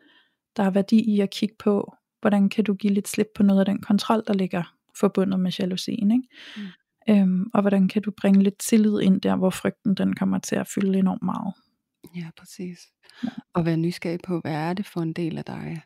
der 0.56 0.62
er 0.62 0.70
værdi 0.70 1.16
i 1.16 1.20
at 1.20 1.30
kigge 1.30 1.54
på, 1.58 1.94
hvordan 2.20 2.48
kan 2.48 2.64
du 2.64 2.74
give 2.74 2.92
lidt 2.92 3.08
slip 3.08 3.28
på 3.34 3.42
noget 3.42 3.60
af 3.60 3.66
den 3.66 3.82
kontrol, 3.82 4.22
der 4.26 4.32
ligger 4.32 4.74
forbundet 5.00 5.40
med 5.40 5.52
jalousien, 5.58 6.10
ikke? 6.10 6.28
Mm. 6.56 6.62
Øhm, 7.10 7.50
og 7.54 7.60
hvordan 7.60 7.88
kan 7.88 8.02
du 8.02 8.10
bringe 8.10 8.42
lidt 8.42 8.58
tillid 8.58 9.00
ind 9.00 9.20
der, 9.20 9.36
hvor 9.36 9.50
frygten 9.50 9.94
den 9.94 10.14
kommer 10.14 10.38
til 10.38 10.56
at 10.56 10.68
fylde 10.68 10.98
enormt 10.98 11.22
meget. 11.22 11.54
Ja, 12.16 12.30
præcis. 12.36 12.78
Ja. 13.24 13.28
Og 13.54 13.64
være 13.64 13.76
nysgerrig 13.76 14.20
på, 14.24 14.40
hvad 14.40 14.54
er 14.54 14.72
det 14.72 14.86
for 14.86 15.00
en 15.00 15.12
del 15.12 15.38
af 15.38 15.44
dig, 15.44 15.82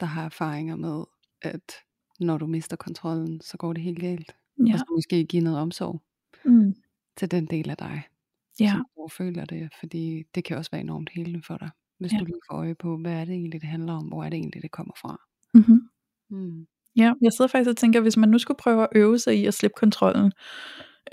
der 0.00 0.06
har 0.06 0.24
erfaringer 0.24 0.76
med, 0.76 1.04
at 1.42 1.72
når 2.20 2.38
du 2.38 2.46
mister 2.46 2.76
kontrollen, 2.76 3.40
så 3.40 3.56
går 3.56 3.72
det 3.72 3.82
helt 3.82 4.00
galt. 4.00 4.36
Ja. 4.66 4.72
Og 4.72 4.78
så 4.78 4.84
måske 4.96 5.24
give 5.24 5.42
noget 5.42 5.58
omsorg 5.58 6.02
mm. 6.44 6.74
til 7.16 7.30
den 7.30 7.46
del 7.46 7.70
af 7.70 7.76
dig, 7.76 8.02
ja. 8.60 8.72
som 8.72 9.10
føler 9.10 9.44
det, 9.44 9.70
fordi 9.80 10.22
det 10.34 10.44
kan 10.44 10.56
også 10.56 10.70
være 10.70 10.80
enormt 10.80 11.10
helende 11.10 11.42
for 11.42 11.56
dig, 11.56 11.70
hvis 11.98 12.12
ja. 12.12 12.18
du 12.18 12.24
lige 12.24 12.40
får 12.50 12.56
øje 12.56 12.74
på, 12.74 12.96
hvad 12.96 13.12
er 13.12 13.24
det 13.24 13.34
egentlig, 13.34 13.60
det 13.60 13.68
handler 13.68 13.92
om, 13.92 14.06
hvor 14.06 14.24
er 14.24 14.30
det 14.30 14.36
egentlig, 14.36 14.62
det 14.62 14.70
kommer 14.70 14.94
fra. 14.96 15.20
Mm-hmm. 15.54 15.88
Mm. 16.30 16.66
Ja, 16.96 17.12
jeg 17.22 17.32
sidder 17.32 17.48
faktisk 17.48 17.70
og 17.70 17.76
tænker, 17.76 18.00
hvis 18.00 18.16
man 18.16 18.28
nu 18.28 18.38
skulle 18.38 18.58
prøve 18.58 18.82
at 18.82 18.88
øve 18.94 19.18
sig 19.18 19.38
i 19.38 19.46
at 19.46 19.54
slippe 19.54 19.74
kontrollen, 19.76 20.32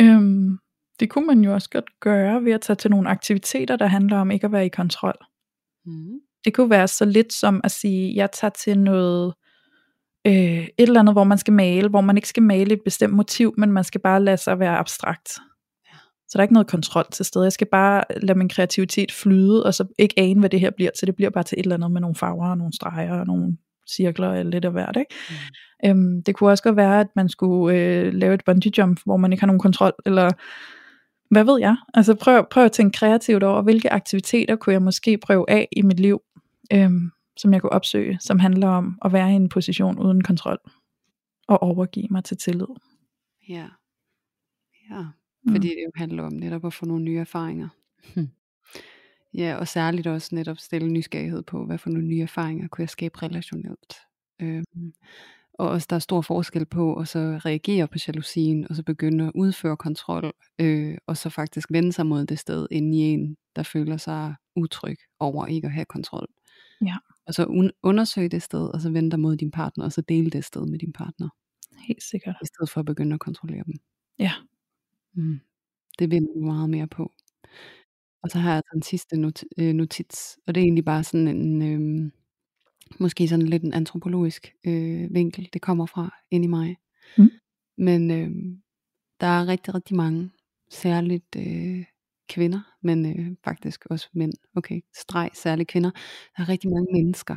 øhm, 0.01 0.57
det 0.99 1.09
kunne 1.09 1.27
man 1.27 1.43
jo 1.43 1.53
også 1.53 1.69
godt 1.69 1.99
gøre 1.99 2.45
ved 2.45 2.51
at 2.51 2.61
tage 2.61 2.75
til 2.75 2.91
nogle 2.91 3.09
aktiviteter, 3.09 3.75
der 3.75 3.85
handler 3.85 4.17
om 4.17 4.31
ikke 4.31 4.45
at 4.45 4.51
være 4.51 4.65
i 4.65 4.69
kontrol. 4.69 5.15
Mm. 5.85 6.19
Det 6.45 6.53
kunne 6.53 6.69
være 6.69 6.87
så 6.87 7.05
lidt 7.05 7.33
som 7.33 7.61
at 7.63 7.71
sige, 7.71 8.15
jeg 8.15 8.31
tager 8.31 8.51
til 8.51 8.79
noget, 8.79 9.33
øh, 10.27 10.33
et 10.33 10.69
eller 10.77 10.99
andet, 10.99 11.15
hvor 11.15 11.23
man 11.23 11.37
skal 11.37 11.53
male, 11.53 11.89
hvor 11.89 12.01
man 12.01 12.17
ikke 12.17 12.27
skal 12.27 12.43
male 12.43 12.73
et 12.73 12.81
bestemt 12.85 13.13
motiv, 13.13 13.53
men 13.57 13.71
man 13.71 13.83
skal 13.83 14.01
bare 14.01 14.23
lade 14.23 14.37
sig 14.37 14.59
være 14.59 14.77
abstrakt. 14.77 15.29
Ja. 15.85 15.97
Så 16.27 16.31
der 16.33 16.39
er 16.39 16.43
ikke 16.43 16.53
noget 16.53 16.67
kontrol 16.67 17.05
til 17.11 17.25
stede. 17.25 17.43
Jeg 17.43 17.53
skal 17.53 17.67
bare 17.71 18.03
lade 18.21 18.37
min 18.37 18.49
kreativitet 18.49 19.11
flyde, 19.11 19.65
og 19.65 19.73
så 19.73 19.85
ikke 19.99 20.13
ane, 20.17 20.39
hvad 20.39 20.49
det 20.49 20.59
her 20.59 20.71
bliver 20.71 20.91
til. 20.91 21.07
Det 21.07 21.15
bliver 21.15 21.29
bare 21.29 21.43
til 21.43 21.59
et 21.59 21.63
eller 21.63 21.75
andet 21.75 21.91
med 21.91 22.01
nogle 22.01 22.15
farver 22.15 22.49
og 22.49 22.57
nogle 22.57 22.73
streger 22.73 23.19
og 23.19 23.25
nogle 23.27 23.57
cirkler 23.89 24.33
eller 24.33 24.51
lidt 24.51 24.65
af 24.65 24.71
hvert. 24.71 24.97
Ikke? 24.97 25.15
Mm. 25.29 25.89
Øhm, 25.89 26.23
det 26.23 26.35
kunne 26.35 26.49
også 26.49 26.63
godt 26.63 26.75
være, 26.75 26.99
at 26.99 27.07
man 27.15 27.29
skulle 27.29 27.77
øh, 27.77 28.13
lave 28.13 28.33
et 28.33 28.45
bungee 28.45 28.71
jump, 28.77 28.99
hvor 29.05 29.17
man 29.17 29.31
ikke 29.31 29.41
har 29.41 29.47
nogen 29.47 29.59
kontrol, 29.59 29.93
eller 30.05 30.31
hvad 31.31 31.43
ved 31.43 31.59
jeg? 31.59 31.75
Altså 31.93 32.15
prøv, 32.15 32.47
prøv 32.51 32.65
at 32.65 32.71
tænke 32.71 32.97
kreativt 32.97 33.43
over, 33.43 33.61
hvilke 33.61 33.93
aktiviteter 33.93 34.55
kunne 34.55 34.73
jeg 34.73 34.81
måske 34.81 35.17
prøve 35.17 35.49
af 35.49 35.67
i 35.71 35.81
mit 35.81 35.99
liv, 35.99 36.21
øhm, 36.73 37.11
som 37.37 37.53
jeg 37.53 37.61
kunne 37.61 37.73
opsøge, 37.73 38.17
som 38.21 38.39
handler 38.39 38.67
om 38.67 38.97
at 39.05 39.13
være 39.13 39.31
i 39.31 39.35
en 39.35 39.49
position 39.49 39.99
uden 39.99 40.23
kontrol, 40.23 40.57
og 41.47 41.63
overgive 41.63 42.07
mig 42.11 42.23
til 42.23 42.37
tillid. 42.37 42.67
Ja, 43.49 43.67
ja. 44.91 45.01
Mm. 45.43 45.51
fordi 45.51 45.67
det 45.67 45.83
jo 45.85 45.91
handler 45.95 46.23
om 46.23 46.33
netop 46.33 46.65
at 46.65 46.73
få 46.73 46.85
nogle 46.85 47.03
nye 47.03 47.17
erfaringer. 47.17 47.67
Ja, 49.33 49.55
og 49.55 49.67
særligt 49.67 50.07
også 50.07 50.35
netop 50.35 50.57
stille 50.57 50.89
nysgerrighed 50.91 51.43
på, 51.43 51.65
hvad 51.65 51.77
for 51.77 51.89
nogle 51.89 52.07
nye 52.07 52.21
erfaringer 52.21 52.67
kunne 52.67 52.83
jeg 52.83 52.89
skabe 52.89 53.23
relationelt. 53.23 53.95
Øhm, 54.41 54.93
og 55.53 55.69
også 55.69 55.87
der 55.89 55.95
er 55.95 55.99
stor 55.99 56.21
forskel 56.21 56.65
på 56.65 56.95
at 56.95 57.07
så 57.07 57.19
reagere 57.45 57.87
på 57.87 57.97
jalousien, 58.07 58.67
og 58.69 58.75
så 58.75 58.83
begynde 58.83 59.25
at 59.25 59.31
udføre 59.35 59.77
kontrol, 59.77 60.33
øh, 60.59 60.97
og 61.07 61.17
så 61.17 61.29
faktisk 61.29 61.71
vende 61.71 61.93
sig 61.93 62.05
mod 62.05 62.25
det 62.25 62.39
sted 62.39 62.67
inde 62.71 62.97
i 62.97 63.01
en, 63.01 63.37
der 63.55 63.63
føler 63.63 63.97
sig 63.97 64.35
utryg 64.55 64.97
over 65.19 65.45
ikke 65.45 65.65
at 65.65 65.73
have 65.73 65.85
kontrol. 65.85 66.27
Ja. 66.85 66.95
Og 67.27 67.33
så 67.33 67.43
un- 67.45 67.79
undersøge 67.83 68.29
det 68.29 68.43
sted, 68.43 68.67
og 68.67 68.81
så 68.81 68.89
vende 68.89 69.11
dig 69.11 69.19
mod 69.19 69.37
din 69.37 69.51
partner, 69.51 69.85
og 69.85 69.91
så 69.91 70.01
dele 70.01 70.29
det 70.29 70.45
sted 70.45 70.65
med 70.65 70.79
din 70.79 70.93
partner. 70.93 71.29
Helt 71.87 72.03
sikkert. 72.03 72.35
I 72.43 72.45
stedet 72.45 72.69
for 72.69 72.79
at 72.79 72.85
begynde 72.85 73.13
at 73.13 73.19
kontrollere 73.19 73.63
dem. 73.65 73.73
Ja. 74.19 74.31
Mm. 75.13 75.39
Det 75.99 76.11
vinder 76.11 76.33
vi 76.39 76.45
meget 76.45 76.69
mere 76.69 76.87
på. 76.87 77.13
Og 78.23 78.29
så 78.29 78.39
har 78.39 78.53
jeg 78.53 78.63
den 78.73 78.81
sidste 78.81 79.15
not- 79.15 79.43
øh, 79.59 79.73
notits, 79.73 80.39
og 80.47 80.55
det 80.55 80.61
er 80.61 80.65
egentlig 80.65 80.85
bare 80.85 81.03
sådan 81.03 81.27
en, 81.27 81.61
øh, 81.61 82.11
måske 82.99 83.27
sådan 83.27 83.45
lidt 83.45 83.63
en 83.63 83.73
antropologisk 83.73 84.53
øh, 84.67 85.13
vinkel, 85.13 85.49
det 85.53 85.61
kommer 85.61 85.85
fra 85.85 86.17
ind 86.31 86.43
i 86.43 86.47
mig. 86.47 86.77
Mm. 87.17 87.29
Men 87.77 88.11
øh, 88.11 88.31
der 89.19 89.27
er 89.27 89.47
rigtig, 89.47 89.75
rigtig 89.75 89.95
mange, 89.97 90.29
særligt 90.69 91.35
øh, 91.37 91.85
kvinder, 92.29 92.61
men 92.81 93.05
øh, 93.05 93.35
faktisk 93.43 93.85
også 93.85 94.09
mænd, 94.13 94.33
okay, 94.55 94.81
streg, 94.95 95.29
særligt 95.33 95.69
kvinder, 95.69 95.91
der 96.37 96.43
er 96.43 96.49
rigtig 96.49 96.69
mange 96.69 96.87
mennesker, 96.93 97.35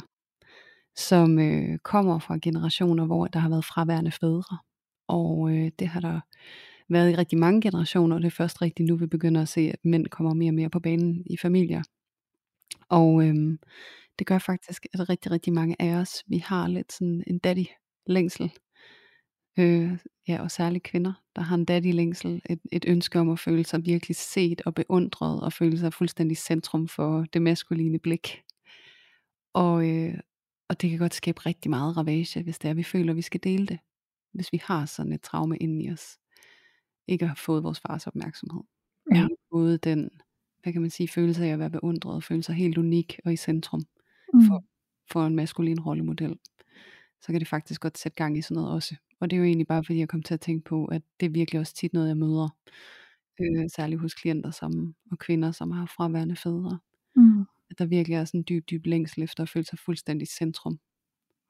som 0.96 1.38
øh, 1.38 1.78
kommer 1.78 2.18
fra 2.18 2.38
generationer, 2.42 3.06
hvor 3.06 3.26
der 3.26 3.38
har 3.38 3.48
været 3.48 3.64
fraværende 3.64 4.10
fædre. 4.10 4.58
Og 5.08 5.50
øh, 5.50 5.70
det 5.78 5.88
har 5.88 6.00
der 6.00 6.20
været 6.88 7.12
i 7.12 7.16
rigtig 7.16 7.38
mange 7.38 7.60
generationer, 7.60 8.16
og 8.16 8.22
det 8.22 8.26
er 8.26 8.30
først 8.30 8.62
rigtigt 8.62 8.88
nu, 8.88 8.96
vi 8.96 9.06
begynder 9.06 9.42
at 9.42 9.48
se, 9.48 9.60
at 9.60 9.78
mænd 9.84 10.06
kommer 10.06 10.34
mere 10.34 10.50
og 10.50 10.54
mere 10.54 10.70
på 10.70 10.80
banen 10.80 11.22
i 11.26 11.36
familier. 11.36 11.82
Og 12.88 13.28
øhm, 13.28 13.58
det 14.18 14.26
gør 14.26 14.38
faktisk, 14.38 14.86
at 14.92 15.08
rigtig, 15.08 15.32
rigtig 15.32 15.52
mange 15.52 15.76
af 15.78 15.94
os, 15.94 16.24
vi 16.26 16.38
har 16.38 16.68
lidt 16.68 16.92
sådan 16.92 17.24
en 17.26 17.38
daddy-længsel. 17.38 18.52
Øh, 19.58 19.98
ja, 20.28 20.42
og 20.42 20.50
særligt 20.50 20.84
kvinder, 20.84 21.12
der 21.36 21.42
har 21.42 21.54
en 21.54 21.64
daddy-længsel, 21.64 22.42
et, 22.50 22.60
et 22.72 22.84
ønske 22.88 23.20
om 23.20 23.30
at 23.30 23.38
føle 23.38 23.64
sig 23.64 23.86
virkelig 23.86 24.16
set 24.16 24.62
og 24.66 24.74
beundret, 24.74 25.40
og 25.42 25.52
føle 25.52 25.78
sig 25.78 25.92
fuldstændig 25.92 26.36
centrum 26.36 26.88
for 26.88 27.26
det 27.32 27.42
maskuline 27.42 27.98
blik. 27.98 28.42
Og, 29.54 29.88
øh, 29.88 30.14
og 30.68 30.80
det 30.82 30.90
kan 30.90 30.98
godt 30.98 31.14
skabe 31.14 31.40
rigtig 31.46 31.70
meget 31.70 31.96
ravage, 31.96 32.42
hvis 32.42 32.58
det 32.58 32.70
er, 32.70 32.74
vi 32.74 32.82
føler, 32.82 33.12
at 33.12 33.16
vi 33.16 33.22
skal 33.22 33.40
dele 33.44 33.66
det. 33.66 33.78
Hvis 34.34 34.52
vi 34.52 34.60
har 34.64 34.86
sådan 34.86 35.12
et 35.12 35.22
traume 35.22 35.56
inde 35.56 35.84
i 35.84 35.90
os 35.90 36.18
ikke 37.08 37.22
at 37.24 37.28
have 37.28 37.36
fået 37.36 37.62
vores 37.62 37.80
fars 37.80 38.06
opmærksomhed. 38.06 38.62
Ja. 39.14 39.28
Både 39.50 39.78
den, 39.78 40.10
hvad 40.62 40.72
kan 40.72 40.82
man 40.82 40.90
sige, 40.90 41.08
følelse 41.08 41.44
af 41.44 41.48
at 41.52 41.58
være 41.58 41.70
beundret, 41.70 42.24
føle 42.24 42.42
sig 42.42 42.54
helt 42.54 42.78
unik 42.78 43.20
og 43.24 43.32
i 43.32 43.36
centrum 43.36 43.82
Mm. 44.34 44.40
for, 44.46 44.64
for 45.12 45.26
en 45.26 45.36
maskulin 45.36 45.80
rollemodel. 45.80 46.38
Så 47.20 47.26
kan 47.32 47.40
det 47.40 47.48
faktisk 47.48 47.80
godt 47.80 47.98
sætte 47.98 48.16
gang 48.16 48.38
i 48.38 48.42
sådan 48.42 48.54
noget 48.54 48.70
også. 48.70 48.96
Og 49.20 49.30
det 49.30 49.36
er 49.36 49.38
jo 49.40 49.44
egentlig 49.46 49.66
bare 49.66 49.84
fordi 49.84 49.98
jeg 49.98 50.08
kom 50.08 50.22
til 50.22 50.34
at 50.34 50.40
tænke 50.40 50.64
på, 50.64 50.84
at 50.84 51.02
det 51.20 51.26
er 51.26 51.30
virkelig 51.30 51.60
også 51.60 51.74
tit 51.74 51.92
noget 51.92 52.08
jeg 52.08 52.16
møder. 52.16 52.48
Øh, 53.40 53.68
særligt 53.76 54.00
hos 54.00 54.14
klienter 54.14 54.50
som, 54.50 54.94
og 55.10 55.18
kvinder, 55.18 55.52
som 55.52 55.70
har 55.70 55.86
fraværende 55.86 56.36
fædre. 56.36 56.78
Mm. 57.16 57.40
At 57.70 57.78
der 57.78 57.86
virkelig 57.86 58.16
er 58.16 58.24
sådan 58.24 58.40
en 58.40 58.44
dyb, 58.48 58.64
dyb 58.70 58.86
længsel 58.86 59.22
efter 59.22 59.42
at 59.42 59.48
føle 59.48 59.64
sig 59.66 59.78
fuldstændig 59.78 60.28
centrum 60.28 60.78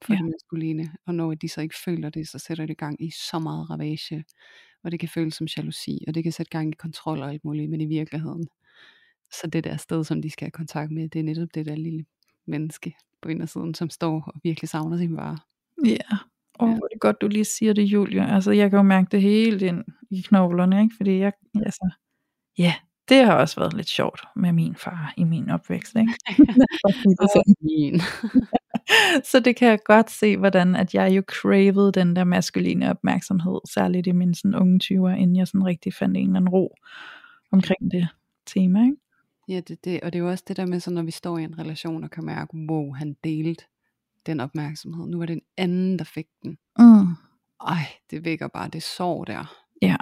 for 0.05 0.13
Ja. 0.13 0.19
det 0.19 0.25
maskuline. 0.27 0.93
Og 1.07 1.15
når 1.15 1.35
de 1.35 1.49
så 1.49 1.61
ikke 1.61 1.75
føler 1.85 2.11
det, 2.11 2.29
så 2.29 2.39
sætter 2.39 2.67
det 2.67 2.79
gang 2.79 3.03
i 3.03 3.11
så 3.11 3.39
meget 3.39 3.71
ravage. 3.71 4.25
Og 4.85 4.91
det 4.93 5.01
kan 5.01 5.09
føles 5.09 5.35
som 5.35 5.47
jalousi, 5.57 6.05
og 6.09 6.15
det 6.15 6.23
kan 6.23 6.33
sætte 6.33 6.51
gang 6.51 6.69
i 6.69 6.77
kontrol 6.79 7.19
og 7.23 7.31
alt 7.31 7.45
muligt, 7.45 7.71
men 7.71 7.81
i 7.81 7.87
virkeligheden. 7.87 8.49
Så 9.33 9.47
det 9.47 9.65
der 9.65 9.77
sted, 9.77 10.05
som 10.05 10.23
de 10.23 10.31
skal 10.31 10.45
have 10.47 10.51
kontakt 10.51 10.91
med, 10.91 11.09
det 11.09 11.19
er 11.19 11.23
netop 11.25 11.49
det 11.55 11.67
der 11.67 11.75
lille 11.77 12.05
menneske 12.47 12.95
på 13.23 13.29
indersiden, 13.29 13.75
som 13.75 13.91
står 13.91 14.23
og 14.27 14.35
virkelig 14.43 14.69
savner 14.69 14.99
sin 14.99 15.17
far. 15.17 15.47
Ja, 15.87 16.17
og 16.55 16.69
Ja. 16.69 16.75
er 16.75 16.89
det 16.93 17.01
godt, 17.01 17.21
du 17.21 17.29
lige 17.29 17.45
siger 17.45 17.73
det, 17.73 17.83
Julie. 17.83 18.27
Altså, 18.35 18.51
jeg 18.51 18.71
kan 18.71 18.77
jo 18.77 18.83
mærke 18.83 19.09
det 19.13 19.23
helt 19.23 19.63
ind 19.63 19.85
i 20.11 20.21
knoglerne, 20.21 20.83
ikke? 20.83 20.95
Fordi 20.97 21.19
jeg, 21.19 21.33
altså, 21.55 21.91
ja, 22.59 22.75
det 23.09 23.25
har 23.25 23.35
også 23.35 23.61
været 23.61 23.75
lidt 23.75 23.89
sjovt 23.89 24.21
med 24.37 24.53
min 24.53 24.77
far 24.77 25.15
i 25.17 25.25
min 25.25 25.51
opvækst, 25.51 25.97
ikke? 25.97 26.13
Min. 27.61 28.01
Så 29.31 29.41
det 29.41 29.57
kan 29.57 29.69
jeg 29.69 29.79
godt 29.85 30.11
se, 30.11 30.37
hvordan 30.37 30.77
at 30.77 30.95
jeg 30.95 31.17
jo 31.17 31.23
cravede 31.27 31.93
den 31.93 32.17
der 32.17 32.25
maskuline 32.25 32.91
opmærksomhed, 32.91 33.61
særligt 33.75 34.07
i 34.07 34.13
mine 34.13 34.35
sådan 34.35 34.55
unge 34.55 34.81
20'er, 34.85 35.17
inden 35.17 35.37
jeg 35.37 35.47
sådan 35.47 35.67
rigtig 35.67 35.95
fandt 35.95 36.17
en 36.17 36.27
eller 36.27 36.37
anden 36.37 36.49
ro 36.49 36.77
omkring 37.53 37.91
det 37.91 38.09
tema, 38.47 38.85
ikke? 38.85 38.97
Ja, 39.49 39.61
det, 39.61 39.85
det, 39.85 40.01
og 40.01 40.13
det 40.13 40.19
er 40.19 40.23
jo 40.23 40.31
også 40.31 40.45
det 40.49 40.57
der 40.57 40.67
med, 40.67 40.81
så 40.81 40.91
når 40.91 41.03
vi 41.03 41.11
står 41.11 41.39
i 41.39 41.45
en 41.45 41.59
relation 41.59 42.05
og 42.05 42.11
kan 42.11 42.25
mærke, 42.25 42.57
wow, 42.71 42.93
han 42.93 43.17
delte 43.25 43.65
den 44.27 44.41
opmærksomhed. 44.41 45.07
Nu 45.07 45.19
var 45.19 45.27
det 45.27 45.33
en 45.33 45.43
anden, 45.57 45.99
der 45.99 46.05
fik 46.05 46.27
den. 46.43 46.59
Mm. 46.79 47.07
Ej, 47.67 47.87
det 48.11 48.25
vækker 48.25 48.49
bare 48.49 48.69
det 48.69 48.83
sorg 48.83 49.27
der. 49.27 49.55
Ja, 49.83 49.97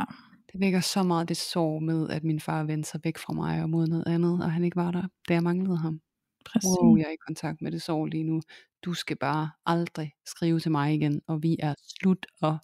Det 0.52 0.60
vækker 0.60 0.80
så 0.80 1.02
meget 1.02 1.28
det 1.28 1.36
sorg 1.36 1.82
med, 1.82 2.08
at 2.08 2.24
min 2.24 2.40
far 2.40 2.64
vendte 2.64 2.90
sig 2.90 3.00
væk 3.04 3.18
fra 3.18 3.32
mig 3.32 3.62
og 3.62 3.70
mod 3.70 3.86
noget 3.86 4.06
andet, 4.06 4.44
og 4.44 4.52
han 4.52 4.64
ikke 4.64 4.76
var 4.76 4.90
der, 4.90 5.08
da 5.28 5.34
jeg 5.34 5.42
manglede 5.42 5.76
ham. 5.78 6.00
præcis. 6.44 6.68
Wow, 6.68 6.96
jeg 6.96 7.04
er 7.06 7.10
i 7.10 7.26
kontakt 7.26 7.62
med 7.62 7.72
det 7.72 7.82
sorg 7.82 8.06
lige 8.06 8.24
nu. 8.24 8.40
Du 8.84 8.94
skal 8.94 9.16
bare 9.16 9.50
aldrig 9.66 10.14
skrive 10.26 10.60
til 10.60 10.70
mig 10.70 10.94
igen, 10.94 11.20
og 11.26 11.42
vi 11.42 11.56
er 11.58 11.74
slut, 11.78 12.26
og 12.40 12.58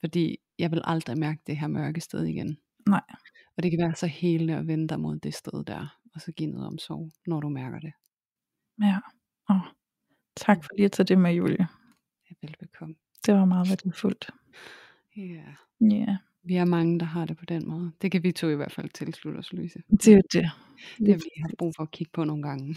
fordi 0.00 0.38
jeg 0.58 0.70
vil 0.70 0.80
aldrig 0.84 1.18
mærke 1.18 1.40
det 1.46 1.56
her 1.56 1.66
mørke 1.66 2.00
sted 2.00 2.24
igen. 2.24 2.58
Nej. 2.88 3.02
Og 3.56 3.62
det 3.62 3.70
kan 3.70 3.80
være 3.80 3.94
så 3.94 4.06
helende 4.06 4.56
at 4.56 4.66
vende 4.66 4.88
dig 4.88 5.00
mod 5.00 5.18
det 5.18 5.34
sted 5.34 5.64
der, 5.64 5.98
og 6.14 6.20
så 6.20 6.32
give 6.32 6.50
noget 6.50 6.66
omsorg, 6.66 7.10
når 7.26 7.40
du 7.40 7.48
mærker 7.48 7.78
det. 7.78 7.92
Ja. 8.82 8.98
Oh. 9.48 9.60
Tak 10.36 10.64
for 10.64 10.70
lige 10.76 10.84
at 10.84 10.92
tage 10.92 11.06
det 11.06 11.18
med, 11.18 11.32
Julie. 11.32 11.68
Ja, 12.30 12.34
velbekomme. 12.42 12.94
Det 13.26 13.34
var 13.34 13.44
meget 13.44 13.68
værdifuldt. 13.68 14.30
Ja, 15.16 15.54
Ja, 15.80 16.16
vi 16.44 16.54
er 16.54 16.64
mange, 16.64 17.00
der 17.00 17.06
har 17.06 17.24
det 17.24 17.36
på 17.36 17.44
den 17.44 17.68
måde. 17.68 17.92
Det 18.02 18.12
kan 18.12 18.22
vi 18.22 18.32
to 18.32 18.48
i 18.48 18.54
hvert 18.54 18.72
fald 18.72 18.88
tilslutte 18.94 19.38
os, 19.38 19.52
Louise. 19.52 19.78
det 19.90 20.08
er 20.08 20.12
jo 20.12 20.22
det. 20.32 20.50
Det 20.98 21.08
har 21.08 21.18
vi 21.18 21.42
haft 21.42 21.54
brug 21.58 21.72
for 21.76 21.82
at 21.82 21.90
kigge 21.90 22.10
på 22.14 22.24
nogle 22.24 22.42
gange. 22.42 22.76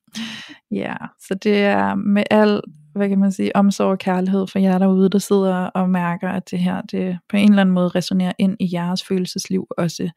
ja, 0.82 0.96
så 1.18 1.34
det 1.34 1.58
er 1.58 1.94
med 1.94 2.24
al, 2.30 2.60
hvad 2.92 3.08
kan 3.08 3.18
man 3.18 3.32
sige, 3.32 3.56
omsorg 3.56 3.90
og 3.90 3.98
kærlighed 3.98 4.46
for 4.46 4.58
jer 4.58 4.78
derude, 4.78 5.10
der 5.10 5.18
sidder 5.18 5.54
og 5.54 5.90
mærker, 5.90 6.28
at 6.28 6.50
det 6.50 6.58
her, 6.58 6.82
det 6.82 7.18
på 7.28 7.36
en 7.36 7.50
eller 7.50 7.60
anden 7.60 7.74
måde 7.74 7.88
resonerer 7.88 8.32
ind 8.38 8.56
i 8.60 8.68
jeres 8.72 9.04
følelsesliv 9.04 9.66
også, 9.70 10.10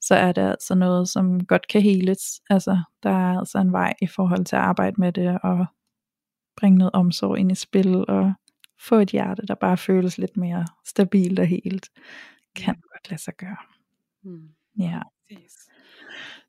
så 0.00 0.14
er 0.14 0.32
det 0.32 0.42
altså 0.42 0.74
noget, 0.74 1.08
som 1.08 1.46
godt 1.46 1.68
kan 1.68 1.82
heles. 1.82 2.20
Altså, 2.50 2.82
der 3.02 3.10
er 3.10 3.38
altså 3.38 3.58
en 3.58 3.72
vej 3.72 3.92
i 4.02 4.06
forhold 4.06 4.44
til 4.44 4.56
at 4.56 4.62
arbejde 4.62 4.96
med 4.98 5.12
det, 5.12 5.38
og 5.42 5.66
bringe 6.56 6.78
noget 6.78 6.90
omsorg 6.94 7.38
ind 7.38 7.52
i 7.52 7.54
spil, 7.54 8.04
og 8.08 8.32
få 8.88 8.94
et 8.94 9.10
hjerte, 9.10 9.46
der 9.46 9.54
bare 9.54 9.76
føles 9.76 10.18
lidt 10.18 10.36
mere 10.36 10.66
stabilt 10.86 11.38
og 11.38 11.46
helt. 11.46 11.90
Kan 12.56 12.74
godt 12.74 13.10
lade 13.10 13.22
sig 13.22 13.34
gøre. 13.36 13.56
Mm. 14.22 14.48
Ja. 14.78 15.00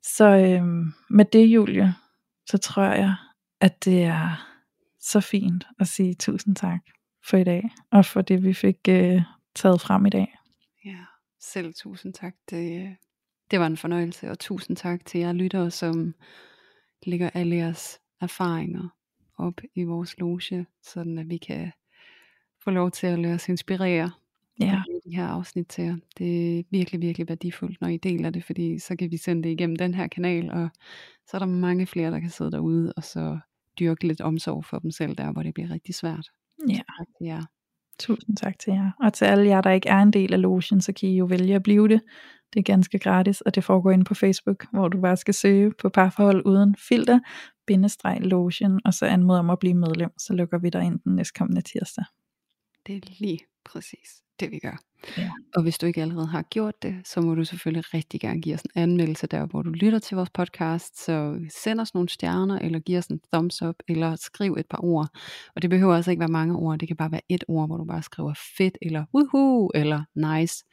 Så 0.02 0.24
øhm, 0.24 0.92
med 1.10 1.24
det, 1.24 1.46
Julie, 1.46 1.94
så 2.46 2.58
tror 2.58 2.82
jeg, 2.82 3.14
at 3.60 3.84
det 3.84 4.02
er 4.02 4.46
så 5.00 5.20
fint 5.20 5.66
at 5.80 5.88
sige 5.88 6.14
tusind 6.14 6.56
tak 6.56 6.80
for 7.24 7.36
i 7.36 7.44
dag, 7.44 7.70
og 7.90 8.04
for 8.04 8.22
det, 8.22 8.42
vi 8.42 8.54
fik 8.54 8.76
øh, 8.88 9.22
taget 9.54 9.80
frem 9.80 10.06
i 10.06 10.10
dag. 10.10 10.36
Ja, 10.84 11.04
selv 11.40 11.74
tusind 11.74 12.14
tak. 12.14 12.34
Det, 12.50 12.82
øh, 12.82 12.90
det 13.50 13.60
var 13.60 13.66
en 13.66 13.76
fornøjelse, 13.76 14.30
og 14.30 14.38
tusind 14.38 14.76
tak 14.76 15.04
til 15.04 15.20
jer 15.20 15.32
lyttere, 15.32 15.70
som 15.70 16.14
lægger 17.02 17.30
alle 17.34 17.56
jeres 17.56 17.98
erfaringer 18.20 18.88
op 19.38 19.60
i 19.74 19.84
vores 19.84 20.18
loge, 20.18 20.66
sådan 20.82 21.18
at 21.18 21.28
vi 21.28 21.36
kan 21.36 21.72
få 22.66 22.70
lov 22.70 22.90
til 22.90 23.06
at 23.06 23.18
lade 23.18 23.34
os 23.34 23.48
inspirere 23.48 24.10
Ja, 24.60 24.82
de 25.04 25.16
her 25.16 25.26
afsnit 25.26 25.66
til 25.66 25.84
jer. 25.84 25.96
Det 26.18 26.58
er 26.58 26.62
virkelig, 26.70 27.00
virkelig 27.00 27.28
værdifuldt, 27.28 27.80
når 27.80 27.88
I 27.88 27.96
deler 27.96 28.30
det, 28.30 28.44
fordi 28.44 28.78
så 28.78 28.96
kan 28.96 29.10
vi 29.10 29.16
sende 29.16 29.42
det 29.42 29.50
igennem 29.50 29.76
den 29.76 29.94
her 29.94 30.06
kanal, 30.06 30.50
og 30.50 30.68
så 31.26 31.36
er 31.36 31.38
der 31.38 31.46
mange 31.46 31.86
flere, 31.86 32.10
der 32.10 32.20
kan 32.20 32.30
sidde 32.30 32.50
derude, 32.50 32.92
og 32.96 33.04
så 33.04 33.38
dyrke 33.80 34.06
lidt 34.06 34.20
omsorg 34.20 34.64
for 34.64 34.78
dem 34.78 34.90
selv 34.90 35.14
der, 35.16 35.32
hvor 35.32 35.42
det 35.42 35.54
bliver 35.54 35.70
rigtig 35.70 35.94
svært. 35.94 36.28
Ja. 36.68 36.80
Jer. 37.20 37.44
tusind 37.98 38.36
tak 38.36 38.58
til 38.58 38.72
jer. 38.72 38.90
Og 39.00 39.12
til 39.12 39.24
alle 39.24 39.46
jer, 39.46 39.60
der 39.60 39.70
ikke 39.70 39.88
er 39.88 40.02
en 40.02 40.12
del 40.12 40.34
af 40.34 40.42
logen, 40.42 40.80
så 40.80 40.92
kan 40.92 41.08
I 41.08 41.16
jo 41.16 41.24
vælge 41.24 41.54
at 41.54 41.62
blive 41.62 41.88
det. 41.88 42.00
Det 42.54 42.60
er 42.60 42.64
ganske 42.64 42.98
gratis, 42.98 43.40
og 43.40 43.54
det 43.54 43.64
foregår 43.64 43.90
inde 43.90 44.04
på 44.04 44.14
Facebook, 44.14 44.66
hvor 44.72 44.88
du 44.88 45.00
bare 45.00 45.16
skal 45.16 45.34
søge 45.34 45.72
på 45.80 45.88
parforhold 45.88 46.42
uden 46.46 46.74
filter, 46.88 47.20
bindestreg 47.66 48.20
lotion, 48.20 48.80
og 48.84 48.94
så 48.94 49.06
anmode 49.06 49.38
om 49.38 49.50
at 49.50 49.58
blive 49.58 49.74
medlem, 49.74 50.10
så 50.18 50.32
lukker 50.32 50.58
vi 50.58 50.70
dig 50.70 50.82
ind 50.82 51.00
den 51.00 51.16
næstkommende 51.16 51.60
tirsdag. 51.60 52.04
Det 52.86 52.96
er 52.96 53.00
lige 53.18 53.40
præcis 53.64 54.22
det, 54.40 54.50
vi 54.50 54.58
gør. 54.58 54.78
Ja. 55.18 55.30
Og 55.56 55.62
hvis 55.62 55.78
du 55.78 55.86
ikke 55.86 56.02
allerede 56.02 56.26
har 56.26 56.42
gjort 56.42 56.82
det, 56.82 56.94
så 57.04 57.20
må 57.20 57.34
du 57.34 57.44
selvfølgelig 57.44 57.94
rigtig 57.94 58.20
gerne 58.20 58.40
give 58.40 58.54
os 58.54 58.62
en 58.62 58.70
anmeldelse 58.74 59.26
der, 59.26 59.46
hvor 59.46 59.62
du 59.62 59.70
lytter 59.70 59.98
til 59.98 60.16
vores 60.16 60.30
podcast. 60.30 61.04
Så 61.04 61.40
send 61.62 61.80
os 61.80 61.94
nogle 61.94 62.08
stjerner, 62.08 62.58
eller 62.58 62.78
giv 62.78 62.98
os 62.98 63.06
en 63.06 63.20
thumbs 63.32 63.62
up, 63.62 63.74
eller 63.88 64.16
skriv 64.16 64.56
et 64.58 64.66
par 64.70 64.84
ord. 64.84 65.08
Og 65.56 65.62
det 65.62 65.70
behøver 65.70 65.94
altså 65.94 66.10
ikke 66.10 66.20
være 66.20 66.28
mange 66.28 66.56
ord, 66.56 66.78
det 66.78 66.88
kan 66.88 66.96
bare 66.96 67.12
være 67.12 67.20
et 67.28 67.44
ord, 67.48 67.68
hvor 67.68 67.76
du 67.76 67.84
bare 67.84 68.02
skriver 68.02 68.34
fedt, 68.58 68.78
eller 68.82 69.04
woohoo, 69.14 69.70
eller 69.74 70.04
nice. 70.14 70.64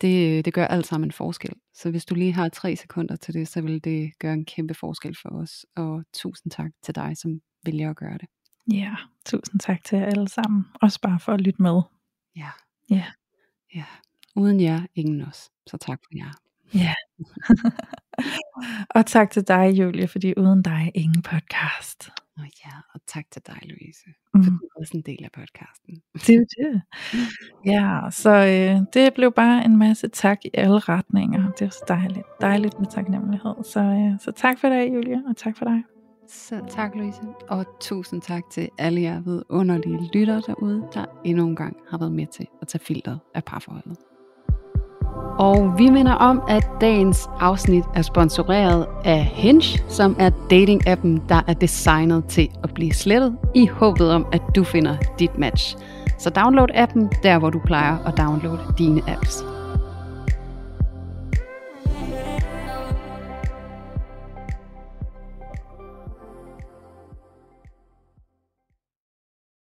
Det, 0.00 0.44
det 0.44 0.54
gør 0.54 0.66
alt 0.66 0.86
sammen 0.86 1.08
en 1.08 1.12
forskel. 1.12 1.52
Så 1.74 1.90
hvis 1.90 2.04
du 2.04 2.14
lige 2.14 2.32
har 2.32 2.48
tre 2.48 2.76
sekunder 2.76 3.16
til 3.16 3.34
det, 3.34 3.48
så 3.48 3.60
vil 3.60 3.84
det 3.84 4.12
gøre 4.18 4.32
en 4.34 4.44
kæmpe 4.44 4.74
forskel 4.74 5.16
for 5.22 5.28
os. 5.28 5.66
Og 5.76 6.04
tusind 6.14 6.52
tak 6.52 6.70
til 6.82 6.94
dig, 6.94 7.16
som 7.16 7.40
vælger 7.64 7.90
at 7.90 7.96
gøre 7.96 8.18
det. 8.18 8.28
Ja, 8.72 8.94
tusind 9.26 9.60
tak 9.60 9.84
til 9.84 9.98
jer 9.98 10.06
alle 10.06 10.28
sammen. 10.28 10.64
Også 10.82 11.00
bare 11.00 11.20
for 11.20 11.32
at 11.32 11.40
lytte 11.40 11.62
med. 11.62 11.80
Ja. 12.36 12.50
Ja. 12.90 13.04
Ja. 13.74 13.84
Uden 14.36 14.60
jer, 14.60 14.86
ingen 14.94 15.22
os. 15.22 15.50
Så 15.66 15.76
tak 15.76 16.00
for 16.04 16.16
jer. 16.16 16.32
Ja. 16.74 16.94
og 18.96 19.06
tak 19.06 19.30
til 19.30 19.48
dig, 19.48 19.70
Julie, 19.78 20.08
fordi 20.08 20.34
uden 20.36 20.62
dig, 20.62 20.90
ingen 20.94 21.22
podcast. 21.22 22.10
Og 22.36 22.44
ja, 22.64 22.70
og 22.94 23.00
tak 23.06 23.24
til 23.30 23.42
dig, 23.46 23.58
Louise. 23.62 24.04
Mm. 24.34 24.44
For 24.44 24.50
du 24.50 24.56
er 24.56 24.80
også 24.80 24.96
en 24.96 25.02
del 25.02 25.24
af 25.24 25.32
podcasten. 25.32 26.02
Det 26.26 26.34
er 26.34 26.44
det. 26.56 26.82
Ja, 27.66 28.00
så 28.10 28.30
øh, 28.30 28.86
det 28.94 29.14
blev 29.14 29.32
bare 29.32 29.64
en 29.64 29.76
masse 29.76 30.08
tak 30.08 30.44
i 30.44 30.50
alle 30.54 30.78
retninger. 30.78 31.50
Det 31.50 31.62
er 31.62 31.70
så 31.70 31.84
dejligt. 31.88 32.26
Dejligt 32.40 32.78
med 32.78 32.86
taknemmelighed. 32.90 33.54
Så, 33.64 33.80
øh, 33.80 34.20
så 34.20 34.32
tak 34.36 34.58
for 34.58 34.68
dig, 34.68 34.94
Julie, 34.94 35.22
og 35.28 35.36
tak 35.36 35.56
for 35.56 35.64
dig. 35.64 35.82
Selv 36.34 36.62
tak, 36.68 36.94
Louise. 36.94 37.20
Og 37.48 37.66
tusind 37.80 38.22
tak 38.22 38.42
til 38.50 38.68
alle 38.78 39.02
jer 39.02 39.20
vidunderlige 39.20 40.10
lyttere 40.14 40.42
derude, 40.46 40.82
der 40.94 41.04
endnu 41.24 41.46
en 41.46 41.56
gang 41.56 41.76
har 41.90 41.98
været 41.98 42.12
med 42.12 42.26
til 42.26 42.46
at 42.62 42.68
tage 42.68 42.84
filteret 42.84 43.20
af 43.34 43.44
parforholdet. 43.44 43.96
Og 45.38 45.78
vi 45.78 45.90
minder 45.90 46.12
om, 46.12 46.42
at 46.48 46.68
dagens 46.80 47.28
afsnit 47.40 47.84
er 47.94 48.02
sponsoreret 48.02 48.86
af 49.04 49.24
Hinge, 49.24 49.82
som 49.88 50.16
er 50.18 50.30
dating-appen, 50.30 51.28
der 51.28 51.42
er 51.46 51.54
designet 51.54 52.24
til 52.24 52.48
at 52.62 52.74
blive 52.74 52.92
slettet, 52.92 53.36
i 53.54 53.66
håbet 53.66 54.10
om, 54.10 54.26
at 54.32 54.42
du 54.56 54.64
finder 54.64 54.96
dit 55.18 55.38
match. 55.38 55.76
Så 56.18 56.30
download 56.30 56.68
appen 56.74 57.12
der, 57.22 57.38
hvor 57.38 57.50
du 57.50 57.60
plejer 57.64 57.98
at 57.98 58.18
downloade 58.18 58.74
dine 58.78 59.02
apps. 59.10 59.44